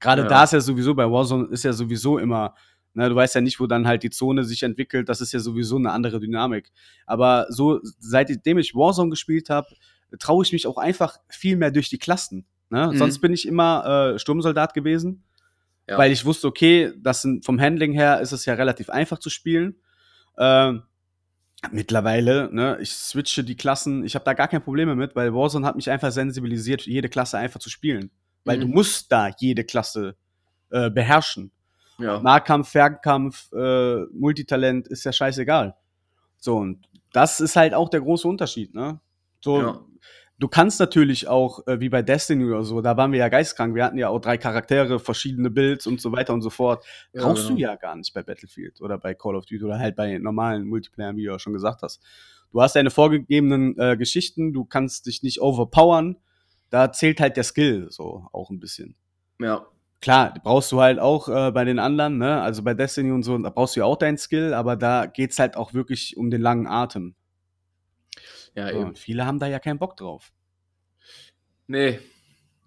Gerade 0.00 0.22
Ja. 0.22 0.28
da 0.28 0.44
ist 0.44 0.54
ja 0.54 0.60
sowieso, 0.60 0.94
bei 0.94 1.08
Warzone 1.08 1.48
ist 1.50 1.62
ja 1.62 1.72
sowieso 1.72 2.18
immer, 2.18 2.54
ne, 2.94 3.08
du 3.08 3.14
weißt 3.14 3.34
ja 3.34 3.40
nicht, 3.42 3.60
wo 3.60 3.66
dann 3.66 3.86
halt 3.86 4.02
die 4.02 4.10
Zone 4.10 4.44
sich 4.44 4.62
entwickelt, 4.62 5.08
das 5.08 5.20
ist 5.20 5.32
ja 5.32 5.38
sowieso 5.40 5.76
eine 5.76 5.92
andere 5.92 6.18
Dynamik. 6.18 6.72
Aber 7.06 7.46
so, 7.50 7.80
seitdem 7.82 8.58
ich 8.58 8.74
Warzone 8.74 9.10
gespielt 9.10 9.50
habe, 9.50 9.68
traue 10.18 10.44
ich 10.44 10.52
mich 10.52 10.66
auch 10.66 10.78
einfach 10.78 11.18
viel 11.28 11.56
mehr 11.56 11.70
durch 11.70 11.88
die 11.88 11.98
Klassen. 11.98 12.46
Ne? 12.70 12.88
Mhm. 12.92 12.96
Sonst 12.98 13.20
bin 13.20 13.32
ich 13.32 13.46
immer 13.46 14.12
äh, 14.14 14.18
Sturmsoldat 14.18 14.74
gewesen, 14.74 15.22
Ja. 15.88 15.98
weil 15.98 16.12
ich 16.12 16.24
wusste, 16.24 16.46
okay, 16.48 16.92
das 16.98 17.22
sind, 17.22 17.44
vom 17.44 17.60
Handling 17.60 17.92
her 17.92 18.20
ist 18.20 18.32
es 18.32 18.44
ja 18.46 18.54
relativ 18.54 18.88
einfach 18.90 19.18
zu 19.18 19.30
spielen. 19.30 19.76
Ähm, 20.38 20.82
mittlerweile, 21.70 22.48
ne, 22.52 22.78
ich 22.80 22.92
switche 22.92 23.44
die 23.44 23.56
Klassen, 23.56 24.04
ich 24.04 24.14
habe 24.14 24.24
da 24.24 24.32
gar 24.34 24.48
kein 24.48 24.62
Problem 24.62 24.96
mit, 24.96 25.14
weil 25.14 25.32
Warzone 25.34 25.66
hat 25.66 25.76
mich 25.76 25.90
einfach 25.90 26.10
sensibilisiert, 26.10 26.82
jede 26.86 27.08
Klasse 27.08 27.38
einfach 27.38 27.60
zu 27.60 27.70
spielen. 27.70 28.10
Weil 28.44 28.56
Mhm. 28.56 28.60
du 28.62 28.66
musst 28.68 29.12
da 29.12 29.30
jede 29.38 29.64
Klasse 29.64 30.16
äh, 30.70 30.90
beherrschen. 30.90 31.52
Ja. 31.98 32.20
Nahkampf, 32.20 32.70
Fernkampf, 32.70 33.52
äh, 33.52 34.04
Multitalent 34.12 34.88
ist 34.88 35.04
ja 35.04 35.12
scheißegal. 35.12 35.76
So, 36.38 36.56
und 36.56 36.88
das 37.12 37.38
ist 37.40 37.54
halt 37.56 37.74
auch 37.74 37.90
der 37.90 38.00
große 38.00 38.26
Unterschied, 38.26 38.74
ne? 38.74 38.98
So, 39.40 39.60
Ja. 39.60 39.80
Du 40.42 40.48
kannst 40.48 40.80
natürlich 40.80 41.28
auch, 41.28 41.64
äh, 41.68 41.78
wie 41.78 41.88
bei 41.88 42.02
Destiny 42.02 42.44
oder 42.44 42.64
so, 42.64 42.80
da 42.80 42.96
waren 42.96 43.12
wir 43.12 43.20
ja 43.20 43.28
geistkrank, 43.28 43.76
wir 43.76 43.84
hatten 43.84 43.96
ja 43.96 44.08
auch 44.08 44.18
drei 44.20 44.36
Charaktere, 44.38 44.98
verschiedene 44.98 45.50
Builds 45.50 45.86
und 45.86 46.00
so 46.00 46.10
weiter 46.10 46.34
und 46.34 46.42
so 46.42 46.50
fort. 46.50 46.84
Ja, 47.12 47.22
Brauchst 47.22 47.48
du 47.48 47.54
genau. 47.54 47.68
ja 47.70 47.76
gar 47.76 47.94
nicht 47.94 48.12
bei 48.12 48.24
Battlefield 48.24 48.80
oder 48.80 48.98
bei 48.98 49.14
Call 49.14 49.36
of 49.36 49.46
Duty 49.46 49.62
oder 49.64 49.78
halt 49.78 49.94
bei 49.94 50.18
normalen 50.18 50.66
Multiplayer, 50.66 51.14
wie 51.14 51.24
du 51.24 51.30
ja 51.30 51.38
schon 51.38 51.52
gesagt 51.52 51.82
hast. 51.82 52.02
Du 52.50 52.60
hast 52.60 52.74
deine 52.74 52.90
vorgegebenen 52.90 53.78
äh, 53.78 53.96
Geschichten, 53.96 54.52
du 54.52 54.64
kannst 54.64 55.06
dich 55.06 55.22
nicht 55.22 55.40
overpowern. 55.40 56.16
Da 56.70 56.90
zählt 56.90 57.20
halt 57.20 57.36
der 57.36 57.44
Skill 57.44 57.86
so 57.90 58.26
auch 58.32 58.50
ein 58.50 58.58
bisschen 58.58 58.96
Ja. 59.38 59.64
klar, 60.00 60.34
brauchst 60.42 60.72
du 60.72 60.80
halt 60.80 60.98
auch 60.98 61.28
äh, 61.28 61.52
bei 61.52 61.64
den 61.64 61.78
anderen, 61.78 62.18
ne? 62.18 62.42
Also 62.42 62.62
bei 62.64 62.74
Destiny 62.74 63.12
und 63.12 63.22
so, 63.22 63.38
da 63.38 63.50
brauchst 63.50 63.76
du 63.76 63.80
ja 63.80 63.86
auch 63.86 63.96
deinen 63.96 64.18
Skill, 64.18 64.54
aber 64.54 64.74
da 64.76 65.06
geht's 65.06 65.38
halt 65.38 65.56
auch 65.56 65.72
wirklich 65.72 66.16
um 66.16 66.30
den 66.30 66.42
langen 66.42 66.66
Atem. 66.66 67.14
So, 68.54 68.60
eben. 68.62 68.84
und 68.88 68.98
viele 68.98 69.26
haben 69.26 69.38
da 69.38 69.46
ja 69.46 69.58
keinen 69.58 69.78
Bock 69.78 69.96
drauf. 69.96 70.32
Nee, 71.66 72.00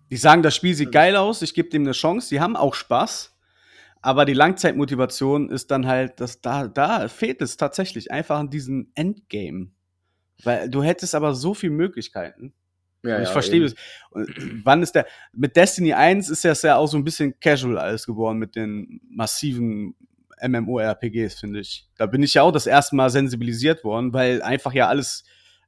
Die 0.10 0.18
sagen, 0.18 0.44
das 0.44 0.56
Spiel 0.56 0.74
sieht 0.76 0.92
geil 0.92 1.16
aus, 1.16 1.42
ich 1.42 1.54
gebe 1.54 1.70
dem 1.70 1.84
eine 1.84 1.92
Chance, 1.92 2.30
die 2.30 2.40
haben 2.40 2.56
auch 2.56 2.76
Spaß. 2.76 3.36
Aber 4.02 4.26
die 4.26 4.34
Langzeitmotivation 4.34 5.50
ist 5.50 5.72
dann 5.72 5.88
halt, 5.88 6.20
dass 6.20 6.40
da, 6.40 6.68
da 6.68 7.08
fehlt 7.08 7.42
es 7.42 7.58
tatsächlich 7.58 8.12
einfach 8.12 8.38
an 8.38 8.52
diesem 8.52 8.92
Endgame. 8.94 9.72
Weil 10.44 10.70
du 10.70 10.84
hättest 10.84 11.16
aber 11.16 11.34
so 11.34 11.56
viele 11.56 11.74
Möglichkeiten. 11.74 12.54
Ja, 13.04 13.20
ich 13.20 13.28
ja, 13.28 13.32
verstehe 13.32 13.62
eben. 13.62 13.74
das. 13.74 13.76
Und 14.12 14.62
Wann 14.64 14.84
ist 14.84 14.94
der. 14.94 15.08
Mit 15.34 15.56
Destiny 15.56 15.94
1 15.94 16.30
ist 16.30 16.46
das 16.46 16.62
ja 16.62 16.76
auch 16.76 16.88
so 16.88 16.98
ein 16.98 17.04
bisschen 17.04 17.40
casual 17.40 17.80
alles 17.80 18.06
geworden 18.06 18.38
mit 18.38 18.56
den 18.56 19.02
massiven 19.10 19.96
MMORPGs, 20.40 21.40
finde 21.40 21.62
ich. 21.62 21.88
Da 21.98 22.06
bin 22.06 22.22
ich 22.22 22.36
ja 22.36 22.44
auch 22.44 22.52
das 22.52 22.68
erste 22.68 22.96
Mal 22.96 23.10
sensibilisiert 23.10 23.84
worden, 23.84 24.14
weil 24.14 24.42
einfach 24.44 24.74
ja 24.74 24.88
alles, 24.88 25.24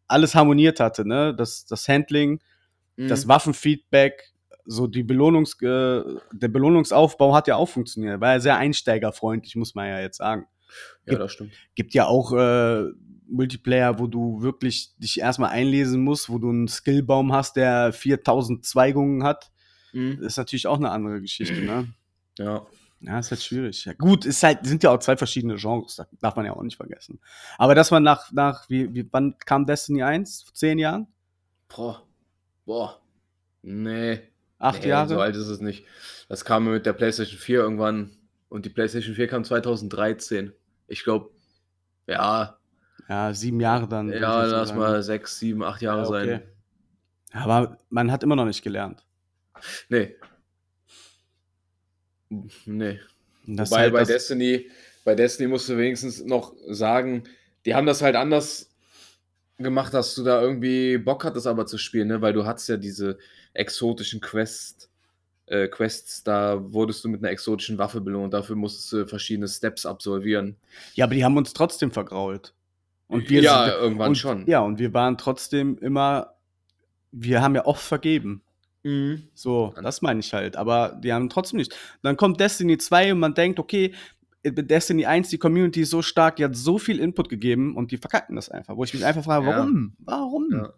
alles 0.07 0.35
harmoniert 0.35 0.79
hatte, 0.79 1.07
ne? 1.07 1.35
Das, 1.35 1.65
das 1.65 1.87
Handling, 1.87 2.39
Mhm. 2.99 3.09
das 3.09 3.27
Waffenfeedback, 3.27 4.33
so 4.65 4.87
die 4.87 5.03
Belohnungs, 5.03 5.53
äh, 5.61 6.01
der 6.31 6.47
Belohnungsaufbau 6.47 7.35
hat 7.35 7.47
ja 7.47 7.55
auch 7.55 7.69
funktioniert. 7.69 8.19
War 8.19 8.33
ja 8.33 8.39
sehr 8.39 8.57
einsteigerfreundlich, 8.57 9.55
muss 9.55 9.75
man 9.75 9.87
ja 9.87 9.99
jetzt 9.99 10.17
sagen. 10.17 10.47
ja, 11.05 11.17
das 11.17 11.31
stimmt. 11.33 11.53
Gibt 11.75 11.93
ja 11.93 12.07
auch 12.07 12.33
äh, 12.33 12.85
Multiplayer, 13.29 13.99
wo 13.99 14.07
du 14.07 14.41
wirklich 14.41 14.95
dich 14.97 15.19
erstmal 15.19 15.51
einlesen 15.51 16.01
musst, 16.03 16.29
wo 16.29 16.39
du 16.39 16.49
einen 16.49 16.67
Skillbaum 16.67 17.31
hast, 17.33 17.55
der 17.55 17.93
4000 17.93 18.65
Zweigungen 18.65 19.23
hat. 19.23 19.51
Mhm. 19.93 20.17
Das 20.17 20.33
ist 20.33 20.37
natürlich 20.37 20.67
auch 20.67 20.77
eine 20.77 20.89
andere 20.91 21.21
Geschichte, 21.21 21.61
ne? 21.61 21.87
Ja. 22.39 22.65
Ja, 22.99 23.19
ist 23.19 23.29
halt 23.29 23.41
schwierig. 23.43 23.85
Ja, 23.85 23.93
gut, 23.93 24.25
ist 24.25 24.41
halt, 24.41 24.65
sind 24.65 24.81
ja 24.83 24.89
auch 24.91 24.99
zwei 24.99 25.15
verschiedene 25.17 25.55
Genres, 25.55 25.97
das 25.97 26.07
darf 26.19 26.35
man 26.35 26.45
ja 26.45 26.53
auch 26.53 26.63
nicht 26.63 26.77
vergessen. 26.77 27.19
Aber 27.57 27.75
dass 27.75 27.91
man 27.91 28.01
nach, 28.03 28.31
nach 28.31 28.67
wie, 28.69 28.93
wie, 28.93 29.07
wann 29.11 29.37
kam 29.39 29.65
Destiny 29.65 30.01
1? 30.03 30.43
Vor 30.43 30.53
zehn 30.55 30.79
Jahren? 30.79 31.07
Boah. 31.67 32.01
Boah. 32.65 32.99
Nee. 33.61 34.21
Acht 34.59 34.81
nee, 34.81 34.89
Jahre? 34.89 35.09
So 35.09 35.19
alt 35.19 35.35
ist 35.35 35.47
es 35.47 35.61
nicht. 35.61 35.85
Das 36.27 36.43
kam 36.43 36.65
mit 36.65 36.85
der 36.85 36.93
PlayStation 36.93 37.39
4 37.39 37.59
irgendwann. 37.59 38.11
Und 38.49 38.65
die 38.65 38.69
PlayStation 38.69 39.13
4 39.15 39.27
kam 39.27 39.43
2013. 39.43 40.53
Ich 40.87 41.03
glaube, 41.03 41.29
ja, 42.07 42.57
Ja, 43.09 43.33
sieben 43.33 43.59
Jahre 43.59 43.87
dann. 43.87 44.09
ja, 44.09 44.43
lass 44.45 44.69
sagen. 44.69 44.79
mal 44.79 45.03
sechs, 45.03 45.37
sieben, 45.39 45.63
acht 45.63 45.81
Jahre 45.81 46.01
Ja, 46.01 46.07
okay. 46.07 46.41
sein. 47.31 47.41
Aber 47.43 47.77
man 47.89 48.11
hat 48.11 48.23
immer 48.23 48.35
noch 48.35 48.45
nicht 48.45 48.63
gelernt. 48.63 49.05
Nee. 49.89 50.15
Nee. 52.29 52.99
Das 53.45 53.71
Wobei 53.71 53.81
halt 53.83 53.93
bei 53.93 54.03
Destiny, 54.03 54.69
bei 55.05 55.15
Destiny 55.15 55.47
musst 55.47 55.69
du 55.69 55.77
wenigstens 55.77 56.23
noch 56.23 56.53
sagen, 56.67 57.23
die 57.65 57.75
haben 57.75 57.85
das 57.85 58.01
halt 58.01 58.15
anders 58.15 58.69
gemacht, 59.57 59.93
dass 59.93 60.15
du 60.15 60.23
da 60.23 60.41
irgendwie 60.41 60.97
Bock 60.97 61.23
hattest, 61.23 61.47
aber 61.47 61.65
zu 61.65 61.77
spielen, 61.77 62.09
ne? 62.09 62.21
Weil 62.21 62.33
du 62.33 62.45
hattest 62.45 62.69
ja 62.69 62.77
diese 62.77 63.17
exotischen 63.53 64.21
Quest, 64.21 64.89
äh, 65.47 65.67
Quests, 65.67 66.23
da 66.23 66.61
wurdest 66.73 67.03
du 67.03 67.09
mit 67.09 67.21
einer 67.21 67.31
exotischen 67.31 67.77
Waffe 67.77 68.01
belohnt. 68.01 68.33
Dafür 68.33 68.55
musstest 68.55 68.91
du 68.91 69.07
verschiedene 69.07 69.47
Steps 69.47 69.85
absolvieren. 69.85 70.57
Ja, 70.93 71.05
aber 71.05 71.15
die 71.15 71.23
haben 71.23 71.37
uns 71.37 71.53
trotzdem 71.53 71.91
vergrault. 71.91 72.53
Und 73.07 73.29
wir 73.29 73.41
ja, 73.41 73.65
sind, 73.65 73.73
irgendwann 73.75 74.09
und, 74.09 74.15
schon. 74.15 74.45
Ja, 74.47 74.59
und 74.59 74.79
wir 74.79 74.93
waren 74.93 75.17
trotzdem 75.17 75.77
immer, 75.77 76.35
wir 77.11 77.41
haben 77.41 77.55
ja 77.55 77.65
oft 77.65 77.81
vergeben. 77.81 78.43
Mhm. 78.87 79.23
So, 79.33 79.73
das 79.81 80.01
meine 80.01 80.19
ich 80.21 80.33
halt. 80.33 80.55
Aber 80.55 80.97
die 81.03 81.11
haben 81.11 81.29
trotzdem 81.29 81.57
nicht. 81.57 81.75
Dann 82.03 82.15
kommt 82.15 82.39
Destiny 82.39 82.77
2 82.77 83.11
und 83.13 83.19
man 83.19 83.33
denkt, 83.33 83.59
okay, 83.59 83.93
mit 84.43 84.71
Destiny 84.71 85.05
1, 85.05 85.29
die 85.29 85.37
Community 85.37 85.81
ist 85.81 85.89
so 85.89 86.01
stark, 86.01 86.37
die 86.37 86.45
hat 86.45 86.55
so 86.55 86.77
viel 86.77 86.99
Input 86.99 87.27
gegeben 87.27 87.75
und 87.75 87.91
die 87.91 87.97
verkacken 87.97 88.35
das 88.37 88.49
einfach. 88.49 88.77
Wo 88.77 88.83
ich 88.85 88.93
mich 88.93 89.03
einfach 89.03 89.23
frage, 89.25 89.45
Ja. 89.47 89.57
warum? 89.57 89.93
Warum? 89.99 90.47
Ja. 90.51 90.73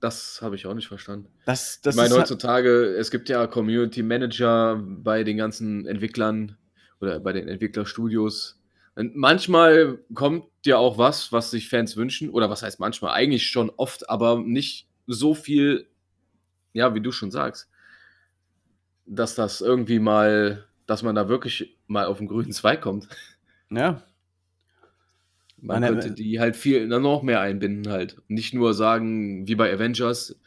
Das 0.00 0.40
habe 0.42 0.54
ich 0.56 0.66
auch 0.66 0.74
nicht 0.74 0.86
verstanden. 0.88 1.28
Das, 1.46 1.80
das 1.80 1.94
ich 1.94 2.00
meine, 2.00 2.10
halt- 2.10 2.22
heutzutage, 2.22 2.70
es 2.96 3.10
gibt 3.10 3.28
ja 3.28 3.46
Community 3.46 4.02
Manager 4.02 4.76
bei 4.86 5.24
den 5.24 5.36
ganzen 5.38 5.86
Entwicklern 5.86 6.56
oder 7.00 7.18
bei 7.18 7.32
den 7.32 7.48
Entwicklerstudios. 7.48 8.60
Und 8.94 9.16
manchmal 9.16 9.98
kommt 10.14 10.44
ja 10.66 10.76
auch 10.76 10.98
was, 10.98 11.32
was 11.32 11.50
sich 11.50 11.68
Fans 11.68 11.96
wünschen. 11.96 12.30
Oder 12.30 12.50
was 12.50 12.62
heißt 12.62 12.78
manchmal? 12.78 13.12
Eigentlich 13.14 13.46
schon 13.48 13.70
oft, 13.76 14.08
aber 14.10 14.38
nicht 14.40 14.86
so 15.06 15.34
viel, 15.34 15.86
ja, 16.72 16.94
wie 16.94 17.00
du 17.00 17.12
schon 17.12 17.30
sagst, 17.30 17.68
dass 19.06 19.34
das 19.34 19.60
irgendwie 19.60 19.98
mal, 19.98 20.66
dass 20.86 21.02
man 21.02 21.14
da 21.14 21.28
wirklich 21.28 21.76
mal 21.86 22.06
auf 22.06 22.18
den 22.18 22.28
grünen 22.28 22.52
Zweig 22.52 22.80
kommt. 22.80 23.08
ja. 23.70 24.02
Man 25.60 25.80
Man- 25.80 25.92
könnte 25.94 26.12
die 26.12 26.38
halt 26.38 26.54
viel 26.54 26.88
dann 26.88 27.02
noch 27.02 27.22
mehr 27.22 27.40
einbinden 27.40 27.90
halt. 27.92 28.16
Nicht 28.28 28.54
nur 28.54 28.74
sagen, 28.74 29.48
wie 29.48 29.56
bei 29.56 29.72
Avengers, 29.72 30.38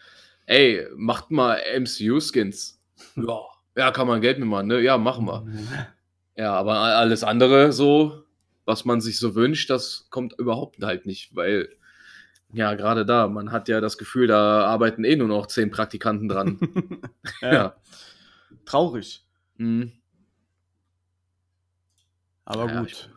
ey, 0.45 0.87
macht 0.95 1.31
mal 1.31 1.57
MCU-Skins. 1.57 2.77
Ja, 3.15 3.39
ja, 3.75 3.91
kann 3.91 4.07
man 4.07 4.21
Geld 4.21 4.37
mit 4.39 4.47
machen, 4.47 4.67
ne? 4.67 4.79
Ja, 4.79 4.97
machen 4.97 5.25
wir. 5.25 5.45
Ja, 6.37 6.53
aber 6.53 6.75
alles 6.75 7.23
andere 7.25 7.73
so, 7.73 8.23
was 8.63 8.85
man 8.85 9.01
sich 9.01 9.19
so 9.19 9.35
wünscht, 9.35 9.69
das 9.69 10.07
kommt 10.09 10.33
überhaupt 10.39 10.81
halt 10.81 11.05
nicht, 11.05 11.35
weil, 11.35 11.67
ja, 12.53 12.73
gerade 12.75 13.05
da, 13.05 13.27
man 13.27 13.51
hat 13.51 13.67
ja 13.69 13.81
das 13.81 13.97
Gefühl, 13.97 14.27
da 14.27 14.65
arbeiten 14.65 15.03
eh 15.03 15.15
nur 15.15 15.27
noch 15.27 15.47
zehn 15.47 15.71
Praktikanten 15.71 16.27
dran. 16.27 16.59
ja. 17.41 17.53
ja. 17.53 17.75
Traurig. 18.65 19.25
Mhm. 19.57 19.91
Aber 22.45 22.65
Ja, 22.71 22.79
gut. 22.81 23.09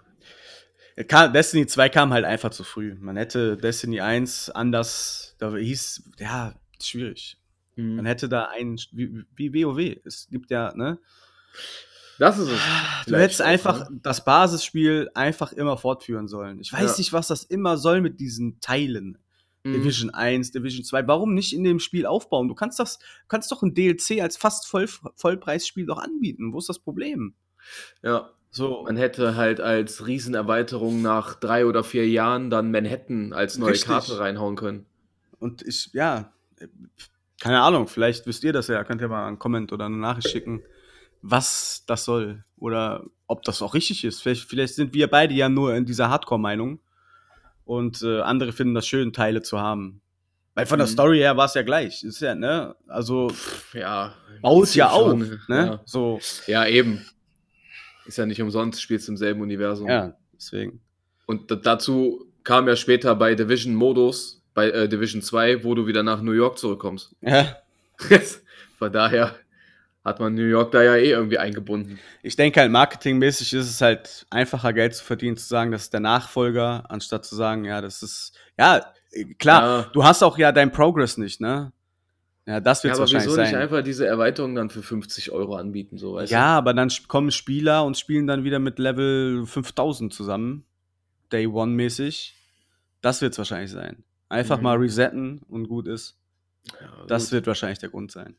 Kam, 1.09 1.33
Destiny 1.33 1.67
2 1.67 1.89
kam 1.89 2.13
halt 2.13 2.25
einfach 2.25 2.51
zu 2.51 2.63
früh. 2.63 2.95
Man 3.01 3.17
hätte 3.17 3.57
Destiny 3.57 4.01
1 4.01 4.51
anders, 4.51 5.35
da 5.39 5.55
hieß, 5.57 6.11
ja, 6.19 6.55
schwierig. 6.81 7.37
Man 7.77 7.97
Mhm. 7.97 8.07
hätte 8.07 8.29
da 8.29 8.45
einen, 8.45 8.79
wie, 8.93 9.25
wie 9.35 9.65
WoW. 9.65 9.97
Es 10.05 10.29
gibt 10.31 10.51
ja, 10.53 10.73
ne? 10.77 10.99
Das 12.21 12.39
ist 12.39 12.47
es. 12.49 12.53
Du 12.53 13.05
Vielleicht 13.07 13.23
hättest 13.25 13.43
einfach 13.43 13.91
ne? 13.91 13.99
das 14.05 14.25
Basisspiel 14.25 15.11
einfach 15.15 15.53
immer 15.53 15.77
fortführen 15.77 16.29
sollen. 16.29 16.61
Ich 16.61 16.73
weiß 16.73 16.93
Ja. 16.93 16.99
nicht, 16.99 17.13
was 17.13 17.27
das 17.27 17.43
immer 17.43 17.77
soll 17.77 18.01
mit 18.01 18.21
diesen 18.21 18.61
Teilen. 18.61 19.19
Mhm. 19.65 19.73
Division 19.73 20.11
1, 20.11 20.53
Division 20.53 20.85
2. 20.85 21.09
Warum 21.09 21.35
nicht 21.35 21.55
in 21.55 21.65
dem 21.65 21.81
Spiel 21.81 22.07
aufbauen? 22.07 22.49
Du 22.49 22.55
kannst 22.55 22.79
das, 22.79 22.99
kannst 23.29 23.51
doch 23.51 23.63
ein 23.63 23.75
DLC 23.75 24.21
als 24.21 24.37
fast 24.37 24.69
Voll, 24.69 24.89
Vollpreisspiel 25.17 25.87
doch 25.87 25.99
anbieten. 25.99 26.53
Wo 26.53 26.59
ist 26.59 26.69
das 26.69 26.79
Problem? 26.79 27.35
Ja, 28.03 28.31
So. 28.51 28.83
Man 28.85 28.97
hätte 28.97 29.37
halt 29.37 29.61
als 29.61 30.07
Riesenerweiterung 30.07 31.03
nach 31.03 31.35
drei 31.35 31.67
oder 31.67 31.83
vier 31.83 32.07
Jahren 32.09 32.51
dann 32.51 32.71
Manhattan 32.71 33.33
als 33.33 33.59
neue 33.59 33.73
Richtig. 33.73 33.89
Karte 33.89 34.19
reinhauen 34.19 34.55
können. 34.57 34.87
Und 35.39 35.63
ich, 35.63 35.91
ja, 35.93 36.33
keine 37.41 37.61
Ahnung, 37.61 37.89
vielleicht 37.89 38.27
wisst 38.27 38.45
ihr 38.45 38.53
das 38.53 38.69
ja, 38.69 38.85
könnt 38.85 39.01
ihr 39.01 39.09
mal 39.09 39.27
einen 39.27 39.39
Comment 39.39 39.73
oder 39.73 39.87
eine 39.87 39.97
Nachricht 39.97 40.29
schicken, 40.31 40.63
was 41.21 41.85
das 41.87 42.05
soll 42.05 42.45
oder 42.57 43.05
ob 43.27 43.43
das 43.43 43.61
auch 43.61 43.75
richtig 43.75 44.05
ist. 44.05 44.23
Vielleicht, 44.23 44.49
vielleicht 44.49 44.75
sind 44.75 44.95
wir 44.95 45.09
beide 45.09 45.35
ja 45.35 45.49
nur 45.49 45.75
in 45.75 45.85
dieser 45.85 46.09
Hardcore-Meinung 46.11 46.81
und 47.65 48.03
äh, 48.03 48.21
andere 48.21 48.53
finden 48.53 48.75
das 48.75 48.87
schön, 48.87 49.13
Teile 49.13 49.43
zu 49.43 49.59
haben. 49.61 50.01
Weil 50.55 50.67
von 50.67 50.79
der 50.79 50.87
Mhm. 50.87 50.93
Story 50.93 51.19
her 51.19 51.37
war 51.37 51.47
es 51.47 51.55
ja 51.55 51.63
gleich. 51.63 52.05
Ist 52.05 52.21
ja, 52.21 52.35
ne? 52.35 52.77
Also 52.87 53.31
Ja. 53.73 54.15
baut 54.41 54.75
ja 54.75 54.91
auf, 54.91 55.11
schon, 55.11 55.41
ne? 55.49 55.67
Ja. 55.67 55.81
So, 55.85 56.21
ja, 56.47 56.67
eben. 56.67 57.05
Ist 58.07 58.19
ja 58.19 58.27
nicht 58.27 58.41
umsonst, 58.43 58.81
spielst 58.83 59.09
im 59.09 59.17
selben 59.17 59.41
Universum. 59.41 59.89
ja, 59.89 60.15
deswegen. 60.37 60.81
Und 61.27 61.51
dazu 61.67 62.27
kam 62.45 62.69
ja 62.69 62.77
später 62.77 63.15
bei 63.17 63.35
Division 63.35 63.75
Modus, 63.75 64.43
bei 64.53 64.69
äh, 64.71 64.89
Division 64.89 65.23
2, 65.23 65.65
wo 65.65 65.75
du 65.75 65.87
wieder 65.87 66.03
nach 66.03 66.21
New 66.21 66.33
York 66.33 66.59
zurückkommst. 66.59 67.17
Ja. 67.23 67.57
Von 68.79 68.93
daher 68.93 69.35
hat 70.05 70.21
man 70.21 70.35
New 70.35 70.43
York 70.43 70.71
da 70.73 70.83
ja 70.83 70.97
eh 70.97 71.11
irgendwie 71.11 71.39
eingebunden. 71.39 71.99
Ich 72.23 72.37
denke 72.37 72.61
halt, 72.61 72.71
marketingmäßig 72.71 73.55
ist 73.55 73.71
es 73.71 73.81
halt 73.81 74.27
einfacher, 74.31 74.73
Geld 74.73 74.95
zu 74.95 75.03
verdienen, 75.05 75.37
zu 75.37 75.47
sagen, 75.47 75.71
das 75.73 75.85
ist 75.85 75.93
der 75.93 76.01
Nachfolger, 76.01 76.85
anstatt 76.91 77.25
zu 77.25 77.35
sagen, 77.35 77.65
ja, 77.65 77.81
das 77.81 78.03
ist, 78.03 78.39
ja, 78.59 78.85
klar, 79.39 79.63
Ja. 79.63 79.91
du 79.93 80.05
hast 80.05 80.23
auch 80.23 80.37
ja 80.39 80.53
deinen 80.53 80.73
Progress 80.73 81.17
nicht, 81.17 81.41
ne? 81.41 81.73
Ja, 82.47 82.61
das 82.61 82.83
Ja, 82.83 82.85
wird 82.85 82.93
aber 82.95 83.01
wahrscheinlich 83.01 83.29
wieso 83.31 83.41
nicht 83.41 83.51
sein. 83.53 83.63
einfach 83.63 83.83
diese 83.83 84.07
Erweiterung 84.07 84.55
dann 84.55 84.69
für 84.69 84.83
50 84.83 85.33
Euro 85.33 85.57
anbieten, 85.57 85.97
so 85.97 86.15
weißt 86.15 86.31
Ja, 86.31 86.59
aber 86.59 86.75
dann 86.75 86.91
kommen 87.09 87.31
Spieler 87.31 87.85
und 87.87 87.97
spielen 87.97 88.27
dann 88.27 88.45
wieder 88.45 88.59
mit 88.59 88.79
Level 88.79 89.47
5000 89.47 90.13
zusammen, 90.13 90.67
Day 91.33 91.47
One 91.47 91.73
mäßig. 91.73 92.35
Das 93.01 93.23
wird 93.23 93.33
es 93.33 93.39
wahrscheinlich 93.39 93.71
sein. 93.71 94.05
Einfach 94.29 94.59
Mhm. 94.59 94.63
mal 94.63 94.77
resetten 94.77 95.41
und 95.49 95.69
gut 95.69 95.89
ist. 95.89 96.19
du? 96.69 96.77
Ja, 96.85 97.07
Das 97.07 97.25
gut. 97.25 97.33
wird 97.33 97.47
wahrscheinlich 97.47 97.79
der 97.79 97.89
Grund 97.89 98.13
sein. 98.13 98.37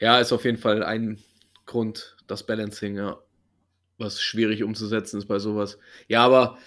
Ja, 0.00 0.18
ist 0.18 0.32
auf 0.32 0.44
jeden 0.44 0.58
Fall 0.58 0.82
ein 0.82 1.22
Grund, 1.66 2.16
das 2.26 2.44
Balancing, 2.44 2.96
ja. 2.96 3.18
Was 3.98 4.20
schwierig 4.20 4.62
umzusetzen 4.64 5.18
ist 5.18 5.26
bei 5.26 5.38
sowas. 5.38 5.78
Ja, 6.08 6.24
aber, 6.24 6.58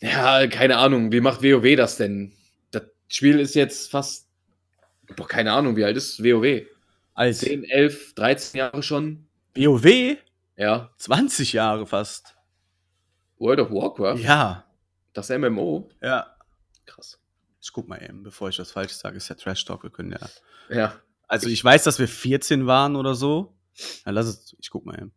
ja, 0.00 0.46
keine 0.48 0.78
Ahnung, 0.78 1.12
wie 1.12 1.20
macht 1.20 1.42
WoW 1.42 1.76
das 1.76 1.96
denn? 1.96 2.32
Das 2.72 2.82
Spiel 3.08 3.38
ist 3.38 3.54
jetzt 3.54 3.90
fast, 3.90 4.28
boah, 5.16 5.28
keine 5.28 5.52
Ahnung, 5.52 5.76
wie 5.76 5.84
alt 5.84 5.96
ist 5.96 6.22
WoW? 6.24 6.66
Als 7.14 7.38
10, 7.38 7.64
11, 7.64 8.14
13 8.14 8.58
Jahre 8.58 8.82
schon? 8.82 9.26
WoW, 9.54 10.16
Ja. 10.56 10.90
20 10.98 11.52
Jahre 11.52 11.86
fast. 11.86 12.34
World 13.38 13.60
of 13.60 13.70
Warcraft? 13.70 14.18
Ja, 14.22 14.64
Das 15.12 15.28
MMO? 15.30 15.88
ja. 16.02 16.32
Krass. 16.86 17.18
Ich 17.60 17.72
guck 17.72 17.88
mal 17.88 18.00
eben, 18.02 18.22
bevor 18.22 18.48
ich 18.48 18.56
das 18.56 18.70
falsch 18.72 18.92
sage, 18.92 19.16
ist 19.16 19.28
ja 19.28 19.34
Trash 19.34 19.64
Talk, 19.64 19.82
wir 19.82 19.90
können 19.90 20.12
ja. 20.12 20.28
Ja, 20.76 21.00
Also 21.28 21.48
ich 21.48 21.62
weiß, 21.62 21.84
dass 21.84 21.98
wir 21.98 22.08
14 22.08 22.66
waren 22.66 22.96
oder 22.96 23.14
so. 23.14 23.54
Ja, 24.04 24.12
lass 24.12 24.26
es, 24.26 24.56
ich 24.60 24.70
guck 24.70 24.86
mal 24.86 24.96
hin. 24.96 25.12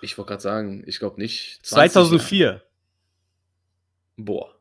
Ich 0.00 0.16
wollte 0.16 0.30
gerade 0.30 0.42
sagen, 0.42 0.84
ich 0.86 0.98
glaube 0.98 1.20
nicht. 1.20 1.58
20 1.66 1.76
Jahre. 1.76 2.08
2004. 2.08 2.62
Boah. 4.16 4.54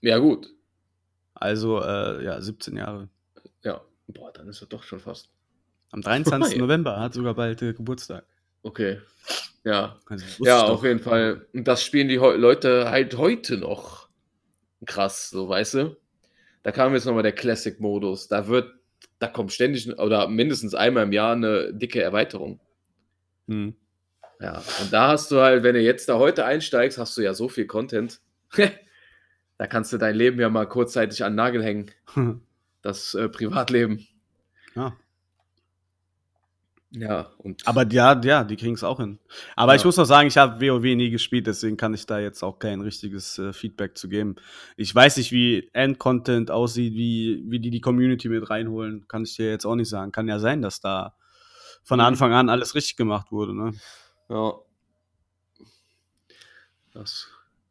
Ja, 0.00 0.18
gut. 0.18 0.48
Also, 1.34 1.82
äh, 1.82 2.24
ja, 2.24 2.40
17 2.40 2.76
Jahre. 2.76 3.08
Ja. 3.62 3.80
Boah, 4.06 4.32
dann 4.32 4.48
ist 4.48 4.60
er 4.60 4.68
doch 4.68 4.82
schon 4.82 5.00
fast. 5.00 5.28
Am 5.90 6.02
23. 6.02 6.54
Ja. 6.54 6.58
November 6.62 7.00
hat 7.00 7.14
sogar 7.14 7.34
bald 7.34 7.62
äh, 7.62 7.72
Geburtstag. 7.72 8.24
Okay. 8.62 9.00
Ja. 9.64 9.98
Also, 10.06 10.24
Ja, 10.44 10.64
ich 10.64 10.70
auf 10.70 10.84
jeden 10.84 11.00
Fall. 11.00 11.46
Und 11.52 11.66
das 11.66 11.82
spielen 11.82 12.08
die 12.08 12.16
Leute 12.16 12.90
halt 12.90 13.16
heute 13.16 13.56
noch. 13.56 14.08
Krass, 14.86 15.30
so 15.30 15.48
weißt 15.48 15.74
du. 15.74 15.96
Da 16.62 16.72
kam 16.72 16.94
jetzt 16.94 17.04
nochmal 17.04 17.22
der 17.22 17.32
Classic-Modus. 17.32 18.28
Da 18.28 18.46
wird, 18.48 18.72
da 19.18 19.26
kommt 19.26 19.52
ständig 19.52 19.88
oder 19.98 20.28
mindestens 20.28 20.74
einmal 20.74 21.04
im 21.04 21.12
Jahr 21.12 21.32
eine 21.32 21.72
dicke 21.74 22.02
Erweiterung. 22.02 22.60
Hm. 23.46 23.74
Ja, 24.40 24.62
und 24.80 24.92
da 24.92 25.08
hast 25.08 25.30
du 25.32 25.40
halt, 25.40 25.64
wenn 25.64 25.74
du 25.74 25.80
jetzt 25.80 26.08
da 26.08 26.18
heute 26.18 26.44
einsteigst, 26.44 26.98
hast 26.98 27.16
du 27.16 27.22
ja 27.22 27.34
so 27.34 27.48
viel 27.48 27.66
Content. 27.66 28.20
da 29.58 29.66
kannst 29.66 29.92
du 29.92 29.98
dein 29.98 30.14
Leben 30.14 30.38
ja 30.38 30.48
mal 30.48 30.66
kurzzeitig 30.66 31.24
an 31.24 31.32
den 31.32 31.36
Nagel 31.36 31.62
hängen. 31.62 31.90
Das 32.80 33.12
äh, 33.14 33.28
Privatleben. 33.28 34.06
ja. 34.76 34.96
Ja, 36.90 37.30
und 37.36 37.66
Aber 37.68 37.86
ja, 37.92 38.18
ja, 38.22 38.44
die 38.44 38.56
kriegen 38.56 38.72
es 38.74 38.82
auch 38.82 38.98
hin. 38.98 39.18
Aber 39.56 39.74
ich 39.74 39.82
Ja. 39.82 39.86
muss 39.88 39.98
noch 39.98 40.06
sagen, 40.06 40.26
ich 40.28 40.38
habe 40.38 40.58
WoW 40.66 40.82
nie 40.96 41.10
gespielt, 41.10 41.46
deswegen 41.46 41.76
kann 41.76 41.92
ich 41.92 42.06
da 42.06 42.18
jetzt 42.18 42.42
auch 42.42 42.58
kein 42.58 42.80
richtiges 42.80 43.38
äh, 43.38 43.52
Feedback 43.52 43.98
zu 43.98 44.08
geben. 44.08 44.36
Ich 44.78 44.94
weiß 44.94 45.18
nicht, 45.18 45.30
wie 45.30 45.68
Endcontent 45.74 46.50
aussieht, 46.50 46.94
wie, 46.94 47.44
wie 47.46 47.60
die 47.60 47.68
die 47.70 47.82
Community 47.82 48.30
mit 48.30 48.48
reinholen, 48.48 49.06
kann 49.06 49.24
ich 49.24 49.36
dir 49.36 49.50
jetzt 49.50 49.66
auch 49.66 49.74
nicht 49.74 49.90
sagen. 49.90 50.12
Kann 50.12 50.28
ja 50.28 50.38
sein, 50.38 50.62
dass 50.62 50.80
da 50.80 51.14
von 51.84 51.98
Mhm. 51.98 52.06
Anfang 52.06 52.32
an 52.32 52.48
alles 52.48 52.74
richtig 52.74 52.96
gemacht 52.96 53.30
wurde. 53.32 53.54
Ne? 53.54 53.72
ja. 54.30 54.54
Das 56.94 57.28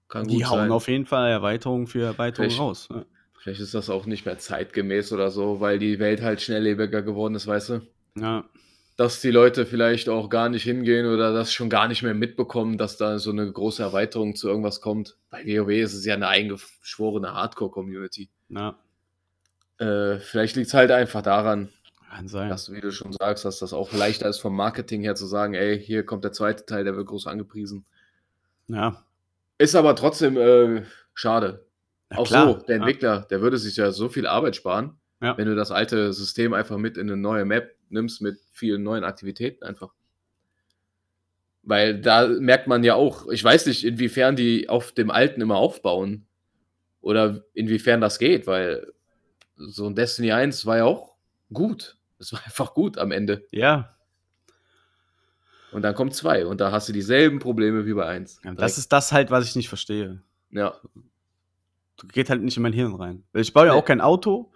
kann 0.10 0.28
Die 0.28 0.36
gut 0.36 0.50
hauen 0.50 0.60
sein. 0.60 0.72
auf 0.72 0.88
jeden 0.88 1.06
Fall 1.06 1.30
Erweiterung 1.32 1.88
für 1.88 2.04
Erweiterung 2.04 2.50
Vielleicht- 2.50 2.60
raus. 2.62 2.90
Ne? 2.90 3.06
Vielleicht 3.40 3.62
ist 3.62 3.74
das 3.74 3.90
auch 3.90 4.06
nicht 4.06 4.26
mehr 4.26 4.38
zeitgemäß 4.38 5.12
oder 5.12 5.32
so, 5.32 5.60
weil 5.60 5.80
die 5.80 6.00
Welt 6.00 6.22
halt 6.22 6.42
schnelllebiger 6.42 7.02
geworden 7.02 7.36
ist, 7.36 7.48
weißt 7.48 7.70
du? 7.70 7.82
Ja. 8.16 8.44
Dass 8.98 9.22
die 9.22 9.30
Leute 9.32 9.66
vielleicht 9.68 10.10
auch 10.10 10.30
gar 10.30 10.50
nicht 10.50 10.64
hingehen 10.64 11.06
oder 11.06 11.32
das 11.32 11.54
schon 11.54 11.70
gar 11.70 11.88
nicht 11.88 12.02
mehr 12.04 12.16
mitbekommen, 12.16 12.78
dass 12.80 12.98
da 12.98 13.20
so 13.20 13.30
eine 13.30 13.50
große 13.52 13.82
Erweiterung 13.84 14.36
zu 14.36 14.50
irgendwas 14.50 14.82
kommt. 14.82 15.18
Bei 15.30 15.46
WoW 15.46 15.70
ist 15.70 15.94
es 15.94 16.04
ja 16.04 16.16
eine 16.16 16.28
eingeschworene 16.28 17.34
Hardcore-Community. 17.34 18.30
ja, 18.50 18.76
Äh, 19.78 20.18
vielleicht 20.20 20.56
liegt 20.56 20.68
es 20.70 20.74
halt 20.74 20.90
einfach 20.90 21.22
daran, 21.22 21.70
dass 22.32 22.72
wie 22.72 22.82
du 22.82 22.92
schon 22.92 23.14
sagst, 23.14 23.46
dass 23.46 23.60
das 23.60 23.72
auch 23.74 23.94
leichter 23.94 24.28
ist 24.28 24.40
vom 24.40 24.56
Marketing 24.56 25.04
her 25.04 25.14
zu 25.14 25.28
sagen, 25.28 25.54
ey, 25.54 25.80
hier 25.80 26.04
kommt 26.04 26.24
der 26.24 26.32
zweite 26.32 26.66
Teil, 26.66 26.84
der 26.84 26.96
wird 26.96 27.06
groß 27.08 27.28
angepriesen. 27.28 27.86
ja. 28.68 29.04
Ist 29.60 29.76
aber 29.76 29.96
trotzdem 29.96 30.38
äh, 30.38 30.84
schade. 31.16 31.66
ja 32.12 32.18
auch 32.20 32.28
klar. 32.28 32.48
so, 32.48 32.54
der 32.66 32.76
ja. 32.78 32.82
Entwickler, 32.82 33.22
der 33.30 33.42
würde 33.42 33.58
sich 33.58 33.76
ja 33.76 33.92
so 33.92 34.08
viel 34.10 34.26
Arbeit 34.28 34.56
sparen, 34.56 34.98
Ja. 35.22 35.36
wenn 35.38 35.48
du 35.48 35.56
das 35.56 35.72
alte 35.72 36.14
System 36.14 36.54
einfach 36.54 36.78
mit 36.78 36.96
in 36.98 37.08
eine 37.10 37.18
neue 37.18 37.44
Map 37.46 37.76
nimmst, 37.90 38.22
mit 38.22 38.40
vielen 38.52 38.84
neuen 38.84 39.04
Aktivitäten 39.04 39.64
einfach. 39.64 39.94
Weil 41.64 42.00
da 42.00 42.28
merkt 42.28 42.68
man 42.68 42.84
ja 42.84 42.96
auch, 42.96 43.28
ich 43.28 43.44
weiß 43.44 43.66
nicht, 43.66 43.84
inwiefern 43.84 44.36
die 44.36 44.70
auf 44.70 44.92
dem 44.94 45.12
alten 45.12 45.42
immer 45.42 45.58
aufbauen 45.58 46.26
oder 47.02 47.44
inwiefern 47.54 48.00
das 48.02 48.20
geht, 48.20 48.48
weil 48.48 48.94
so 49.58 49.86
ein 49.88 49.96
Destiny 49.96 50.32
1 50.32 50.66
war 50.66 50.78
ja 50.78 50.84
auch 50.86 51.16
gut. 51.52 51.98
Es 52.20 52.32
war 52.32 52.42
einfach 52.46 52.74
gut 52.74 52.98
am 52.98 53.12
Ende. 53.12 53.46
Ja, 53.52 53.96
Und 55.72 55.82
dann 55.82 55.94
kommt 55.96 56.14
2 56.16 56.46
und 56.46 56.62
da 56.62 56.72
hast 56.72 56.88
du 56.88 56.94
dieselben 56.94 57.40
Probleme 57.40 57.86
wie 57.86 57.94
bei 57.94 58.06
1. 58.06 58.40
ja, 58.46 58.54
das 58.54 58.78
ist 58.78 58.92
das 58.94 59.12
halt, 59.12 59.30
was 59.32 59.46
ich 59.46 59.56
nicht 59.56 59.68
verstehe. 59.70 60.22
ja, 60.52 60.74
geht 62.14 62.30
halt 62.30 62.42
nicht 62.44 62.56
in 62.58 62.64
mein 62.64 62.74
Hirn 62.74 62.94
rein. 62.96 63.24
Weil 63.34 63.42
ich 63.42 63.52
baue 63.54 63.66
ja 63.68 63.74
Nee. 63.74 63.80
auch 63.80 63.86
kein 63.86 64.02
Auto 64.02 64.52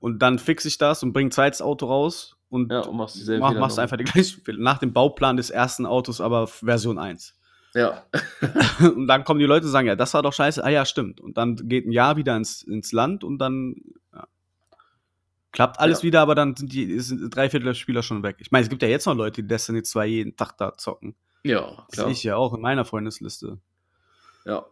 und 0.00 0.20
dann 0.20 0.38
fixe 0.40 0.66
ich 0.68 0.78
das 0.78 1.02
und 1.04 1.12
bringe 1.12 1.28
ein 1.28 1.32
zweites 1.32 1.62
Auto 1.62 1.86
raus 1.86 2.36
und, 2.52 2.70
ja, 2.70 2.80
und 2.80 2.96
machst 2.96 3.16
dieselben 3.16 3.40
mach, 3.40 3.54
machst 3.54 3.78
einfach 3.78 3.96
die 3.96 4.04
gleichen 4.04 4.42
Fehler. 4.42 4.58
Nach 4.60 4.78
dem 4.78 4.92
Bauplan 4.92 5.36
des 5.36 5.50
ersten 5.50 5.86
Autos, 5.86 6.20
aber 6.20 6.46
Version 6.46 6.98
1. 6.98 7.34
Ja, 7.74 8.04
und 8.94 9.06
dann 9.08 9.24
kommen 9.24 9.40
die 9.40 9.46
Leute 9.46 9.64
und 9.66 9.72
sagen, 9.72 9.88
ja, 9.88 9.96
das 9.96 10.12
war 10.14 10.22
doch 10.22 10.34
scheiße. 10.34 10.62
Ah 10.62 10.68
ja, 10.68 10.84
stimmt. 10.84 11.20
Und 11.20 11.38
dann 11.38 11.56
geht 11.56 11.86
ein 11.86 11.92
Jahr 11.92 12.16
wieder 12.16 12.36
ins, 12.36 12.62
ins 12.62 12.92
Land 12.92 13.24
und 13.24 13.38
dann 13.38 13.76
ja. 14.12 14.26
klappt 15.52 15.80
alles 15.80 16.00
Ja. 16.00 16.04
wieder, 16.04 16.20
aber 16.20 16.34
dann 16.34 16.54
sind 16.54 16.70
die 16.72 16.98
sind 17.00 17.34
drei 17.34 17.48
Viertel 17.48 17.64
der 17.66 17.74
Spieler 17.74 18.02
schon 18.02 18.22
weg. 18.22 18.36
Ich 18.40 18.50
meine, 18.50 18.64
es 18.64 18.68
gibt 18.68 18.82
ja 18.82 18.88
jetzt 18.88 19.06
noch 19.06 19.14
Leute, 19.14 19.40
die 19.42 19.48
Destiny 19.48 19.82
2 19.82 20.06
jeden 20.06 20.36
Tag 20.36 20.56
da 20.58 20.76
zocken. 20.76 21.14
ja, 21.44 21.86
Das 21.88 22.00
sehe 22.04 22.10
ich 22.12 22.22
ja 22.24 22.36
auch 22.36 22.52
in 22.52 22.60
meiner 22.60 22.84
Freundesliste. 22.84 23.58
Ja, 24.44 24.66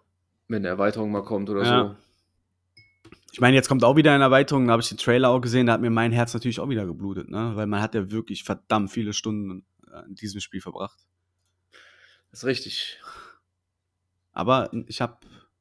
wenn 0.49 0.59
eine 0.59 0.69
Erweiterung 0.69 1.11
mal 1.11 1.23
kommt 1.25 1.49
oder 1.49 1.63
Ja. 1.65 1.81
so. 1.89 1.97
Ich 3.33 3.41
meine, 3.41 3.57
jetzt 3.57 3.69
kommt 3.69 3.85
auch 3.85 3.97
wieder 3.97 4.13
eine 4.13 4.25
Erweiterung, 4.25 4.67
da 4.67 4.73
habe 4.73 4.83
ich 4.83 4.89
den 4.89 4.99
Trailer 4.99 5.29
auch 5.31 5.41
gesehen, 5.41 5.67
da 5.67 5.75
hat 5.75 5.81
mir 5.81 5.91
mein 5.91 6.13
Herz 6.13 6.35
natürlich 6.35 6.61
auch 6.61 6.69
wieder 6.69 6.87
geblutet, 6.87 7.31
ne? 7.31 7.53
Weil 7.55 7.67
man 7.67 7.81
hat 7.81 7.95
ja 7.95 8.11
wirklich 8.11 8.45
verdammt 8.45 8.91
viele 8.91 9.13
Stunden 9.13 9.65
äh, 9.93 10.07
in 10.07 10.15
diesem 10.15 10.41
Spiel 10.41 10.61
verbracht. 10.61 10.99
Das 12.31 12.41
ist 12.41 12.47
richtig. 12.47 12.99
Aber 14.33 14.71
ich 14.87 15.01
habe 15.01 15.19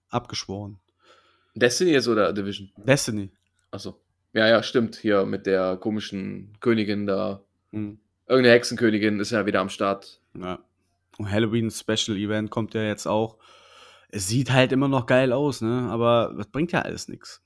abgeschworen. 0.09 0.79
Destiny 1.55 1.91
jetzt 1.91 2.07
oder 2.07 2.31
Division? 2.33 2.71
Destiny. 2.77 3.31
Achso. 3.71 3.99
Ja, 4.33 4.47
ja, 4.47 4.61
stimmt. 4.63 4.95
Hier 4.95 5.25
mit 5.25 5.45
der 5.45 5.77
komischen 5.77 6.55
Königin 6.59 7.07
da. 7.07 7.43
Hm. 7.71 7.99
Irgendeine 8.27 8.55
Hexenkönigin 8.55 9.19
ist 9.19 9.31
ja 9.31 9.45
wieder 9.45 9.59
am 9.59 9.69
Start. 9.69 10.21
Ja. 10.35 10.59
Und 11.17 11.31
Halloween 11.31 11.71
Special 11.71 12.15
Event 12.17 12.51
kommt 12.51 12.73
ja 12.75 12.83
jetzt 12.83 13.07
auch. 13.07 13.37
Es 14.09 14.27
sieht 14.27 14.51
halt 14.51 14.71
immer 14.71 14.87
noch 14.87 15.05
geil 15.05 15.33
aus, 15.33 15.61
ne? 15.61 15.89
Aber 15.91 16.33
das 16.37 16.47
bringt 16.47 16.71
ja 16.71 16.81
alles 16.81 17.07
nichts. 17.07 17.43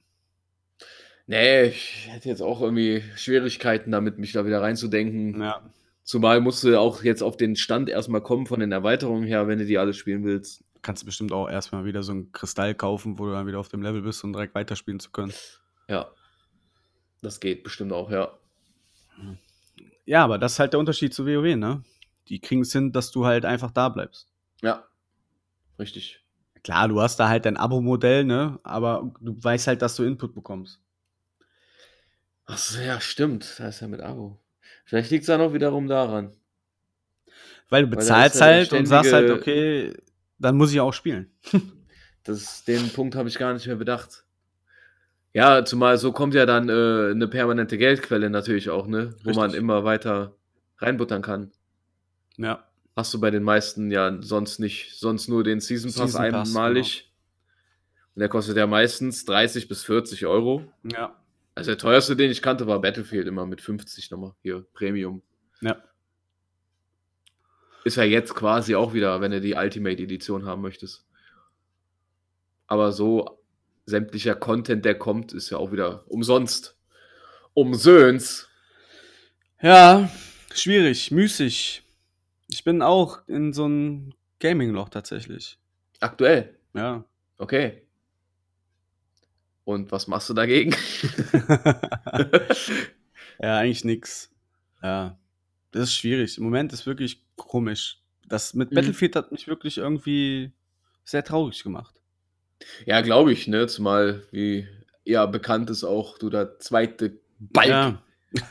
Nee, 1.25 1.63
ich 1.67 2.07
hätte 2.09 2.29
jetzt 2.29 2.41
auch 2.41 2.61
irgendwie 2.61 3.01
Schwierigkeiten 3.15 3.91
damit, 3.91 4.17
mich 4.17 4.33
da 4.33 4.45
wieder 4.45 4.61
reinzudenken. 4.61 5.41
Ja. 5.41 5.61
Zumal 6.03 6.41
musst 6.41 6.63
du 6.63 6.77
auch 6.77 7.03
jetzt 7.03 7.23
auf 7.23 7.37
den 7.37 7.55
Stand 7.55 7.89
erstmal 7.89 8.21
kommen 8.21 8.45
von 8.45 8.59
den 8.59 8.73
Erweiterungen 8.73 9.23
her, 9.23 9.47
wenn 9.47 9.59
du 9.59 9.65
die 9.65 9.77
alle 9.77 9.93
spielen 9.93 10.25
willst. 10.25 10.65
Kannst 10.81 11.03
du 11.03 11.05
bestimmt 11.05 11.31
auch 11.31 11.49
erstmal 11.49 11.85
wieder 11.85 12.03
so 12.03 12.11
einen 12.11 12.33
Kristall 12.33 12.75
kaufen, 12.75 13.17
wo 13.17 13.25
du 13.25 13.31
dann 13.31 13.47
wieder 13.47 13.59
auf 13.59 13.69
dem 13.69 13.81
Level 13.81 14.01
bist, 14.01 14.21
um 14.25 14.33
direkt 14.33 14.53
weiterspielen 14.53 14.99
zu 14.99 15.11
können. 15.11 15.31
Ja. 15.87 16.11
Das 17.21 17.39
geht 17.39 17.63
bestimmt 17.63 17.93
auch, 17.93 18.11
ja. 18.11 18.37
Ja, 20.03 20.25
aber 20.25 20.37
das 20.37 20.53
ist 20.53 20.59
halt 20.59 20.73
der 20.73 20.81
Unterschied 20.81 21.13
zu 21.13 21.25
WoW, 21.25 21.55
ne? 21.55 21.83
Die 22.27 22.39
kriegen 22.39 22.61
es 22.61 22.73
hin, 22.73 22.91
dass 22.91 23.11
du 23.11 23.25
halt 23.25 23.45
einfach 23.45 23.71
da 23.71 23.87
bleibst. 23.87 24.27
Ja. 24.61 24.83
Richtig. 25.79 26.19
Klar, 26.63 26.89
du 26.89 26.99
hast 26.99 27.17
da 27.17 27.29
halt 27.29 27.45
dein 27.45 27.55
Abo-Modell, 27.55 28.25
ne? 28.25 28.59
Aber 28.63 29.13
du 29.21 29.41
weißt 29.41 29.67
halt, 29.67 29.81
dass 29.81 29.95
du 29.95 30.03
Input 30.03 30.35
bekommst. 30.35 30.82
Achso, 32.45 32.81
ja, 32.81 32.99
stimmt. 32.99 33.55
Da 33.57 33.69
ist 33.69 33.81
ja 33.81 33.87
mit 33.87 34.01
Abo. 34.01 34.39
Vielleicht 34.85 35.11
liegt 35.11 35.23
es 35.23 35.27
dann 35.27 35.41
auch 35.41 35.53
wiederum 35.53 35.87
daran. 35.87 36.33
Weil 37.69 37.83
du 37.83 37.95
bezahlst 37.95 38.39
der 38.39 38.47
halt 38.47 38.73
und 38.73 38.85
sagst 38.85 39.13
halt, 39.13 39.31
okay, 39.31 39.93
dann 40.37 40.57
muss 40.57 40.71
ich 40.71 40.79
auch 40.79 40.93
spielen. 40.93 41.31
Das, 42.25 42.63
den 42.63 42.89
Punkt 42.89 43.15
habe 43.15 43.27
ich 43.27 43.37
gar 43.37 43.51
nicht 43.51 43.67
mehr 43.67 43.75
bedacht. 43.75 44.23
Ja, 45.33 45.65
zumal 45.65 45.97
so 45.97 46.13
kommt 46.13 46.33
ja 46.33 46.45
dann 46.45 46.69
äh, 46.69 47.11
eine 47.11 47.27
permanente 47.27 47.77
Geldquelle 47.77 48.29
natürlich 48.29 48.69
auch, 48.69 48.87
ne? 48.87 49.13
Wo 49.25 49.33
man 49.33 49.53
immer 49.53 49.83
weiter 49.83 50.33
reinbuttern 50.77 51.21
kann. 51.21 51.51
Ja. 52.37 52.65
Hast 52.95 53.13
du 53.13 53.19
bei 53.19 53.29
den 53.29 53.43
meisten 53.43 53.91
ja 53.91 54.21
sonst 54.21 54.59
nicht, 54.59 54.97
sonst 54.97 55.27
nur 55.27 55.43
den 55.43 55.59
Season 55.59 55.91
Pass 55.91 56.13
Season 56.13 56.31
Pass, 56.31 56.49
einmalig. 56.49 57.11
Und 58.15 58.21
der 58.21 58.29
kostet 58.29 58.55
ja 58.55 58.67
meistens 58.67 59.25
30 59.25 59.67
bis 59.67 59.83
40 59.83 60.25
Euro. 60.25 60.63
Ja. 60.83 61.21
Also 61.55 61.71
der 61.71 61.77
teuerste, 61.77 62.15
den 62.15 62.31
ich 62.31 62.41
kannte, 62.41 62.67
war 62.67 62.81
Battlefield 62.81 63.27
immer 63.27 63.45
mit 63.45 63.61
50 63.61 64.09
nochmal. 64.11 64.33
Hier, 64.41 64.65
Premium. 64.73 65.21
Ja. 65.61 65.81
Ist 67.83 67.97
ja 67.97 68.03
jetzt 68.03 68.33
quasi 68.33 68.75
auch 68.75 68.93
wieder, 68.93 69.21
wenn 69.21 69.31
du 69.31 69.41
die 69.41 69.53
Ultimate 69.53 70.01
Edition 70.01 70.45
haben 70.45 70.61
möchtest. 70.61 71.05
Aber 72.67 72.91
so 72.91 73.39
sämtlicher 73.85 74.35
Content, 74.35 74.85
der 74.85 74.97
kommt, 74.97 75.33
ist 75.33 75.49
ja 75.49 75.57
auch 75.57 75.71
wieder 75.71 76.09
umsonst. 76.09 76.77
Umsöns. 77.53 78.47
Ja, 79.61 80.09
schwierig, 80.53 81.11
müßig. 81.11 81.83
Ich 82.47 82.63
bin 82.63 82.81
auch 82.81 83.27
in 83.27 83.53
so 83.53 83.65
einem 83.65 84.13
Gaming-Loch 84.39 84.89
tatsächlich. 84.89 85.59
Aktuell. 85.99 86.57
Ja. 86.73 87.03
Okay. 87.37 87.83
Und 89.65 89.91
was 89.91 90.07
machst 90.07 90.29
du 90.29 90.33
dagegen? 90.33 90.71
ja, 93.41 93.57
eigentlich 93.57 93.83
nix. 93.85 94.29
Ja. 94.81 95.17
Das 95.71 95.83
ist 95.83 95.95
schwierig. 95.95 96.37
Im 96.37 96.43
Moment 96.43 96.71
ist 96.73 96.85
wirklich 96.85 97.23
komisch. 97.35 97.99
Das 98.27 98.53
mit 98.53 98.71
Mhm. 98.71 98.75
Battlefield 98.75 99.15
hat 99.15 99.31
mich 99.31 99.47
wirklich 99.47 99.77
irgendwie 99.77 100.51
sehr 101.03 101.23
traurig 101.23 101.63
gemacht. 101.63 101.95
ja, 102.85 103.01
glaube 103.01 103.33
ich, 103.33 103.47
ne? 103.47 103.67
Zumal, 103.67 104.23
wie 104.31 104.67
ja 105.03 105.25
bekannt 105.25 105.69
ist 105.69 105.83
auch, 105.83 106.17
du 106.17 106.29
der 106.29 106.59
zweite 106.59 107.17
Balk 107.39 107.67
Ja. 107.67 108.01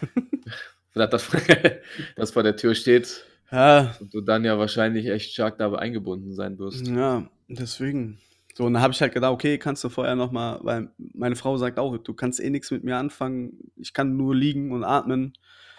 Das 0.94 2.30
vor 2.32 2.42
der 2.42 2.56
Tür 2.56 2.74
steht 2.74 3.24
Ja, 3.50 3.96
und 4.00 4.12
du 4.12 4.20
dann 4.20 4.44
ja 4.44 4.58
wahrscheinlich 4.58 5.06
echt 5.06 5.32
stark 5.32 5.56
dabei 5.58 5.78
eingebunden 5.78 6.34
sein 6.34 6.58
wirst. 6.58 6.86
ja, 6.86 7.30
deswegen. 7.48 8.18
So, 8.54 8.64
und 8.66 8.74
dann 8.74 8.82
habe 8.82 8.92
ich 8.92 9.00
halt 9.00 9.14
gedacht, 9.14 9.32
okay, 9.32 9.58
kannst 9.58 9.82
du 9.82 9.88
vorher 9.88 10.14
noch 10.14 10.30
mal, 10.30 10.58
weil 10.62 10.90
meine 11.14 11.36
Frau 11.36 11.56
sagt 11.56 11.78
auch, 11.78 11.96
du 11.96 12.12
kannst 12.14 12.38
eh 12.40 12.50
nichts 12.50 12.70
mit 12.70 12.84
mir 12.84 12.96
anfangen, 12.98 13.72
ich 13.76 13.92
kann 13.94 14.16
nur 14.16 14.34
liegen 14.34 14.72
und 14.72 14.84
atmen. 14.84 15.32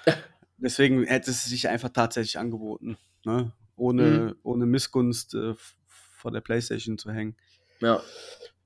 Deswegen 0.57 1.03
hätte 1.03 1.31
es 1.31 1.43
sich 1.45 1.67
einfach 1.67 1.89
tatsächlich 1.89 2.37
angeboten, 2.39 2.97
ne? 3.25 3.51
ohne, 3.75 4.01
Mhm. 4.01 4.35
ohne 4.43 4.65
Missgunst 4.65 5.33
äh, 5.35 5.53
vor 5.87 6.31
der 6.31 6.41
Playstation 6.41 6.97
zu 6.97 7.11
hängen. 7.11 7.35
Ja, 7.81 8.01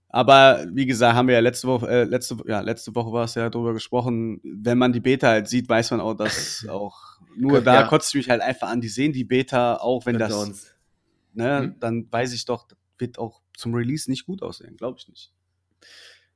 Aber 0.10 0.66
wie 0.72 0.86
gesagt, 0.86 1.16
haben 1.16 1.28
wir 1.28 1.36
ja 1.36 1.42
letzte 1.42 1.68
Woche, 1.68 1.88
äh, 1.90 2.04
letzte, 2.06 2.38
ja, 2.46 2.62
letzte 2.62 2.96
Woche 2.96 3.12
war 3.12 3.26
es 3.26 3.36
ja 3.36 3.50
drüber 3.50 3.74
gesprochen, 3.74 4.40
wenn 4.44 4.78
man 4.78 4.94
die 4.94 5.00
Beta 5.02 5.28
halt 5.28 5.48
sieht, 5.48 5.68
weiß 5.68 5.92
man 5.92 6.00
auch, 6.02 6.14
dass 6.14 6.66
auch 6.70 6.98
nur 7.36 7.62
da 7.62 7.74
Ja. 7.82 7.88
kotzt 7.88 8.16
mich 8.16 8.30
halt 8.30 8.42
einfach 8.42 8.70
an, 8.70 8.80
die 8.82 8.88
sehen 8.90 9.12
die 9.12 9.26
Beta, 9.26 9.78
auch 9.78 10.06
wenn 10.06 10.18
das, 10.18 10.34
uns- 10.34 10.76
ne, 11.34 11.74
Mhm. 11.76 11.80
dann 11.80 12.12
weiß 12.12 12.34
ich 12.34 12.46
doch, 12.46 12.68
wird 13.00 13.20
auch 13.20 13.42
zum 13.58 13.74
Release 13.74 14.10
nicht 14.10 14.26
gut 14.26 14.42
aussehen, 14.42 14.78
glaube 14.78 14.98
ich 15.00 15.08
nicht. 15.10 15.32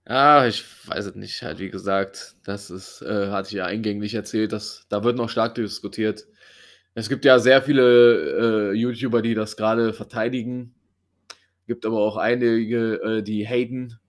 Ja, 0.07 0.47
ich 0.47 0.63
weiß 0.87 1.05
es 1.05 1.15
nicht. 1.15 1.41
Halt, 1.43 1.59
wie 1.59 1.69
gesagt, 1.69 2.35
das 2.43 2.69
ist, 2.71 3.01
äh, 3.03 3.27
hatte 3.29 3.49
ich 3.49 3.53
ja 3.53 3.65
eingänglich 3.65 4.15
erzählt, 4.15 4.51
dass 4.51 4.85
da 4.89 5.03
wird 5.03 5.15
noch 5.17 5.29
stark 5.29 5.55
diskutiert. 5.55 6.25
Es 6.95 7.07
gibt 7.07 7.23
ja 7.23 7.39
sehr 7.39 7.61
viele 7.61 8.71
äh, 8.71 8.73
YouTuber, 8.73 9.21
die 9.21 9.35
das 9.35 9.55
gerade 9.55 9.93
verteidigen. 9.93 10.73
Gibt 11.67 11.85
aber 11.85 11.99
auch 11.99 12.17
einige, 12.17 12.95
äh, 13.01 13.21
die 13.21 13.47
haten. 13.47 13.99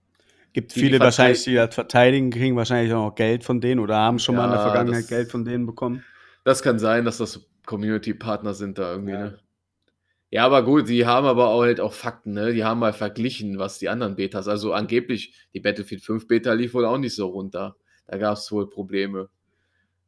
Gibt 0.51 0.71
Die, 0.71 0.79
die 0.79 0.85
viele 0.87 0.99
wahrscheinlich, 0.99 1.39
verteidigen- 1.39 1.61
die 1.61 1.67
das 1.67 1.75
verteidigen, 1.75 2.31
kriegen 2.31 2.55
wahrscheinlich 2.55 2.91
auch 2.93 3.09
noch 3.09 3.15
Geld 3.15 3.43
von 3.43 3.61
denen 3.61 3.79
oder 3.79 3.95
haben 3.97 4.19
schon 4.19 4.35
mal 4.35 4.45
in 4.45 4.51
der 4.51 4.59
Ja, 4.59 4.65
Vergangenheit 4.65 5.07
Geld 5.07 5.31
von 5.31 5.45
denen 5.45 5.65
bekommen. 5.65 6.03
Das 6.43 6.61
kann 6.63 6.77
sein, 6.79 7.05
dass 7.05 7.19
das 7.19 7.39
Community-Partner 7.65 8.53
sind 8.53 8.77
da 8.79 8.91
irgendwie, 8.93 9.13
Ja. 9.13 9.19
ne? 9.25 9.39
Ja, 10.33 10.47
aber 10.47 10.63
gut, 10.63 10.89
die 10.89 11.05
haben 11.05 11.27
aber 11.27 11.49
auch 11.49 11.61
halt 11.61 11.79
auch 11.79 11.93
Fakten, 11.93 12.33
ne? 12.33 12.53
Die 12.53 12.63
haben 12.63 12.79
mal 12.79 12.91
verglichen, 12.91 13.59
was 13.59 13.77
die 13.77 13.87
anderen 13.87 14.15
Betas, 14.15 14.47
also 14.47 14.73
angeblich, 14.73 15.35
die 15.53 15.59
Battlefield 15.59 16.01
5 16.01 16.27
Beta 16.27 16.53
lief 16.53 16.73
wohl 16.73 16.85
auch 16.85 16.97
nicht 16.97 17.13
so 17.13 17.27
runter. 17.27 17.75
Da 18.07 18.17
gab 18.17 18.37
es 18.37 18.51
wohl 18.51 18.67
Probleme. 18.67 19.29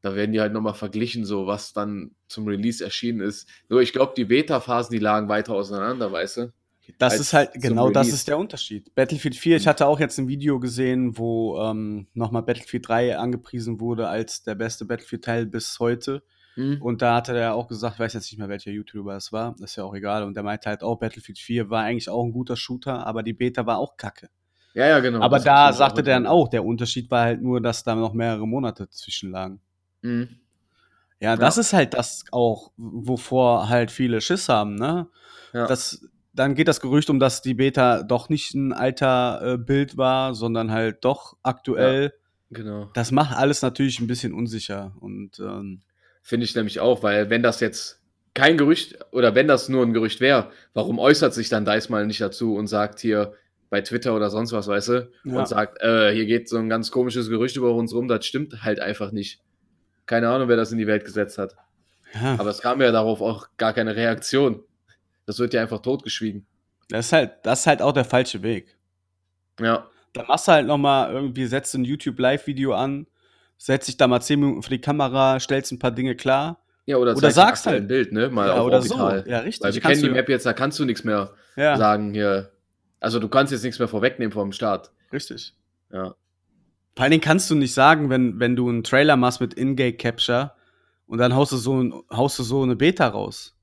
Da 0.01 0.15
werden 0.15 0.31
die 0.31 0.41
halt 0.41 0.51
nochmal 0.51 0.73
verglichen, 0.73 1.25
so 1.25 1.45
was 1.45 1.73
dann 1.73 2.15
zum 2.27 2.47
Release 2.47 2.83
erschienen 2.83 3.19
ist. 3.21 3.47
Nur 3.69 3.83
ich 3.83 3.93
glaube, 3.93 4.13
die 4.17 4.25
Beta-Phasen, 4.25 4.91
die 4.93 4.99
lagen 4.99 5.29
weiter 5.29 5.53
auseinander, 5.53 6.11
weißt 6.11 6.37
du? 6.37 6.53
Das 6.97 7.19
ist 7.19 7.33
halt, 7.33 7.51
genau 7.53 7.91
das 7.91 8.07
ist 8.07 8.27
der 8.27 8.39
Unterschied. 8.39 8.95
Battlefield 8.95 9.35
4, 9.35 9.57
ich 9.57 9.65
Mhm. 9.65 9.69
hatte 9.69 9.85
auch 9.85 9.99
jetzt 9.99 10.17
ein 10.17 10.27
Video 10.27 10.59
gesehen, 10.59 11.19
wo 11.19 11.61
ähm, 11.61 12.07
nochmal 12.15 12.41
Battlefield 12.41 12.87
3 12.87 13.15
angepriesen 13.15 13.79
wurde 13.79 14.07
als 14.07 14.41
der 14.41 14.55
beste 14.55 14.85
Battlefield-Teil 14.85 15.45
bis 15.45 15.77
heute. 15.79 16.23
Hm? 16.55 16.81
Und 16.81 17.01
da 17.01 17.15
hatte 17.15 17.33
der 17.33 17.53
auch 17.53 17.67
gesagt, 17.67 17.95
ich 17.95 17.99
weiß 17.99 18.13
jetzt 18.13 18.31
nicht 18.31 18.37
mehr, 18.39 18.49
welcher 18.49 18.71
YouTuber 18.71 19.15
es 19.15 19.31
war, 19.31 19.55
ist 19.59 19.75
ja 19.75 19.83
auch 19.83 19.93
egal. 19.93 20.23
Und 20.23 20.35
der 20.35 20.43
meinte 20.43 20.69
halt 20.69 20.83
auch, 20.83 20.97
Battlefield 20.97 21.37
4 21.37 21.69
war 21.69 21.83
eigentlich 21.83 22.09
auch 22.09 22.23
ein 22.23 22.31
guter 22.31 22.55
Shooter, 22.55 23.05
aber 23.05 23.23
die 23.23 23.33
Beta 23.33 23.65
war 23.65 23.77
auch 23.77 23.97
kacke. 23.97 24.29
Ja, 24.73 24.87
ja, 24.87 24.99
genau. 24.99 25.21
aber 25.21 25.37
das 25.37 25.45
da 25.45 25.73
sagte 25.73 26.03
der 26.03 26.15
dann 26.15 26.27
auch, 26.27 26.49
der 26.49 26.65
Unterschied 26.65 27.09
war 27.11 27.23
halt 27.23 27.41
nur, 27.41 27.61
dass 27.61 27.83
da 27.83 27.95
noch 27.95 28.13
mehrere 28.13 28.47
Monate 28.47 28.89
zwischen 28.89 29.31
lagen. 29.31 29.61
Hm. 30.01 30.27
Ja, 31.21 31.37
das 31.37 31.55
Ja. 31.55 31.61
ist 31.61 31.73
halt 31.73 31.93
das 31.93 32.25
auch, 32.31 32.71
wovor 32.77 33.69
halt 33.69 33.89
viele 33.91 34.19
Schiss 34.19 34.49
haben, 34.49 34.75
ne? 34.75 35.07
Ja. 35.53 35.65
Das, 35.67 36.05
dann 36.33 36.55
geht 36.55 36.67
das 36.67 36.81
Gerücht 36.81 37.09
um, 37.09 37.19
dass 37.19 37.41
die 37.41 37.53
Beta 37.53 38.03
doch 38.03 38.27
nicht 38.27 38.53
ein 38.53 38.73
alter 38.73 39.53
äh, 39.53 39.57
Bild 39.57 39.95
war, 39.97 40.35
sondern 40.35 40.71
halt 40.71 41.05
doch 41.05 41.37
aktuell. 41.43 42.13
Genau. 42.51 42.89
Das 42.93 43.11
macht 43.11 43.35
alles 43.35 43.61
natürlich 43.61 44.01
ein 44.01 44.07
bisschen 44.07 44.33
unsicher. 44.33 44.91
Und 44.99 45.39
ähm, 45.39 45.81
Finde 46.27 46.45
ich 46.45 46.55
nämlich 46.55 46.79
auch, 46.79 47.03
weil 47.03 47.29
wenn 47.29 47.43
das 47.43 47.59
jetzt 47.59 48.01
kein 48.33 48.57
Gerücht 48.57 48.97
oder 49.11 49.35
wenn 49.35 49.47
das 49.47 49.69
nur 49.69 49.85
ein 49.85 49.93
Gerücht 49.93 50.21
wäre, 50.21 50.49
warum 50.73 50.97
äußert 50.97 51.35
sich 51.35 51.49
dann 51.49 51.65
Dice 51.65 51.89
mal 51.89 52.07
nicht 52.07 52.19
dazu 52.19 52.55
und 52.55 52.65
sagt 52.65 52.99
hier 52.99 53.33
bei 53.69 53.81
Twitter 53.81 54.15
oder 54.15 54.31
sonst 54.31 54.51
was, 54.51 54.67
weißt 54.67 54.87
du, 54.89 55.11
Ja. 55.23 55.37
und 55.37 55.47
sagt, 55.47 55.81
äh, 55.83 56.11
hier 56.13 56.25
geht 56.25 56.49
so 56.49 56.57
ein 56.57 56.67
ganz 56.67 56.89
komisches 56.89 57.29
Gerücht 57.29 57.55
über 57.57 57.73
uns 57.75 57.93
rum, 57.93 58.07
das 58.07 58.25
stimmt 58.25 58.63
halt 58.63 58.79
einfach 58.79 59.11
nicht. 59.11 59.39
Keine 60.07 60.29
Ahnung, 60.29 60.47
wer 60.49 60.57
das 60.57 60.71
in 60.71 60.79
die 60.79 60.87
Welt 60.87 61.05
gesetzt 61.05 61.37
hat. 61.37 61.55
ja, 62.15 62.35
Aber 62.39 62.49
es 62.49 62.59
kam 62.61 62.81
ja 62.81 62.91
darauf 62.91 63.21
auch 63.21 63.47
gar 63.57 63.73
keine 63.73 63.95
Reaktion. 63.95 64.63
Das 65.27 65.37
wird 65.37 65.53
ja 65.53 65.61
einfach 65.61 65.79
totgeschwiegen. 65.83 66.47
das 66.89 67.05
ist 67.07 67.13
halt, 67.13 67.31
das 67.43 67.59
ist 67.61 67.67
halt 67.67 67.81
auch 67.83 67.93
der 67.93 68.05
falsche 68.05 68.41
Weg. 68.41 68.75
Ja, 69.59 69.87
Dann 70.13 70.25
machst 70.27 70.47
du 70.47 70.53
halt 70.53 70.65
noch 70.67 70.77
mal 70.79 71.11
irgendwie, 71.13 71.45
setzt 71.45 71.75
ein 71.75 71.85
YouTube-Live-Video 71.85 72.73
an, 72.73 73.05
setzt 73.57 73.87
dich 73.87 73.97
da 73.97 74.07
mal 74.07 74.21
10 74.21 74.39
Minuten 74.39 74.61
vor 74.63 74.69
die 74.69 74.81
Kamera, 74.81 75.39
stellst 75.39 75.71
ein 75.71 75.79
paar 75.79 75.91
Dinge 75.91 76.15
klar. 76.15 76.59
ja 76.85 76.97
oder, 76.97 77.15
Oder 77.15 77.31
sagst 77.31 77.67
ein 77.67 77.73
halt. 77.73 77.87
Bild, 77.87 78.11
ne? 78.11 78.29
Mal 78.29 78.47
Ja, 78.47 78.53
auf 78.55 78.65
oder 78.67 78.77
Orbital. 78.77 79.23
so. 79.25 79.29
Ja, 79.31 79.39
richtig. 79.39 79.63
Weil 79.63 79.73
wir 79.73 79.81
Kannst 79.81 80.01
kennen 80.01 80.13
die 80.13 80.17
Map 80.19 80.29
jetzt, 80.29 80.45
da 80.45 80.53
kannst 80.53 80.79
du 80.79 80.85
nichts 80.85 81.03
mehr 81.03 81.33
Ja, 81.55 81.77
sagen 81.77 82.13
hier. 82.13 82.51
Also 82.99 83.19
du 83.19 83.27
kannst 83.27 83.51
jetzt 83.51 83.63
nichts 83.63 83.79
mehr 83.79 83.87
vorwegnehmen 83.87 84.31
vom 84.31 84.51
Start. 84.51 84.91
richtig. 85.11 85.53
Ja. 85.91 86.15
Vor 86.95 87.03
allen 87.03 87.11
Dingen 87.11 87.21
kannst 87.23 87.49
du 87.49 87.55
nicht 87.55 87.73
sagen, 87.73 88.09
wenn, 88.09 88.39
wenn 88.39 88.55
du 88.55 88.69
einen 88.69 88.83
Trailer 88.83 89.17
machst 89.17 89.41
mit 89.41 89.53
In-Game 89.53 89.97
Capture 89.97 90.53
und 91.07 91.17
dann 91.17 91.35
haust 91.35 91.51
du 91.51 91.57
so, 91.57 91.81
ein, 91.81 91.93
haust 92.11 92.39
du 92.39 92.43
so 92.43 92.63
eine 92.63 92.75
Beta 92.77 93.07
raus. 93.07 93.55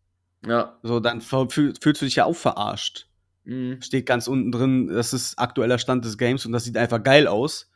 Ja. 0.46 0.76
So, 0.83 1.00
dann 1.00 1.20
fühl, 1.22 1.72
fühlst 1.81 2.02
du 2.02 2.05
dich 2.05 2.16
ja 2.16 2.26
auch 2.26 2.37
verarscht. 2.37 3.07
Mhm. 3.44 3.81
Steht 3.81 4.05
ganz 4.07 4.28
unten 4.28 4.52
drin, 4.52 4.88
das 4.88 5.12
ist 5.14 5.38
aktueller 5.38 5.78
Stand 5.78 6.05
des 6.05 6.18
Games 6.18 6.44
und 6.46 6.52
das 6.52 6.64
sieht 6.64 6.76
einfach 6.76 7.02
geil 7.02 7.26
aus. 7.26 7.70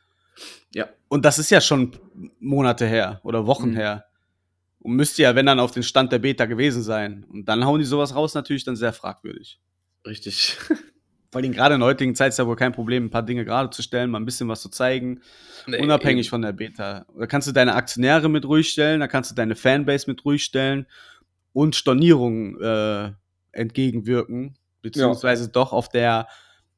Ja. 0.74 0.88
Und 1.08 1.24
das 1.24 1.38
ist 1.38 1.50
ja 1.50 1.60
schon 1.60 1.92
Monate 2.40 2.86
her 2.86 3.20
oder 3.24 3.46
Wochen 3.46 3.70
Mhm. 3.70 3.76
her. 3.76 4.04
Und 4.80 4.92
müsste 4.94 5.22
ja, 5.22 5.34
wenn 5.34 5.46
dann, 5.46 5.58
auf 5.60 5.72
den 5.72 5.82
Stand 5.82 6.12
der 6.12 6.18
Beta 6.20 6.46
gewesen 6.46 6.82
sein. 6.82 7.24
Und 7.30 7.46
dann 7.46 7.64
hauen 7.64 7.80
die 7.80 7.84
sowas 7.84 8.14
raus, 8.14 8.34
natürlich 8.34 8.64
dann 8.64 8.76
sehr 8.76 8.92
fragwürdig. 8.92 9.60
Richtig. 10.06 10.56
Vor 11.32 11.40
allem 11.42 11.52
gerade 11.52 11.74
in 11.74 11.80
der 11.80 11.88
heutigen 11.88 12.14
Zeit 12.14 12.28
ist 12.28 12.38
ja 12.38 12.46
wohl 12.46 12.54
kein 12.56 12.72
Problem, 12.72 13.06
ein 13.06 13.10
paar 13.10 13.24
Dinge 13.24 13.44
gerade 13.44 13.68
zu 13.70 13.82
stellen, 13.82 14.10
mal 14.10 14.20
ein 14.20 14.24
bisschen 14.24 14.48
was 14.48 14.62
zu 14.62 14.68
zeigen. 14.68 15.20
Nee, 15.66 15.80
unabhängig 15.82 16.26
eben. 16.26 16.30
von 16.30 16.42
der 16.42 16.52
Beta. 16.52 17.04
Da 17.18 17.26
kannst 17.26 17.48
du 17.48 17.52
deine 17.52 17.74
Aktionäre 17.74 18.28
mit 18.28 18.44
ruhig 18.46 18.68
stellen, 18.70 19.00
da 19.00 19.08
kannst 19.08 19.32
du 19.32 19.34
deine 19.34 19.56
Fanbase 19.56 20.08
mit 20.08 20.24
ruhig 20.24 20.44
stellen 20.44 20.86
und 21.52 21.74
Stornierungen 21.74 22.60
äh, 22.62 23.12
entgegenwirken, 23.50 24.56
beziehungsweise 24.82 25.48
doch 25.48 25.72
auf 25.72 25.88
der 25.88 26.28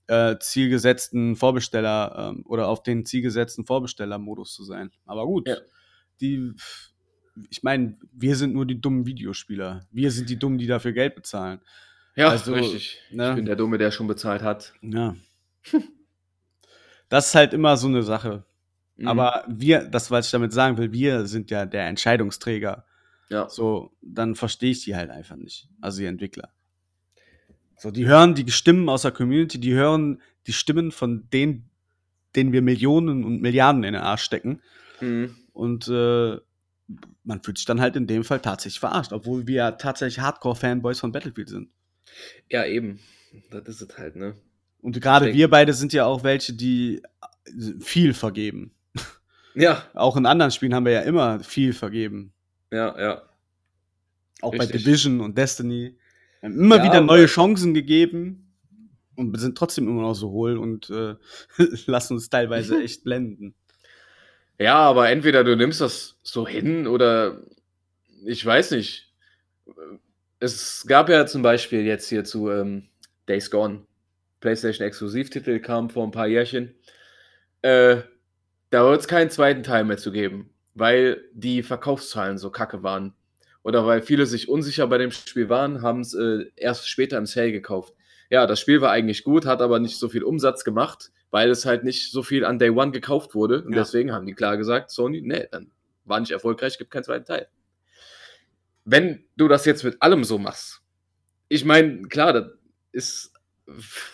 äh, 0.08 0.36
zielgesetzten 0.40 1.36
Vorbesteller 1.36 2.32
ähm, 2.34 2.42
oder 2.46 2.68
auf 2.68 2.82
den 2.82 3.06
zielgesetzten 3.06 3.64
Vorbestellermodus 3.66 4.54
zu 4.54 4.64
sein. 4.64 4.90
Aber 5.06 5.24
gut, 5.26 5.46
Ja. 5.48 5.56
die, 6.20 6.52
ich 7.50 7.62
meine, 7.62 7.96
wir 8.12 8.34
sind 8.36 8.52
nur 8.54 8.66
die 8.66 8.80
dummen 8.80 9.06
Videospieler. 9.06 9.86
Wir 9.92 10.10
sind 10.10 10.28
die 10.28 10.38
Dummen, 10.38 10.58
die 10.58 10.66
dafür 10.66 10.92
Geld 10.92 11.14
bezahlen. 11.14 11.60
Ja, 12.16 12.30
Also, 12.30 12.52
richtig. 12.52 13.00
ne? 13.12 13.30
Ich 13.30 13.36
bin 13.36 13.44
der 13.46 13.54
Dumme, 13.56 13.78
der 13.78 13.90
schon 13.92 14.06
bezahlt 14.08 14.42
hat. 14.42 14.72
Ja. 14.82 15.14
das 17.08 17.28
ist 17.28 17.34
halt 17.34 17.52
immer 17.52 17.76
so 17.76 17.86
eine 17.86 18.02
Sache. 18.02 18.44
Mhm. 18.96 19.08
Aber 19.08 19.44
wir, 19.48 19.82
das, 19.84 20.10
was 20.10 20.26
ich 20.26 20.32
damit 20.32 20.52
sagen 20.52 20.76
will, 20.78 20.92
wir 20.92 21.26
sind 21.26 21.50
ja 21.50 21.64
der 21.66 21.86
Entscheidungsträger. 21.86 22.84
ja. 23.28 23.48
So, 23.48 23.92
dann 24.02 24.34
verstehe 24.34 24.70
ich 24.72 24.82
die 24.84 24.96
halt 24.96 25.10
einfach 25.10 25.36
nicht. 25.36 25.68
Also 25.80 26.00
die 26.00 26.06
Entwickler. 26.06 26.50
So, 27.78 27.90
die 27.90 28.06
hören 28.06 28.34
die 28.34 28.50
Stimmen 28.50 28.88
aus 28.88 29.02
der 29.02 29.12
Community, 29.12 29.58
die 29.58 29.72
hören 29.72 30.20
die 30.46 30.52
Stimmen 30.52 30.90
von 30.90 31.28
denen, 31.30 31.70
denen 32.34 32.52
wir 32.52 32.62
Millionen 32.62 33.24
und 33.24 33.40
Milliarden 33.40 33.84
in 33.84 33.92
den 33.94 34.02
Arsch 34.02 34.22
stecken. 34.22 34.60
Mhm. 35.00 35.36
Und 35.52 35.88
äh, 35.88 36.36
man 37.24 37.42
fühlt 37.42 37.58
sich 37.58 37.66
dann 37.66 37.80
halt 37.80 37.96
in 37.96 38.06
dem 38.06 38.24
Fall 38.24 38.40
tatsächlich 38.40 38.80
verarscht, 38.80 39.12
obwohl 39.12 39.46
wir 39.46 39.56
ja 39.56 39.70
tatsächlich 39.72 40.20
Hardcore-Fanboys 40.20 41.00
von 41.00 41.12
Battlefield 41.12 41.48
sind. 41.48 41.70
ja, 42.50 42.64
eben. 42.64 43.00
Das 43.50 43.68
ist 43.68 43.82
es 43.82 43.98
halt, 43.98 44.16
ne? 44.16 44.34
Und 44.80 45.00
gerade 45.00 45.34
wir 45.34 45.50
beide 45.50 45.74
sind 45.74 45.92
ja 45.92 46.06
auch 46.06 46.24
welche, 46.24 46.54
die 46.54 47.02
viel 47.80 48.14
vergeben. 48.14 48.72
Ja, 49.54 49.84
Auch 49.94 50.16
in 50.16 50.24
anderen 50.24 50.52
Spielen 50.52 50.72
haben 50.74 50.84
wir 50.84 50.92
ja 50.92 51.00
immer 51.00 51.40
viel 51.40 51.72
vergeben. 51.72 52.32
ja, 52.70 52.98
ja. 52.98 53.22
Auch 54.40 54.52
bei 54.52 54.58
Richtig. 54.58 54.84
Division 54.84 55.20
und 55.20 55.36
Destiny. 55.36 55.98
Wir 56.40 56.48
haben 56.50 56.58
immer 56.60 56.76
Ja, 56.76 56.84
wieder 56.84 57.00
neue 57.00 57.26
Chancen 57.26 57.74
gegeben 57.74 58.52
und 59.16 59.38
sind 59.38 59.58
trotzdem 59.58 59.88
immer 59.88 60.02
noch 60.02 60.14
so 60.14 60.30
hohl 60.30 60.56
und 60.56 60.90
äh, 60.90 61.16
lassen 61.86 62.14
uns 62.14 62.30
teilweise 62.30 62.80
echt 62.82 63.04
blenden. 63.04 63.54
Ja, 64.58 64.76
aber 64.76 65.10
entweder 65.10 65.44
du 65.44 65.56
nimmst 65.56 65.80
das 65.80 66.18
so 66.22 66.46
hin 66.46 66.86
oder 66.86 67.42
ich 68.24 68.44
weiß 68.44 68.72
nicht. 68.72 69.12
Es 70.40 70.84
gab 70.86 71.08
ja 71.08 71.26
zum 71.26 71.42
Beispiel 71.42 71.82
jetzt 71.82 72.08
hier 72.08 72.24
zu 72.24 72.50
ähm, 72.50 72.88
Days 73.28 73.50
Gone, 73.50 73.86
PlayStation 74.40 74.86
Exklusivtitel 74.86 75.60
kam 75.60 75.90
vor 75.90 76.04
ein 76.04 76.12
paar 76.12 76.26
Jährchen. 76.26 76.74
Äh, 77.62 78.02
da 78.70 78.84
wird 78.84 79.00
es 79.00 79.08
keinen 79.08 79.30
zweiten 79.30 79.62
Teil 79.62 79.84
mehr 79.84 79.96
zu 79.96 80.12
geben, 80.12 80.50
weil 80.74 81.24
die 81.32 81.62
Verkaufszahlen 81.62 82.38
so 82.38 82.50
kacke 82.50 82.82
waren. 82.82 83.14
Oder 83.62 83.86
weil 83.86 84.02
viele 84.02 84.26
sich 84.26 84.48
unsicher 84.48 84.86
bei 84.86 84.98
dem 84.98 85.10
Spiel 85.10 85.48
waren, 85.48 85.82
haben 85.82 86.00
es 86.00 86.14
äh, 86.14 86.46
erst 86.56 86.88
später 86.88 87.18
im 87.18 87.26
Sale 87.26 87.52
gekauft. 87.52 87.94
Ja, 88.30 88.46
das 88.46 88.60
Spiel 88.60 88.80
war 88.80 88.90
eigentlich 88.90 89.24
gut, 89.24 89.46
hat 89.46 89.60
aber 89.62 89.78
nicht 89.78 89.98
so 89.98 90.08
viel 90.08 90.22
Umsatz 90.22 90.64
gemacht, 90.64 91.10
weil 91.30 91.50
es 91.50 91.64
halt 91.66 91.84
nicht 91.84 92.10
so 92.12 92.22
viel 92.22 92.44
an 92.44 92.58
Day 92.58 92.70
One 92.70 92.92
gekauft 92.92 93.34
wurde. 93.34 93.62
Und 93.62 93.72
Ja. 93.72 93.80
deswegen 93.80 94.12
haben 94.12 94.26
die 94.26 94.34
klar 94.34 94.56
gesagt, 94.56 94.90
Sony, 94.90 95.20
nee, 95.22 95.46
dann 95.50 95.70
war 96.04 96.20
nicht 96.20 96.30
erfolgreich, 96.30 96.78
gibt 96.78 96.90
keinen 96.90 97.04
zweiten 97.04 97.24
Teil. 97.26 97.48
wenn 98.84 99.24
du 99.36 99.48
das 99.48 99.66
jetzt 99.66 99.84
mit 99.84 100.00
allem 100.00 100.24
so 100.24 100.38
machst, 100.38 100.80
ich 101.48 101.64
meine, 101.64 102.02
klar, 102.08 102.32
das 102.32 102.46
ist, 102.92 103.32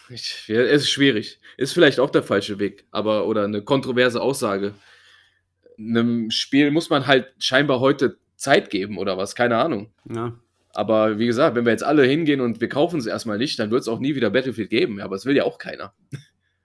ich, 0.09 0.49
es 0.49 0.83
ist 0.83 0.91
schwierig. 0.91 1.41
Ist 1.57 1.73
vielleicht 1.73 2.01
auch 2.01 2.11
der 2.11 2.23
falsche 2.25 2.59
Weg, 2.59 2.87
aber 2.91 3.27
oder 3.29 3.45
eine 3.45 3.63
kontroverse 3.63 4.21
Aussage. 4.21 4.75
Einem 5.79 6.31
Spiel 6.31 6.71
muss 6.71 6.91
man 6.91 7.07
halt 7.07 7.33
scheinbar 7.39 7.81
heute 7.81 8.19
Zeit 8.37 8.71
geben 8.71 8.99
oder 8.99 9.17
was, 9.17 9.35
keine 9.35 9.57
Ahnung. 9.57 9.93
Ja. 10.09 10.39
Aber 10.75 11.19
wie 11.19 11.27
gesagt, 11.27 11.55
wenn 11.55 11.65
wir 11.65 11.73
jetzt 11.73 11.85
alle 11.85 12.05
hingehen 12.05 12.41
und 12.41 12.61
wir 12.61 12.69
kaufen 12.69 12.99
es 12.99 13.07
erstmal 13.07 13.39
nicht, 13.39 13.59
dann 13.59 13.71
wird 13.71 13.83
es 13.83 13.89
auch 13.89 14.01
nie 14.01 14.17
wieder 14.17 14.31
Battlefield 14.31 14.71
geben. 14.71 15.01
Aber 15.01 15.15
es 15.15 15.25
will 15.25 15.37
ja 15.37 15.45
auch 15.45 15.59
keiner. 15.59 15.95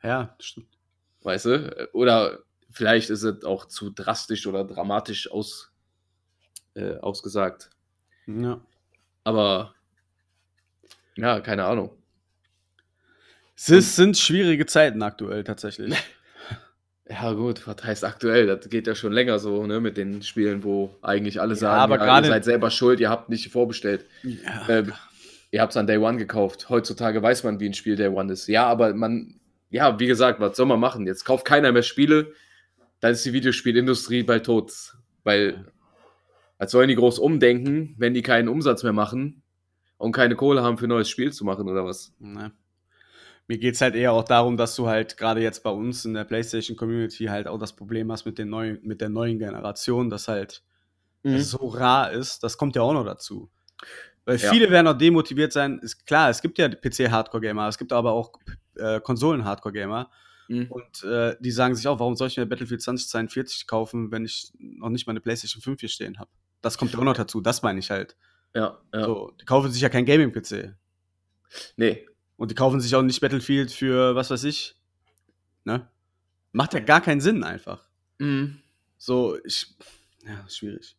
Ja, 0.03 0.35
stimmt. 0.39 0.77
Weißt 1.21 1.45
du? 1.45 1.89
Oder 1.93 2.39
vielleicht 2.71 3.09
ist 3.09 3.23
es 3.23 3.43
auch 3.43 3.65
zu 3.65 3.91
drastisch 3.91 4.47
oder 4.47 4.63
dramatisch 4.63 5.29
aus, 5.29 5.71
äh, 6.73 6.95
ausgesagt. 6.97 7.69
Ja. 8.25 8.61
Aber 9.23 9.75
ja, 11.15 11.39
keine 11.41 11.65
Ahnung. 11.65 11.91
Es 13.55 13.69
ist, 13.69 13.95
sind 13.95 14.17
schwierige 14.17 14.65
Zeiten 14.65 15.01
aktuell 15.03 15.43
tatsächlich. 15.43 15.93
Ja, 17.11 17.33
gut, 17.33 17.65
was 17.67 17.83
heißt 17.83 18.05
aktuell? 18.05 18.45
Das 18.45 18.69
geht 18.69 18.85
ja 18.85 18.93
schon 18.93 19.11
länger 19.11 19.39
so, 19.39 19.65
ne, 19.65 19.79
mit 19.79 19.97
den 19.97 20.21
Spielen, 20.21 20.63
wo 20.63 20.95
eigentlich 21.01 21.41
alle 21.41 21.53
Ja, 21.53 21.59
sagen, 21.59 21.81
aber 21.93 22.05
ja, 22.05 22.19
ihr 22.19 22.25
seid 22.25 22.45
selber 22.45 22.69
schuld, 22.69 22.99
ihr 22.99 23.09
habt 23.09 23.29
nicht 23.29 23.51
vorbestellt. 23.51 24.05
Ja. 24.23 24.69
Ähm, 24.69 24.93
ihr 25.49 25.61
habt 25.61 25.71
es 25.71 25.77
an 25.77 25.87
Day 25.87 25.97
One 25.97 26.17
gekauft. 26.17 26.69
Heutzutage 26.69 27.21
weiß 27.21 27.43
man, 27.43 27.59
wie 27.59 27.65
ein 27.65 27.73
Spiel 27.73 27.95
Day 27.95 28.09
One 28.09 28.31
ist. 28.31 28.47
Ja, 28.47 28.67
aber 28.67 28.93
man, 28.93 29.39
ja, 29.71 29.99
wie 29.99 30.05
gesagt, 30.05 30.39
was 30.39 30.55
soll 30.55 30.67
man 30.67 30.79
machen? 30.79 31.07
Jetzt 31.07 31.25
kauft 31.25 31.45
keiner 31.45 31.71
mehr 31.71 31.81
Spiele, 31.81 32.33
dann 32.99 33.13
ist 33.13 33.25
die 33.25 33.33
Videospielindustrie 33.33 34.21
bald 34.21 34.45
tot. 34.45 34.71
Weil, 35.23 35.65
als 36.59 36.71
sollen 36.71 36.89
die 36.89 36.95
groß 36.95 37.17
umdenken, 37.17 37.95
wenn 37.97 38.13
die 38.13 38.21
keinen 38.21 38.47
Umsatz 38.47 38.83
mehr 38.83 38.93
machen 38.93 39.41
und 39.97 40.11
keine 40.11 40.35
Kohle 40.35 40.61
haben 40.61 40.77
für 40.77 40.85
ein 40.85 40.89
neues 40.89 41.09
Spiel 41.09 41.33
zu 41.33 41.43
machen 41.43 41.67
oder 41.67 41.85
was? 41.85 42.13
Ne. 42.19 42.51
Mir 43.49 43.57
geht 43.57 43.73
es 43.73 43.81
halt 43.81 43.95
eher 43.95 44.13
auch 44.13 44.23
darum, 44.23 44.57
dass 44.57 44.75
du 44.75 44.87
halt 44.87 45.17
gerade 45.17 45.41
jetzt 45.41 45.63
bei 45.63 45.71
uns 45.71 46.05
in 46.05 46.13
der 46.13 46.23
PlayStation-Community 46.23 47.25
halt 47.25 47.47
auch 47.47 47.57
das 47.57 47.75
Problem 47.75 48.11
hast 48.11 48.25
mit, 48.25 48.37
den 48.37 48.49
neuen, 48.49 48.79
mit 48.83 49.01
der 49.01 49.09
neuen 49.09 49.39
Generation, 49.39 50.11
dass 50.11 50.27
halt 50.27 50.63
es 51.23 51.49
so 51.49 51.67
rar 51.67 52.11
ist. 52.11 52.43
Das 52.43 52.57
kommt 52.59 52.75
ja 52.75 52.83
auch 52.83 52.93
noch 52.93 53.03
dazu. 53.05 53.49
Weil 54.23 54.37
Ja. 54.37 54.51
viele 54.51 54.69
werden 54.69 54.85
auch 54.87 54.97
demotiviert 54.97 55.51
sein. 55.51 55.79
Ist 55.79 56.05
klar, 56.05 56.29
es 56.29 56.43
gibt 56.43 56.59
ja 56.59 56.69
PC-Hardcore-Gamer, 56.69 57.67
es 57.67 57.79
gibt 57.79 57.91
aber 57.91 58.11
auch 58.11 58.33
äh, 58.75 59.01
Konsolen-Hardcore-Gamer. 59.01 60.11
Mhm. 60.47 60.67
Und 60.69 61.03
äh, 61.03 61.35
die 61.39 61.51
sagen 61.51 61.73
sich 61.73 61.87
auch, 61.87 61.99
warum 61.99 62.15
soll 62.15 62.27
ich 62.27 62.37
mir 62.37 62.45
Battlefield 62.45 62.83
2042 62.83 63.65
kaufen, 63.65 64.11
wenn 64.11 64.25
ich 64.25 64.53
noch 64.59 64.89
nicht 64.89 65.07
mal 65.07 65.13
eine 65.13 65.21
PlayStation 65.21 65.63
5 65.63 65.79
hier 65.79 65.89
stehen 65.89 66.19
habe? 66.19 66.29
Das 66.61 66.77
kommt 66.77 66.93
ja 66.93 66.99
auch 66.99 67.03
noch 67.03 67.17
dazu. 67.17 67.41
Das 67.41 67.63
meine 67.63 67.79
ich 67.79 67.89
halt. 67.89 68.15
Ja, 68.53 68.79
ja. 68.93 69.05
So, 69.05 69.33
die 69.41 69.45
kaufen 69.45 69.71
sich 69.71 69.81
ja 69.81 69.89
kein 69.89 70.05
Gaming-PC. 70.05 70.75
Nee. 71.77 72.05
Und 72.39 72.51
die 72.51 72.55
kaufen 72.55 72.79
sich 72.79 72.95
auch 72.95 73.01
nicht 73.01 73.19
Battlefield 73.19 73.69
für 73.69 74.15
was 74.15 74.29
weiß 74.29 74.45
ich. 74.45 74.77
Ne? 75.65 75.85
Macht 76.53 76.73
ja 76.73 76.79
gar 76.79 77.01
keinen 77.01 77.19
Sinn 77.19 77.43
einfach. 77.43 77.83
Mhm. 78.17 78.61
So, 78.97 79.37
ich. 79.43 79.75
Ja, 80.25 80.47
schwierig. 80.49 80.95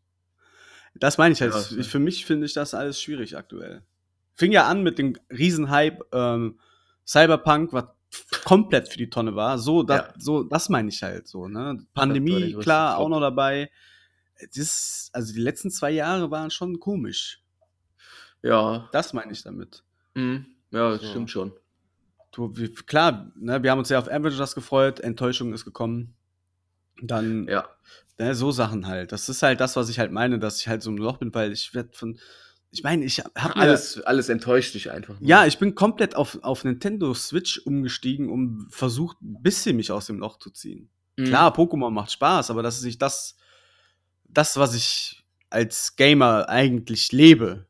Das 0.94 1.16
meine 1.16 1.32
ich 1.32 1.40
halt. 1.40 1.54
Ja, 1.54 1.78
ich, 1.78 1.88
für 1.88 1.98
mich 1.98 2.26
finde 2.26 2.44
ich 2.44 2.52
das 2.52 2.74
alles 2.74 3.00
schwierig 3.00 3.38
aktuell. 3.38 3.82
Fing 4.34 4.52
ja 4.52 4.68
an 4.68 4.82
mit 4.82 4.98
dem 4.98 5.16
Riesenhype 5.30 6.04
ähm, 6.12 6.60
Cyberpunk, 7.06 7.72
was 7.72 7.86
komplett 8.44 8.88
für 8.90 8.98
die 8.98 9.08
Tonne 9.08 9.34
war. 9.34 9.58
So, 9.58 9.82
da, 9.82 9.96
Ja. 9.96 10.14
so 10.18 10.42
das 10.42 10.68
meine 10.68 10.90
ich 10.90 11.02
halt 11.02 11.26
so. 11.26 11.48
Ne? 11.48 11.86
Pandemie, 11.94 12.52
klar, 12.60 12.98
auch 12.98 13.08
noch 13.08 13.20
dabei. 13.20 13.70
Ist, 14.52 15.08
also 15.14 15.32
die 15.32 15.40
letzten 15.40 15.70
zwei 15.70 15.90
Jahre 15.90 16.30
waren 16.30 16.50
schon 16.50 16.78
komisch. 16.80 17.42
Ja. 18.42 18.90
Das 18.92 19.14
meine 19.14 19.32
ich 19.32 19.42
damit. 19.42 19.82
Mhm. 20.14 20.44
Ja, 20.70 20.90
das 20.92 21.02
So. 21.02 21.08
stimmt 21.08 21.30
schon. 21.30 21.52
Du, 22.32 22.56
wie, 22.56 22.68
klar, 22.72 23.32
ne, 23.36 23.62
wir 23.62 23.70
haben 23.70 23.80
uns 23.80 23.88
ja 23.88 23.98
auf 23.98 24.08
Avengers 24.08 24.54
gefreut, 24.54 25.00
Enttäuschung 25.00 25.52
ist 25.52 25.64
gekommen. 25.64 26.14
Dann 27.02 27.48
Ja. 27.48 27.68
ne, 28.18 28.34
so 28.34 28.52
Sachen 28.52 28.86
halt. 28.86 29.10
Das 29.12 29.28
ist 29.28 29.42
halt 29.42 29.60
das, 29.60 29.74
was 29.76 29.88
ich 29.88 29.98
halt 29.98 30.12
meine, 30.12 30.38
dass 30.38 30.60
ich 30.60 30.68
halt 30.68 30.82
so 30.82 30.90
im 30.90 30.96
Loch 30.98 31.16
bin, 31.18 31.34
weil 31.34 31.52
ich 31.52 31.74
werde 31.74 31.90
von. 31.92 32.18
Ich 32.72 32.84
meine, 32.84 33.04
ich 33.04 33.18
habe 33.18 33.56
Alles, 33.56 34.00
alles 34.02 34.28
enttäuscht 34.28 34.74
dich 34.74 34.92
einfach. 34.92 35.18
nur. 35.18 35.28
Ja, 35.28 35.44
ich 35.44 35.58
bin 35.58 35.74
komplett 35.74 36.14
auf, 36.14 36.38
auf 36.42 36.62
Nintendo 36.62 37.12
Switch 37.14 37.58
umgestiegen, 37.66 38.28
um 38.30 38.68
versucht, 38.70 39.20
ein 39.22 39.42
bisschen 39.42 39.74
mich 39.74 39.90
aus 39.90 40.06
dem 40.06 40.20
Loch 40.20 40.38
zu 40.38 40.50
ziehen. 40.50 40.88
Mhm. 41.16 41.24
Klar, 41.24 41.52
Pokémon 41.52 41.90
macht 41.90 42.12
Spaß, 42.12 42.48
aber 42.50 42.62
das 42.62 42.76
ist 42.78 42.84
nicht 42.84 43.02
das, 43.02 43.36
das, 44.28 44.56
was 44.56 44.74
ich 44.76 45.24
als 45.48 45.96
Gamer 45.96 46.48
eigentlich 46.48 47.10
lebe. 47.10 47.66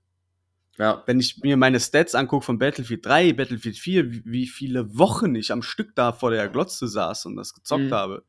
Ja. 0.80 1.02
Wenn 1.04 1.20
ich 1.20 1.36
mir 1.42 1.58
meine 1.58 1.78
Stats 1.78 2.14
angucke 2.14 2.46
von 2.46 2.58
Battlefield 2.58 3.04
3, 3.04 3.34
Battlefield 3.34 3.76
4, 3.76 4.24
wie, 4.24 4.46
viele 4.46 4.96
Wochen 4.98 5.34
ich 5.34 5.52
am 5.52 5.60
Stück 5.62 5.94
da 5.94 6.12
vor 6.12 6.30
der 6.30 6.48
Glotze 6.48 6.88
saß 6.88 7.26
und 7.26 7.36
das 7.36 7.52
gezockt 7.52 7.84
Mhm. 7.84 7.92
habe. 7.92 8.24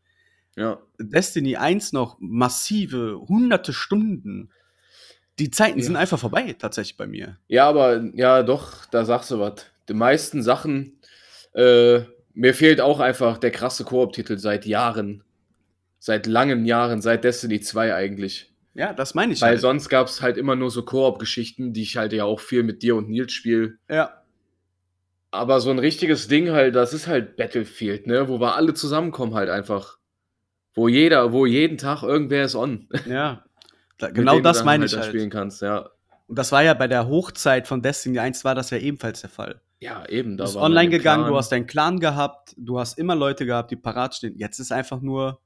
Ja. 0.58 0.82
Destiny 0.99 1.56
1 1.56 1.93
noch 1.93 2.18
massive, 2.20 3.22
hunderte 3.26 3.72
Stunden. 3.72 4.49
Die 5.39 5.49
Zeiten 5.49 5.80
Ja. 5.80 5.86
sind 5.86 5.95
einfach 5.95 6.20
vorbei, 6.20 6.54
tatsächlich 6.60 6.97
bei 6.97 7.08
mir. 7.08 7.38
Ja, 7.47 7.70
aber 7.70 8.04
ja, 8.16 8.43
doch, 8.43 8.86
da 8.88 9.06
sagst 9.06 9.32
du 9.32 9.39
was. 9.39 9.66
Die 9.88 9.93
meisten 9.93 10.43
Sachen, 10.43 10.99
äh, 11.54 12.02
mir 12.34 12.54
fehlt 12.54 12.82
auch 12.82 12.99
einfach 12.99 13.38
der 13.38 13.52
krasse 13.52 13.86
Koop-Titel 13.86 14.38
seit 14.38 14.66
Jahren. 14.66 15.24
Seit 15.99 16.26
langen 16.28 16.66
Jahren, 16.66 17.02
seit 17.02 17.24
Destiny 17.24 17.62
2 17.62 17.95
eigentlich. 17.95 18.54
Ja, 18.74 18.93
das 18.93 19.13
meine 19.15 19.34
ich 19.34 19.41
Weil 19.41 19.49
halt. 19.51 19.61
sonst 19.61 19.89
gab 19.89 20.07
es 20.07 20.22
halt 20.22 20.38
immer 20.38 20.55
nur 20.55 20.72
so 20.72 20.84
Koop-Geschichten, 20.84 21.74
die 21.74 21.82
ich 21.84 21.97
halt 21.97 22.13
ja 22.13 22.24
auch 22.26 22.39
viel 22.39 22.63
mit 22.63 22.84
dir 22.84 22.95
und 22.95 23.09
Nils 23.09 23.34
spiele. 23.34 23.78
Ja, 23.89 24.24
Aber 25.32 25.59
so 25.61 25.69
ein 25.72 25.80
richtiges 25.80 26.28
Ding 26.28 26.51
halt, 26.51 26.76
das 26.76 26.93
ist 26.93 27.07
halt 27.07 27.38
Battlefield, 27.38 28.07
ne? 28.07 28.28
Wo 28.28 28.39
wir 28.39 28.55
alle 28.55 28.74
zusammenkommen 28.74 29.34
halt 29.34 29.49
einfach. 29.49 29.97
Wo 30.74 30.88
jeder, 30.88 31.32
wo 31.34 31.45
jeden 31.45 31.78
Tag 31.78 32.03
irgendwer 32.03 32.45
ist 32.45 32.55
on. 32.55 32.88
ja. 33.05 33.43
Da, 33.97 34.09
genau 34.09 34.38
du 34.38 34.41
das 34.41 34.63
meine 34.63 34.86
ich 34.86 34.91
dann 34.91 35.01
halt. 35.01 35.09
spielen 35.11 35.30
kannst, 35.30 35.61
ja. 35.61 35.88
Und 36.26 36.39
das 36.39 36.51
war 36.51 36.63
ja 36.63 36.74
bei 36.74 36.88
der 36.88 37.07
Hochzeit 37.07 37.67
von 37.67 37.84
Destiny 37.84 38.17
1 38.17 38.43
war 38.43 38.55
das 38.55 38.72
ja 38.72 38.80
ebenfalls 38.80 39.22
der 39.22 39.30
Fall. 39.30 39.61
Ja, 39.80 40.07
eben. 40.09 40.38
Du 40.38 40.38
Da 40.38 40.43
bist 40.45 40.55
war 40.55 40.63
man 40.63 40.72
online 40.72 40.89
gegangen, 40.89 41.24
Clan. 41.26 41.32
du 41.32 41.38
hast 41.38 41.51
deinen 41.51 41.67
Clan 41.67 41.99
gehabt, 41.99 42.55
du 42.57 42.80
hast 42.80 42.97
immer 42.97 43.15
Leute 43.15 43.45
gehabt, 43.45 43.69
die 43.69 43.76
parat 43.76 44.15
stehen. 44.15 44.36
Jetzt 44.36 44.57
ist 44.57 44.72
einfach 44.72 45.01
nur, 45.01 45.39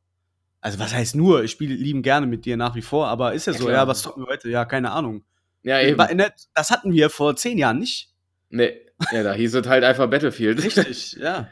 also 0.65 0.79
was 0.79 0.93
heißt 0.95 1.15
nur, 1.15 1.43
ich 1.43 1.51
spiele 1.51 1.75
lieben 1.75 2.01
gerne 2.01 2.25
mit 2.25 2.45
dir 2.45 2.57
nach 2.57 2.75
wie 2.75 2.81
vor, 2.81 3.07
aber 3.07 3.33
ist 3.33 3.45
ja, 3.45 3.53
Ja, 3.53 3.59
so, 3.59 3.65
klar. 3.65 3.77
ja, 3.77 3.87
was 3.87 4.01
zocken 4.01 4.23
wir 4.23 4.27
heute? 4.31 4.49
Ja, 4.49 4.65
keine 4.65 4.91
Ahnung. 4.91 5.23
Ja, 5.61 5.79
eben. 5.79 5.97
War- 5.97 6.13
ne, 6.13 6.31
Das 6.55 6.71
hatten 6.71 6.91
wir 6.91 7.09
vor 7.11 7.35
zehn 7.35 7.57
Jahren 7.57 7.79
nicht. 7.79 8.09
Nee, 8.49 8.73
ja, 9.11 9.21
da 9.23 9.33
hieß 9.33 9.53
es 9.55 9.67
halt 9.67 9.83
einfach 9.83 10.09
Battlefield. 10.09 10.63
Richtig, 10.63 11.13
ja. 11.19 11.49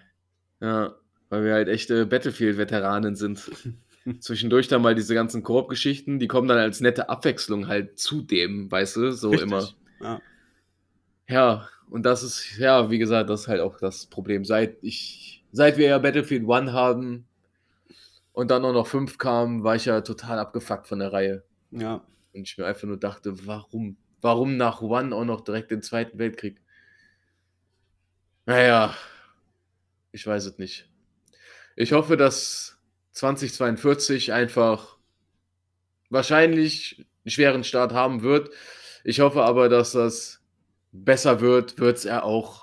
Ja, 0.59 0.95
weil 1.29 1.43
wir 1.45 1.53
halt 1.53 1.67
echte 1.67 2.05
Battlefield-Veteranen 2.07 3.15
sind. 3.15 3.51
Zwischendurch 4.19 4.67
dann 4.67 4.81
mal 4.81 4.95
diese 4.95 5.13
ganzen 5.13 5.43
Koop-Geschichten, 5.43 6.19
die 6.19 6.27
kommen 6.27 6.47
dann 6.47 6.57
als 6.57 6.81
nette 6.81 7.07
Abwechslung 7.09 7.67
halt 7.67 7.99
zu 7.99 8.21
dem, 8.21 8.69
weißt 8.71 8.95
du, 8.97 9.11
so 9.11 9.29
Richtig. 9.29 9.47
immer. 9.47 9.69
Ja. 10.01 10.21
Ja, 11.27 11.69
und 11.89 12.03
das 12.05 12.23
ist, 12.23 12.57
ja, 12.57 12.89
wie 12.89 12.97
gesagt, 12.97 13.29
das 13.29 13.41
ist 13.41 13.47
halt 13.47 13.61
auch 13.61 13.77
das 13.79 14.07
Problem. 14.07 14.43
Seit 14.43 14.77
ich, 14.81 15.43
seit 15.51 15.77
wir 15.77 15.87
ja 15.87 15.97
Battlefield 15.99 16.49
1 16.49 16.71
haben 16.71 17.25
und 18.33 18.51
dann 18.51 18.65
auch 18.65 18.73
noch 18.73 18.87
5 18.87 19.17
kamen, 19.17 19.63
war 19.63 19.75
ich 19.75 19.85
ja 19.85 20.01
total 20.01 20.39
abgefuckt 20.39 20.87
von 20.87 20.99
der 20.99 21.13
Reihe. 21.13 21.43
ja. 21.71 22.05
Und 22.33 22.41
ich 22.41 22.57
mir 22.57 22.65
einfach 22.65 22.87
nur 22.87 22.97
dachte, 22.97 23.45
warum? 23.45 23.95
Warum 24.19 24.57
nach 24.57 24.81
One 24.81 25.15
auch 25.15 25.23
noch 25.23 25.41
direkt 25.41 25.69
den 25.69 25.83
Zweiten 25.83 26.17
Weltkrieg? 26.17 26.59
Naja, 28.47 28.95
ich 30.11 30.25
weiß 30.25 30.45
es 30.45 30.57
nicht. 30.57 30.89
Ich 31.75 31.93
hoffe, 31.93 32.17
dass 32.17 32.79
2042 33.11 34.33
einfach 34.33 34.97
wahrscheinlich 36.09 37.05
einen 37.23 37.31
schweren 37.31 37.63
Start 37.63 37.93
haben 37.93 38.23
wird. 38.23 38.49
Ich 39.03 39.19
hoffe 39.19 39.43
aber, 39.43 39.69
dass 39.69 39.91
das 39.91 40.41
besser 40.91 41.39
wird, 41.39 41.77
wird 41.79 41.97
es 41.97 42.03
ja 42.03 42.23
auch. 42.23 42.62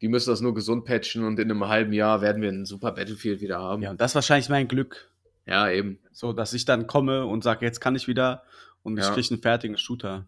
Die 0.00 0.08
müssen 0.08 0.30
das 0.30 0.40
nur 0.40 0.54
gesund 0.54 0.84
patchen 0.86 1.24
und 1.24 1.38
in 1.38 1.50
einem 1.50 1.68
halben 1.68 1.92
Jahr 1.92 2.20
werden 2.22 2.40
wir 2.42 2.48
ein 2.50 2.64
super 2.64 2.92
Battlefield 2.92 3.40
wieder 3.40 3.58
haben. 3.58 3.82
Ja, 3.82 3.90
und 3.90 4.00
das 4.00 4.12
ist 4.12 4.14
wahrscheinlich 4.14 4.48
mein 4.48 4.66
Glück. 4.68 5.10
Ja, 5.46 5.68
eben. 5.70 5.98
So, 6.12 6.32
dass 6.32 6.52
ich 6.54 6.64
dann 6.64 6.86
komme 6.86 7.26
und 7.26 7.42
sage, 7.44 7.64
jetzt 7.66 7.80
kann 7.80 7.96
ich 7.96 8.08
wieder 8.08 8.42
und 8.82 8.98
ich 8.98 9.04
Ja. 9.04 9.12
kriege 9.12 9.28
einen 9.30 9.42
fertigen 9.42 9.76
Shooter. 9.76 10.26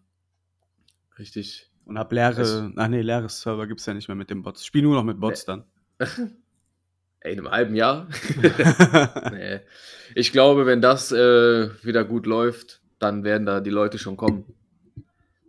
Richtig. 1.17 1.69
Und 1.85 1.97
hab 1.97 2.11
leere, 2.11 2.41
Es- 2.41 2.63
ach 2.75 2.87
nee, 2.87 3.01
leeres 3.01 3.41
Server 3.41 3.67
gibt's 3.67 3.85
ja 3.85 3.93
nicht 3.93 4.07
mehr 4.07 4.15
mit 4.15 4.29
den 4.29 4.41
Bots. 4.43 4.61
Ich 4.61 4.67
spiele 4.67 4.83
nur 4.85 4.95
noch 4.95 5.03
mit 5.03 5.19
Bots 5.19 5.45
dann. 5.45 5.63
Ey, 5.99 6.07
in 7.33 7.39
einem 7.39 7.51
halben 7.51 7.75
Jahr? 7.75 8.07
nee. 9.31 9.59
Ich 10.15 10.31
glaube, 10.31 10.65
wenn 10.65 10.81
das 10.81 11.11
äh, 11.11 11.69
wieder 11.83 12.03
gut 12.05 12.25
läuft, 12.25 12.81
dann 12.99 13.23
werden 13.23 13.45
da 13.45 13.59
die 13.59 13.69
Leute 13.69 13.97
schon 13.97 14.17
kommen. 14.17 14.45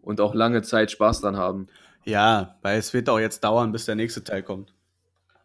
Und 0.02 0.20
auch 0.20 0.34
lange 0.34 0.62
Zeit 0.62 0.90
Spaß 0.90 1.20
dran 1.22 1.36
haben. 1.36 1.68
Ja, 2.04 2.58
weil 2.62 2.78
es 2.78 2.92
wird 2.92 3.08
auch 3.08 3.18
jetzt 3.18 3.44
dauern, 3.44 3.72
bis 3.72 3.86
der 3.86 3.94
nächste 3.94 4.24
Teil 4.24 4.42
kommt. 4.42 4.74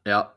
Ja. 0.05 0.35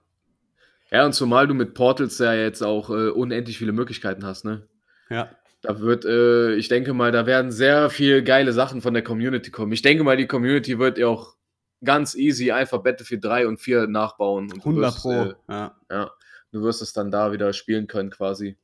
Ja, 0.91 1.07
und 1.07 1.14
zumal 1.14 1.47
du 1.47 1.55
mit 1.55 1.75
Portals 1.75 2.18
ja 2.18 2.35
jetzt 2.35 2.62
auch 2.62 2.91
äh, 2.91 3.09
unendlich 3.09 3.59
viele 3.59 3.73
Möglichkeiten 3.73 4.27
hast, 4.27 4.45
ne? 4.45 4.68
Ja. 5.09 5.31
Da 5.62 5.81
wird, 5.81 6.05
äh, 6.05 6.55
ich 6.55 6.68
denke 6.68 6.93
mal, 6.93 7.12
da 7.12 7.25
werden 7.25 7.53
sehr 7.53 7.89
viel 7.89 8.23
geile 8.23 8.53
Sachen 8.53 8.83
von 8.83 8.95
der 8.95 9.05
Community 9.05 9.51
kommen. 9.51 9.73
Ich 9.73 9.83
denke 9.83 10.05
mal, 10.05 10.16
die 10.16 10.27
Community 10.27 10.79
wird 10.79 10.99
ja 10.99 11.07
auch 11.07 11.37
ganz 11.85 12.14
easy 12.14 12.51
einfach 12.51 12.83
Battlefield 12.83 13.25
3 13.25 13.47
und 13.47 13.59
4 13.59 13.87
nachbauen. 13.87 14.53
Und 14.53 14.64
du 14.64 14.68
100 14.68 14.85
wirst, 14.85 15.03
Pro. 15.03 15.12
Äh, 15.12 15.35
ja. 15.49 15.77
ja, 15.91 16.11
du 16.51 16.62
wirst 16.62 16.83
es 16.83 16.93
dann 16.93 17.11
da 17.11 17.33
wieder 17.33 17.53
spielen 17.53 17.87
können 17.87 18.11
quasi. 18.11 18.57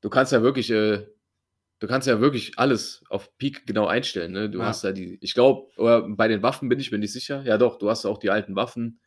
Du 0.00 0.10
kannst 0.10 0.32
ja 0.32 0.42
wirklich, 0.42 0.70
äh, 0.70 1.06
du 1.84 1.88
kannst 1.88 2.08
ja 2.08 2.20
wirklich 2.20 2.58
alles 2.58 3.04
auf 3.10 3.36
Peak 3.36 3.66
genau 3.66 3.86
einstellen. 3.86 4.32
Ne? 4.32 4.48
Du 4.48 4.60
Ja. 4.60 4.66
hast 4.66 4.84
ja 4.84 4.92
die, 4.92 5.18
ich 5.20 5.34
glaube, 5.34 5.68
bei 6.16 6.28
den 6.28 6.42
Waffen 6.42 6.68
bin 6.70 6.80
ich 6.80 6.90
mir 6.90 6.98
nicht 6.98 7.12
sicher. 7.12 7.42
Ja 7.44 7.58
doch, 7.58 7.78
du 7.78 7.90
hast 7.90 8.06
auch 8.06 8.18
die 8.18 8.30
alten 8.30 8.56
Waffen. 8.56 9.00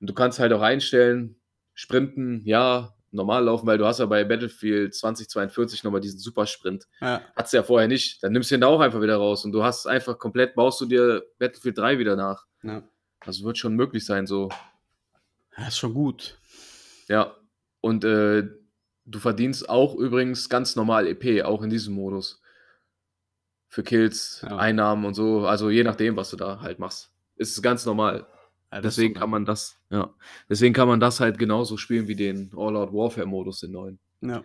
Und 0.00 0.10
du 0.10 0.14
kannst 0.14 0.38
halt 0.38 0.52
auch 0.52 0.60
einstellen, 0.62 1.40
sprinten, 1.74 2.42
ja, 2.44 2.94
normal 3.10 3.44
laufen, 3.44 3.66
weil 3.66 3.78
du 3.78 3.86
hast 3.86 4.00
ja 4.00 4.06
bei 4.06 4.24
Battlefield 4.24 4.94
2042 4.94 5.82
nochmal 5.84 6.00
diesen 6.00 6.18
Supersprint. 6.18 6.86
Ja. 7.00 7.22
Hattest 7.36 7.52
du 7.54 7.58
ja 7.58 7.62
vorher 7.62 7.88
nicht. 7.88 8.22
Dann 8.22 8.32
nimmst 8.32 8.50
du 8.50 8.56
den 8.56 8.60
da 8.62 8.66
auch 8.66 8.80
einfach 8.80 9.00
wieder 9.00 9.16
raus 9.16 9.44
und 9.44 9.52
du 9.52 9.62
hast 9.62 9.86
einfach 9.86 10.18
komplett, 10.18 10.54
baust 10.56 10.80
du 10.80 10.86
dir 10.86 11.22
Battlefield 11.38 11.78
3 11.78 11.98
wieder 11.98 12.16
nach. 12.16 12.44
ja. 12.62 12.82
Also 13.20 13.44
wird 13.44 13.58
schon 13.58 13.74
möglich 13.74 14.04
sein, 14.06 14.26
so. 14.28 14.48
Ja, 15.56 15.66
ist 15.68 15.78
schon 15.78 15.92
gut. 15.94 16.38
Ja. 17.08 17.34
Und 17.80 18.04
äh, 18.04 18.44
du 19.08 19.18
verdienst 19.18 19.68
auch 19.68 19.94
übrigens 19.96 20.48
ganz 20.48 20.76
normal 20.76 21.06
EP, 21.06 21.44
auch 21.44 21.62
in 21.62 21.70
diesem 21.70 21.94
Modus. 21.94 22.42
Für 23.68 23.82
Kills, 23.82 24.44
Ja. 24.48 24.56
Einnahmen 24.56 25.04
und 25.04 25.14
so. 25.14 25.46
Also 25.46 25.70
je 25.70 25.84
nachdem, 25.84 26.16
was 26.16 26.30
du 26.30 26.36
da 26.36 26.60
halt 26.60 26.78
machst. 26.78 27.12
Ist 27.36 27.60
ganz 27.62 27.84
normal. 27.84 28.26
Ja, 28.72 28.80
Deswegen 28.80 29.14
kann 29.14 29.30
man 29.30 29.44
das, 29.44 29.78
ja. 29.90 30.14
Deswegen 30.48 30.74
kann 30.74 30.88
man 30.88 31.00
das 31.00 31.20
halt 31.20 31.38
genauso 31.38 31.76
spielen 31.76 32.08
wie 32.08 32.16
den 32.16 32.50
All-Out 32.54 32.92
Warfare-Modus, 32.92 33.60
den 33.60 33.72
neuen. 33.72 33.98
Ja. 34.20 34.42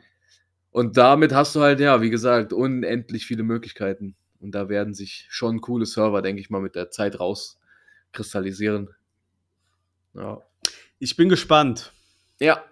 Und 0.71 0.97
damit 0.97 1.33
hast 1.33 1.55
du 1.55 1.61
halt, 1.61 1.79
ja, 1.79 2.01
wie 2.01 2.09
gesagt, 2.09 2.53
unendlich 2.53 3.25
viele 3.25 3.43
Möglichkeiten. 3.43 4.15
Und 4.39 4.51
da 4.55 4.69
werden 4.69 4.93
sich 4.93 5.27
schon 5.29 5.61
coole 5.61 5.85
Server, 5.85 6.21
denke 6.21 6.41
ich 6.41 6.49
mal, 6.49 6.61
mit 6.61 6.75
der 6.75 6.89
Zeit 6.89 7.19
rauskristallisieren. 7.19 8.89
Ja. 10.13 10.41
Ich 10.99 11.15
bin 11.15 11.29
gespannt. 11.29 11.91
Ja. 12.39 12.63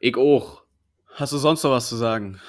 Ich 0.00 0.16
auch. 0.16 0.62
Hast 1.14 1.32
du 1.32 1.38
sonst 1.38 1.62
noch 1.62 1.70
was 1.70 1.88
zu 1.88 1.96
sagen? 1.96 2.40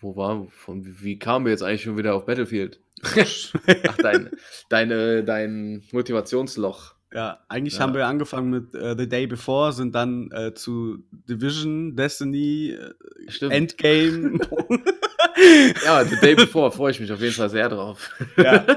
Wo 0.00 0.14
war, 0.16 0.46
von, 0.50 0.84
wie, 1.02 1.18
kamen 1.18 1.44
wir 1.44 1.50
jetzt 1.50 1.62
eigentlich 1.62 1.82
schon 1.82 1.98
wieder 1.98 2.14
auf 2.14 2.26
Battlefield? 2.26 2.80
Ach, 3.02 3.96
dein, 3.96 4.30
deine, 4.68 5.24
dein 5.24 5.82
Motivationsloch. 5.92 6.94
Ja, 7.12 7.40
eigentlich 7.48 7.74
Ja. 7.74 7.80
haben 7.80 7.94
wir 7.94 8.06
angefangen 8.06 8.50
mit 8.50 8.74
äh, 8.74 8.94
The 8.96 9.08
Day 9.08 9.26
Before, 9.26 9.72
sind 9.72 9.94
dann 9.94 10.30
äh, 10.30 10.54
zu 10.54 10.98
Division, 11.10 11.96
Destiny, 11.96 12.70
äh, 12.70 12.92
Stimmt. 13.30 13.54
Endgame. 13.54 14.38
ja, 15.84 16.04
The 16.04 16.16
Day 16.20 16.34
Before 16.36 16.70
freue 16.70 16.92
ich 16.92 17.00
mich 17.00 17.10
auf 17.10 17.20
jeden 17.20 17.34
Fall 17.34 17.50
sehr 17.50 17.68
drauf. 17.68 18.10
ja. 18.36 18.64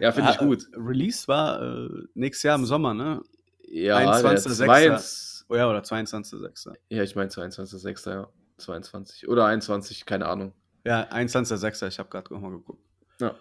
Ja, 0.00 0.12
finde 0.12 0.30
ich 0.32 0.38
gut. 0.38 0.64
Release 0.76 1.26
war 1.28 1.60
äh, 1.62 1.88
nächstes 2.14 2.42
Jahr 2.44 2.56
im 2.56 2.66
Sommer, 2.66 2.94
ne? 2.94 3.22
Ja, 3.68 3.98
21.06.. 3.98 5.27
der 5.48 5.48
22 5.48 5.50
Oh 5.50 5.54
ja, 5.56 5.68
oder 5.68 5.80
22.06. 5.80 6.74
Ja, 6.90 7.02
ich 7.02 7.16
meine 7.16 7.30
22.06. 7.30 8.10
Ja. 8.10 8.28
22. 8.58 9.28
Oder 9.28 9.46
21, 9.46 10.04
keine 10.06 10.26
Ahnung. 10.26 10.52
Ja, 10.84 11.02
21.06. 11.10 11.86
Ich 11.88 11.98
habe 11.98 12.08
gerade 12.08 12.32
nochmal 12.32 12.50
geguckt. 12.52 12.82
Ja. 13.20 13.34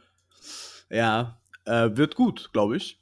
Ja, 0.90 1.42
äh, 1.66 1.90
wird 1.94 2.16
gut, 2.16 2.52
glaube 2.54 2.78
ich. 2.78 3.02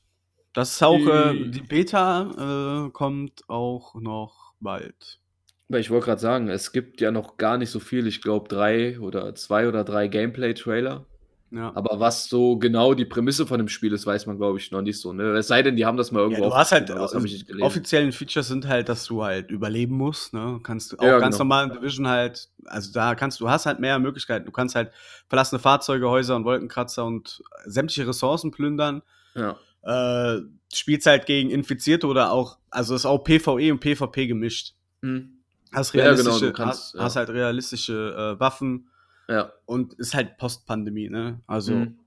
Das 0.54 0.72
ist 0.72 0.84
auch, 0.84 0.98
äh, 1.00 1.34
Die- 1.34 1.52
die 1.52 1.62
Beta 1.62 2.86
äh, 2.88 2.90
kommt 2.92 3.44
auch 3.50 3.96
noch 3.96 4.54
bald. 4.60 5.20
Weil 5.68 5.82
ich 5.82 5.90
wollte 5.90 6.06
gerade 6.06 6.22
sagen, 6.22 6.48
es 6.48 6.72
gibt 6.72 7.02
ja 7.02 7.12
noch 7.12 7.38
gar 7.38 7.58
nicht 7.58 7.72
so 7.72 7.80
viel. 7.80 8.08
Ich 8.08 8.22
glaube, 8.22 8.48
drei 8.48 9.00
oder 9.00 9.36
zwei 9.36 9.68
oder 9.68 9.84
drei 9.84 10.08
Gameplay-Trailer. 10.08 11.06
Ja. 11.52 11.72
Aber 11.76 12.00
was 12.00 12.26
so 12.28 12.58
genau 12.58 12.94
die 12.96 13.06
Prämisse 13.06 13.46
von 13.46 13.60
dem 13.60 13.68
Spiel 13.70 13.94
ist, 13.94 14.06
weiß 14.06 14.26
man, 14.26 14.38
glaube 14.38 14.58
ich, 14.58 14.72
noch 14.72 14.82
nicht 14.82 15.00
so. 15.00 15.14
Ne? 15.14 15.24
Es 15.38 15.48
sei 15.48 15.62
denn, 15.62 15.76
die 15.76 15.86
haben 15.86 15.96
das 15.96 16.12
mal 16.12 16.20
Ja, 16.20 16.26
irgendwo 16.26 16.50
du 16.50 16.56
hast 16.56 16.72
halt, 16.72 16.88
gelesen. 16.88 17.62
offiziellen 17.62 18.12
Features 18.12 18.48
sind 18.48 18.68
halt, 18.68 18.90
dass 18.90 19.06
du 19.06 19.24
halt 19.24 19.52
überleben 19.52 19.96
musst, 19.96 20.34
ne? 20.34 20.60
Kannst 20.64 20.92
du 20.92 20.98
auch 20.98 21.04
Ja, 21.04 21.20
ganz 21.20 21.36
genau. 21.38 21.46
normal 21.46 21.68
in 21.68 21.74
Division 21.74 22.08
halt, 22.08 22.50
also 22.66 22.92
da 22.92 23.16
kannst 23.16 23.40
du 23.40 23.50
hast 23.50 23.66
halt 23.68 23.80
mehr 23.80 24.00
Möglichkeiten. 24.00 24.46
Du 24.46 24.52
kannst 24.52 24.76
halt 24.76 24.92
verlassene 25.28 25.60
Fahrzeuge, 25.60 26.10
Häuser 26.10 26.36
und 26.36 26.46
Wolkenkratzer 26.46 27.06
und 27.06 27.42
sämtliche 27.66 28.08
Ressourcen 28.08 28.52
plündern. 28.52 29.02
Ja. 29.36 29.56
Äh, 29.84 30.42
spielst 30.74 31.06
halt 31.06 31.26
gegen 31.28 31.52
Infizierte 31.52 32.08
oder 32.08 32.32
auch, 32.32 32.58
also 32.72 32.96
ist 32.96 33.06
auch 33.06 33.20
PvE 33.20 33.72
und 33.72 33.80
PvP 33.80 34.28
gemischt. 34.28 34.74
Hm. 35.04 35.44
Hast 35.72 35.94
Ja, 35.94 36.02
genau, 36.16 36.24
realistische, 36.32 36.54
kannst, 36.54 36.80
hast, 36.80 36.94
ja. 36.96 37.04
hast 37.04 37.16
halt 37.18 37.30
realistische 37.30 38.36
äh, 38.36 38.40
Waffen 38.40 38.90
ja. 39.28 39.52
und 39.66 39.94
ist 39.96 40.14
halt 40.14 40.38
Postpandemie, 40.38 41.10
ne? 41.10 41.42
Also 41.48 41.74
Hm. 41.74 41.98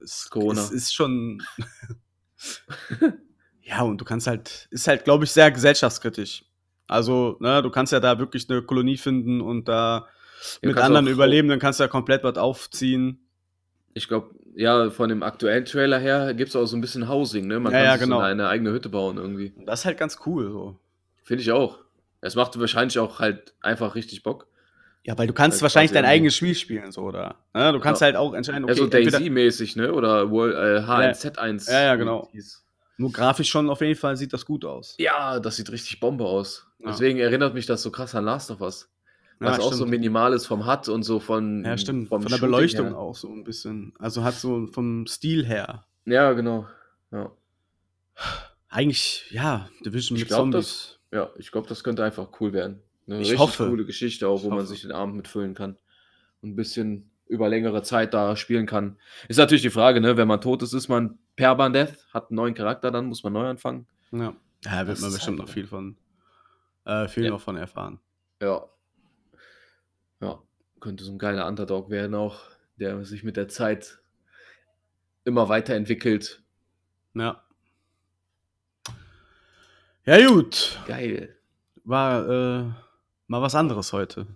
es, 0.00 0.30
Corona. 0.30 0.60
es 0.60 0.70
ist 0.70 0.94
schon. 0.94 1.42
ja, 3.62 3.82
und 3.82 4.00
du 4.00 4.04
kannst 4.04 4.26
halt, 4.26 4.68
ist 4.70 4.88
halt, 4.88 5.04
glaube 5.04 5.24
ich, 5.24 5.32
sehr 5.32 5.50
gesellschaftskritisch. 5.50 6.44
Also, 6.86 7.36
ne, 7.40 7.62
du 7.62 7.70
kannst 7.70 7.92
ja 7.92 8.00
da 8.00 8.18
wirklich 8.18 8.48
eine 8.48 8.62
Kolonie 8.62 8.96
finden 8.96 9.40
und 9.40 9.68
da 9.68 10.06
Ja, 10.62 10.68
mit 10.70 10.78
anderen 10.78 11.06
auch- 11.06 11.10
überleben, 11.12 11.48
dann 11.48 11.58
kannst 11.58 11.80
du 11.80 11.84
ja 11.84 11.88
komplett 11.88 12.24
was 12.24 12.38
aufziehen. 12.38 13.20
Ich 13.94 14.08
glaube, 14.08 14.34
ja, 14.54 14.90
von 14.90 15.08
dem 15.08 15.22
aktuellen 15.22 15.64
Trailer 15.64 15.98
her 15.98 16.32
gibt 16.34 16.50
es 16.50 16.56
auch 16.56 16.66
so 16.66 16.76
ein 16.76 16.80
bisschen 16.80 17.08
Housing. 17.08 17.46
Ne? 17.46 17.58
Man 17.60 17.72
Ja, 17.72 17.78
kann 17.78 17.86
ja, 17.86 17.96
genau. 17.96 18.16
so 18.18 18.22
eine 18.22 18.48
eigene 18.48 18.70
Hütte 18.70 18.88
bauen 18.88 19.18
irgendwie. 19.18 19.52
Das 19.66 19.80
ist 19.80 19.86
halt 19.86 19.98
ganz 19.98 20.18
cool 20.26 20.50
so. 20.50 20.78
Finde 21.24 21.42
ich 21.42 21.52
auch. 21.52 21.78
Es 22.20 22.34
macht 22.36 22.58
wahrscheinlich 22.58 22.98
auch 22.98 23.18
halt 23.20 23.54
einfach 23.60 23.94
richtig 23.94 24.22
Bock. 24.22 24.46
Ja, 25.08 25.16
weil 25.16 25.26
du 25.26 25.32
kannst 25.32 25.54
Halt 25.56 25.62
wahrscheinlich 25.62 25.92
dein 25.92 26.04
eigenes 26.04 26.34
Spiel 26.36 26.54
spielen, 26.54 26.92
so, 26.92 27.00
oder? 27.00 27.36
Ne, 27.54 27.72
du 27.72 27.80
kannst 27.80 28.02
Ja. 28.02 28.08
halt 28.08 28.16
auch 28.16 28.34
entscheiden, 28.34 28.64
okay, 28.64 28.72
ja, 28.74 28.76
so 28.76 28.84
entweder, 28.84 29.10
Daisy-mäßig, 29.12 29.74
ne? 29.76 29.94
Oder 29.94 30.30
World, 30.30 30.54
äh, 30.54 30.84
H1Z1. 30.86 31.70
Ja, 31.72 31.80
ja, 31.82 31.94
genau. 31.96 32.28
nur 32.98 33.10
grafisch 33.10 33.48
schon 33.48 33.70
auf 33.70 33.80
jeden 33.80 33.98
Fall 33.98 34.18
sieht 34.18 34.34
das 34.34 34.44
gut 34.44 34.66
aus. 34.66 34.96
Ja, 34.98 35.40
das 35.40 35.56
sieht 35.56 35.72
richtig 35.72 35.98
Bombe 35.98 36.26
aus. 36.26 36.66
Ja. 36.80 36.90
Deswegen 36.90 37.20
erinnert 37.20 37.54
mich 37.54 37.64
das 37.64 37.82
so 37.82 37.90
krass 37.90 38.14
an 38.14 38.26
Last 38.26 38.50
of 38.50 38.60
Us. 38.60 38.90
Was 39.38 39.56
Ja, 39.56 39.62
auch 39.62 39.70
so 39.70 39.76
stimmt. 39.76 39.92
minimal 39.92 40.34
ist 40.34 40.44
vom 40.46 40.66
HUD 40.66 40.88
und 40.90 41.04
so 41.04 41.20
von. 41.20 41.64
Ja, 41.64 41.78
stimmt. 41.78 42.10
Von 42.10 42.20
der 42.20 42.28
Shooting 42.28 42.40
Beleuchtung 42.44 42.86
her. 42.88 42.98
auch 42.98 43.14
so 43.16 43.28
ein 43.32 43.44
bisschen. 43.44 43.94
Also 43.98 44.22
hat 44.24 44.34
so 44.34 44.66
vom 44.66 45.06
Stil 45.06 45.46
her. 45.46 45.86
Ja, 46.04 46.32
genau. 46.34 46.66
Ja, 47.12 47.30
Eigentlich, 48.68 49.24
ja, 49.30 49.70
Division 49.86 50.16
Ich 50.16 50.22
mit 50.24 50.28
glaub, 50.28 50.40
Zombies. 50.40 50.98
ja 51.12 51.30
ich 51.38 51.50
glaube, 51.50 51.66
das 51.68 51.82
könnte 51.82 52.04
einfach 52.04 52.28
cool 52.40 52.52
werden. 52.52 52.82
Eine 53.08 53.16
Ich 53.16 53.30
richtig 53.30 53.38
hoffe. 53.40 53.68
coole 53.68 53.84
Geschichte 53.86 54.28
auch, 54.28 54.42
wo 54.44 54.50
man 54.50 54.66
sich 54.66 54.82
den 54.82 54.92
Abend 54.92 55.16
mitfüllen 55.16 55.54
kann. 55.54 55.76
Und 56.42 56.50
ein 56.50 56.56
bisschen 56.56 57.10
über 57.26 57.48
längere 57.48 57.82
Zeit 57.82 58.14
da 58.14 58.36
spielen 58.36 58.66
kann. 58.66 58.96
Ist 59.28 59.38
natürlich 59.38 59.62
die 59.62 59.70
Frage, 59.70 60.00
ne? 60.00 60.16
Wenn 60.16 60.28
man 60.28 60.40
tot 60.40 60.62
ist, 60.62 60.72
ist 60.72 60.88
man 60.88 61.18
Perban 61.36 61.72
Death, 61.72 62.06
hat 62.12 62.30
einen 62.30 62.36
neuen 62.36 62.54
Charakter, 62.54 62.90
dann 62.90 63.06
muss 63.06 63.22
man 63.22 63.32
neu 63.32 63.46
anfangen. 63.46 63.86
Ja. 64.12 64.34
Da 64.62 64.86
wird 64.86 64.96
Das 64.96 65.00
man 65.00 65.12
bestimmt 65.12 65.38
halt- 65.38 65.48
noch 65.48 65.54
viel 65.54 65.66
von, 65.66 65.96
äh, 66.84 67.08
viel 67.08 67.24
Ja. 67.24 67.30
noch 67.30 67.40
von 67.40 67.56
erfahren. 67.56 67.98
Ja. 68.42 68.64
Ja, 70.20 70.42
könnte 70.80 71.04
so 71.04 71.12
ein 71.12 71.18
geiler 71.18 71.46
Underdog 71.46 71.90
werden 71.90 72.14
auch, 72.14 72.40
der 72.76 73.04
sich 73.04 73.22
mit 73.24 73.36
der 73.36 73.48
Zeit 73.48 73.98
immer 75.24 75.48
weiterentwickelt. 75.48 76.42
Ja. 77.14 77.42
Ja, 80.04 80.26
gut. 80.26 80.78
Geil. 80.86 81.36
War 81.84 82.28
äh, 82.28 82.70
mal 83.28 83.40
was 83.40 83.54
anderes 83.54 83.92
heute. 83.92 84.26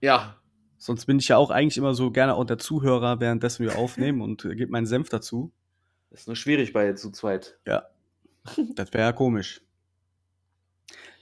Ja, 0.00 0.36
Sonst 0.82 1.06
bin 1.06 1.20
ich 1.20 1.28
ja 1.28 1.36
auch 1.36 1.50
eigentlich 1.50 1.76
immer 1.76 1.94
so 1.94 2.10
gerne 2.10 2.34
auch 2.34 2.42
der 2.42 2.58
Zuhörer, 2.58 3.20
währenddessen 3.20 3.64
wir 3.64 3.78
aufnehmen 3.78 4.20
und 4.20 4.44
äh, 4.44 4.56
gebe 4.56 4.72
meinen 4.72 4.86
Senf 4.86 5.08
dazu. 5.08 5.52
ist 6.10 6.26
nur 6.26 6.34
schwierig 6.34 6.72
bei 6.72 6.92
zu 6.94 7.12
zweit. 7.12 7.56
Ja. 7.64 7.86
Das 8.74 8.92
wäre 8.92 9.04
ja 9.04 9.12
komisch. 9.12 9.60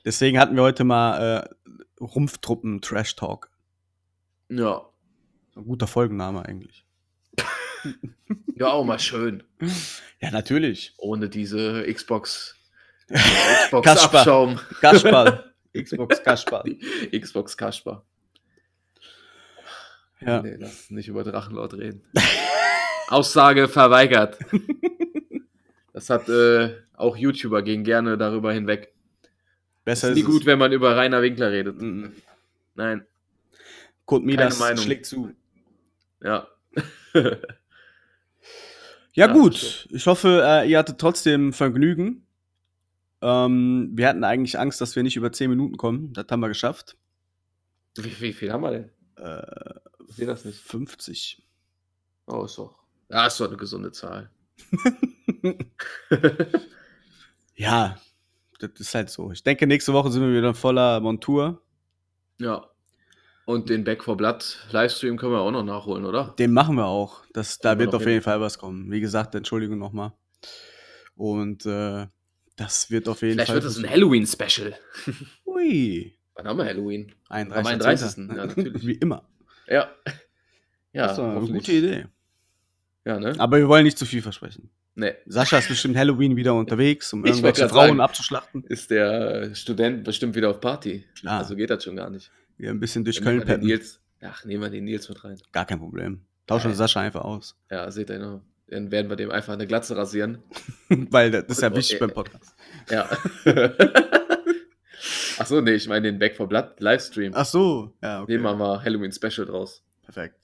Deswegen 0.03 0.39
hatten 0.39 0.57
wir 0.57 0.63
heute 0.63 0.85
mal 0.85 1.45
äh, 1.45 1.75
Rumpftruppen 2.03 2.81
Trash 2.81 3.17
Talk. 3.17 3.51
Ja. 4.49 4.89
Ein 5.55 5.67
guter 5.67 5.87
Folgenname 5.87 6.43
eigentlich. 6.47 6.87
Ja, 8.55 8.69
auch 8.69 8.85
mal 8.85 8.99
schön. 8.99 9.43
Ja, 10.21 10.31
natürlich. 10.31 10.95
Ohne 10.97 11.29
diese 11.29 11.85
Xbox. 11.93 12.57
Xbox 13.13 13.85
Kasper. 13.87 14.59
Kasperl. 14.81 15.50
Xbox 15.77 16.23
Kasperl. 16.23 16.65
Die 17.13 17.21
Xbox 17.21 17.57
Kasper. 17.57 18.05
Ja. 20.21 20.43
Nee, 20.43 20.57
lass 20.59 20.91
nicht 20.91 21.09
über 21.09 21.25
Drachenlord 21.25 21.75
reden. 21.75 22.03
Aussage 23.09 23.69
verweigert. 23.69 24.39
Das 25.93 26.11
hat 26.11 26.29
äh, 26.29 26.77
auch 26.95 27.17
YouTuber 27.17 27.63
gehen 27.63 27.85
gerne 27.85 28.19
darüber 28.19 28.53
hinweg. 28.53 28.93
Besser 29.85 30.09
ist 30.09 30.19
ist 30.19 30.25
nie 30.27 30.31
gut, 30.31 30.47
wenn 30.47 30.59
man 30.59 30.73
über 30.73 30.97
Rainer 30.97 31.23
Winkler 31.23 31.51
redet. 31.51 31.81
Mhm. 31.81 32.13
Nein. 32.75 33.07
Kurt 34.05 34.25
Midas 34.25 34.63
schlägt 34.81 35.07
zu. 35.07 35.33
Ja. 36.23 36.49
Ja, 39.13 39.27
Ja, 39.27 39.33
gut. 39.33 39.89
Ich 39.91 40.07
hoffe, 40.07 40.43
äh, 40.45 40.71
ihr 40.71 40.79
hattet 40.79 40.99
trotzdem 40.99 41.53
Vergnügen. 41.53 42.25
Ähm, 43.23 43.91
wir 43.95 44.09
hatten 44.09 44.25
eigentlich 44.25 44.59
Angst, 44.59 44.81
dass 44.81 44.97
wir 44.97 45.03
nicht 45.03 45.17
über 45.17 45.31
10 45.33 45.51
Minuten 45.51 45.77
kommen. 45.77 46.13
Das 46.13 46.27
haben 46.31 46.41
wir 46.41 46.49
geschafft. 46.49 46.97
Wie, 47.97 48.21
wie 48.21 48.33
viel 48.33 48.53
haben 48.53 48.63
wir 48.63 48.71
denn? 48.71 48.91
Äh, 49.17 49.81
Ich 50.09 50.17
sehe 50.17 50.27
das 50.27 50.45
nicht. 50.45 50.59
50. 50.61 51.43
Oh, 52.27 52.45
ist 52.45 52.57
doch. 52.59 52.77
Ja, 53.11 53.27
ist 53.27 53.41
doch 53.41 53.49
eine 53.49 53.57
gesunde 53.57 53.93
Zahl. 53.93 54.31
Ja, 57.55 57.99
das 58.59 58.71
ist 58.79 58.95
halt 58.95 59.11
so. 59.11 59.33
Ich 59.33 59.43
denke, 59.43 59.67
nächste 59.67 59.93
Woche 59.93 60.11
sind 60.11 60.23
wir 60.23 60.35
wieder 60.37 60.55
voller 60.55 61.01
Montur. 61.01 61.63
ja. 62.39 62.67
Und 63.47 63.69
den 63.69 63.83
Back 63.83 64.05
for 64.05 64.17
Blood 64.17 64.59
Livestream 64.71 65.17
können 65.17 65.33
wir 65.33 65.41
auch 65.41 65.51
noch 65.51 65.65
nachholen, 65.65 66.05
oder? 66.05 66.37
Den 66.39 66.53
machen 66.53 66.77
wir 66.77 66.87
auch. 66.87 67.25
Das, 67.33 67.59
da 67.59 67.77
wir 67.77 67.87
wird 67.87 67.95
auf 67.97 68.07
jeden 68.07 68.23
Fall 68.23 68.41
was 68.41 68.59
kommen. 68.59 68.93
Wie 68.93 69.01
gesagt, 69.01 69.35
Entschuldigung 69.35 69.77
nochmal. 69.79 70.13
Und 71.17 71.67
äh, 71.67 72.07
das 72.61 72.91
wird 72.91 73.09
auf 73.09 73.23
jeden 73.23 73.35
Vielleicht 73.35 73.47
Fall. 73.49 73.57
wird 73.57 73.65
das 73.65 73.79
ein 73.79 73.89
Halloween-Special. 73.89 74.75
Ui. 75.47 76.15
Wann 76.35 76.47
haben 76.47 76.59
wir 76.59 76.67
Halloween? 76.67 77.13
31. 77.31 77.57
Am 77.57 77.67
31.. 77.67 78.19
Ja, 78.19 78.35
natürlich. 78.47 78.87
Wie 78.87 78.93
immer. 78.93 79.27
Ja. 79.67 79.91
Ja, 80.93 81.07
das 81.07 81.17
doch 81.17 81.25
eine 81.25 81.41
gute 81.41 81.73
Idee. 81.73 82.07
Ja, 83.07 83.19
ne? 83.19 83.35
Aber 83.39 83.57
wir 83.57 83.67
wollen 83.67 83.85
nicht 83.85 83.97
zu 83.97 84.05
viel 84.05 84.21
versprechen. 84.21 84.69
Nee. 84.95 85.15
Sascha 85.25 85.57
ist 85.57 85.69
bestimmt 85.69 85.97
Halloween 85.97 86.37
wieder 86.37 86.55
unterwegs, 86.55 87.11
um 87.15 87.25
irgendwelche 87.25 87.67
Frauen 87.69 87.89
sagen. 87.89 88.01
abzuschlachten. 88.01 88.65
Ist 88.65 88.91
der 88.91 89.55
Student 89.55 90.05
bestimmt 90.05 90.35
wieder 90.35 90.51
auf 90.51 90.61
Party. 90.61 91.07
Klar. 91.19 91.39
Also 91.39 91.57
geht 91.57 91.71
das 91.71 91.83
schon 91.83 91.97
gar 91.97 92.11
nicht. 92.11 92.31
Wir 92.59 92.69
ein 92.71 92.81
bisschen 92.81 93.05
durch 93.05 93.23
Köln 93.23 93.39
wir 93.39 93.47
peppen. 93.47 93.67
Nils. 93.67 94.01
Ach, 94.21 94.45
nehmen 94.45 94.63
wir 94.63 94.69
den 94.69 94.85
Nils 94.85 95.09
mit 95.09 95.25
rein. 95.25 95.41
Gar 95.53 95.65
kein 95.65 95.79
Problem. 95.79 96.21
Tauschen 96.47 96.73
Geil. 96.73 96.77
Sascha 96.77 97.01
einfach 97.01 97.23
aus. 97.23 97.57
Ja, 97.71 97.91
seht 97.91 98.11
ihr 98.11 98.19
noch. 98.19 98.43
Dann 98.71 98.91
werden 98.91 99.11
wir 99.11 99.17
dem 99.17 99.31
einfach 99.31 99.53
eine 99.53 99.67
Glatze 99.67 99.97
rasieren. 99.97 100.43
Weil 100.89 101.31
das 101.31 101.45
ist 101.49 101.63
ja 101.63 101.75
wichtig 101.75 101.97
äh, 101.97 102.01
beim 102.01 102.13
Podcast. 102.13 102.55
Ja. 102.91 103.09
Ach 105.39 105.47
so, 105.47 105.61
nee, 105.61 105.73
ich 105.73 105.89
meine 105.89 106.03
den 106.03 106.19
Back 106.19 106.37
for 106.37 106.49
Blood 106.49 106.81
Livestream. 106.81 107.33
Ach 107.35 107.45
so. 107.47 107.93
Ja, 108.03 108.23
okay. 108.23 108.33
Nehmen 108.33 108.45
wir 108.45 108.55
mal 108.55 108.83
Halloween 108.83 109.13
Special 109.13 109.47
draus. 109.47 109.83
Perfekt. 110.03 110.37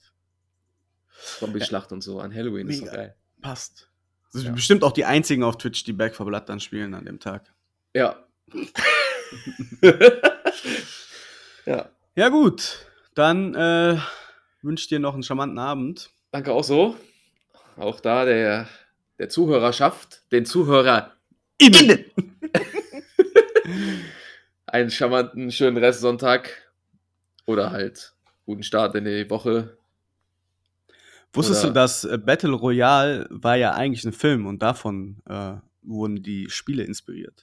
Zombie-Schlacht 1.39 1.91
und 1.91 2.01
so 2.01 2.19
an 2.19 2.33
Halloween 2.33 2.67
ist 2.69 2.81
doch 2.85 2.91
geil. 2.91 3.15
Passt. 3.41 3.89
Das 4.31 4.41
sind 4.41 4.49
Ja. 4.49 4.53
bestimmt 4.55 4.83
auch 4.83 4.91
die 4.91 5.05
einzigen 5.05 5.43
auf 5.43 5.57
Twitch, 5.57 5.83
die 5.83 5.93
Back 5.93 6.15
for 6.15 6.25
Blood 6.25 6.47
dann 6.49 6.59
spielen 6.59 6.93
an 6.93 7.05
dem 7.05 7.19
Tag. 7.19 7.53
Ja. 7.93 8.23
ja. 11.65 11.89
Ja, 12.15 12.29
gut. 12.29 12.85
Dann 13.13 13.55
äh, 13.55 13.97
wünsche 14.61 14.83
ich 14.83 14.87
dir 14.89 14.99
noch 14.99 15.13
einen 15.13 15.23
charmanten 15.23 15.59
Abend. 15.59 16.09
Danke 16.31 16.51
auch 16.53 16.63
so. 16.63 16.95
Auch 17.77 17.99
da 17.99 18.25
der, 18.25 18.67
der 19.19 19.29
Zuhörerschaft, 19.29 20.23
den 20.31 20.45
Zuhörer 20.45 21.13
Innen. 21.59 22.05
einen 24.67 24.89
charmanten, 24.91 25.51
schönen 25.51 25.77
Restsonntag. 25.77 26.71
Oder 27.45 27.71
halt 27.71 28.13
guten 28.45 28.63
Start 28.63 28.95
in 28.95 29.05
die 29.05 29.29
Woche. 29.29 29.77
Wusstest 31.33 31.63
Oder- 31.63 31.69
du, 31.69 31.73
dass 31.75 32.03
äh, 32.03 32.17
Battle 32.17 32.53
Royale 32.53 33.27
war 33.29 33.55
ja 33.55 33.73
eigentlich 33.73 34.03
ein 34.05 34.13
Film 34.13 34.45
und 34.45 34.61
davon 34.61 35.17
äh, 35.29 35.53
wurden 35.83 36.21
die 36.23 36.49
Spiele 36.49 36.83
inspiriert? 36.83 37.39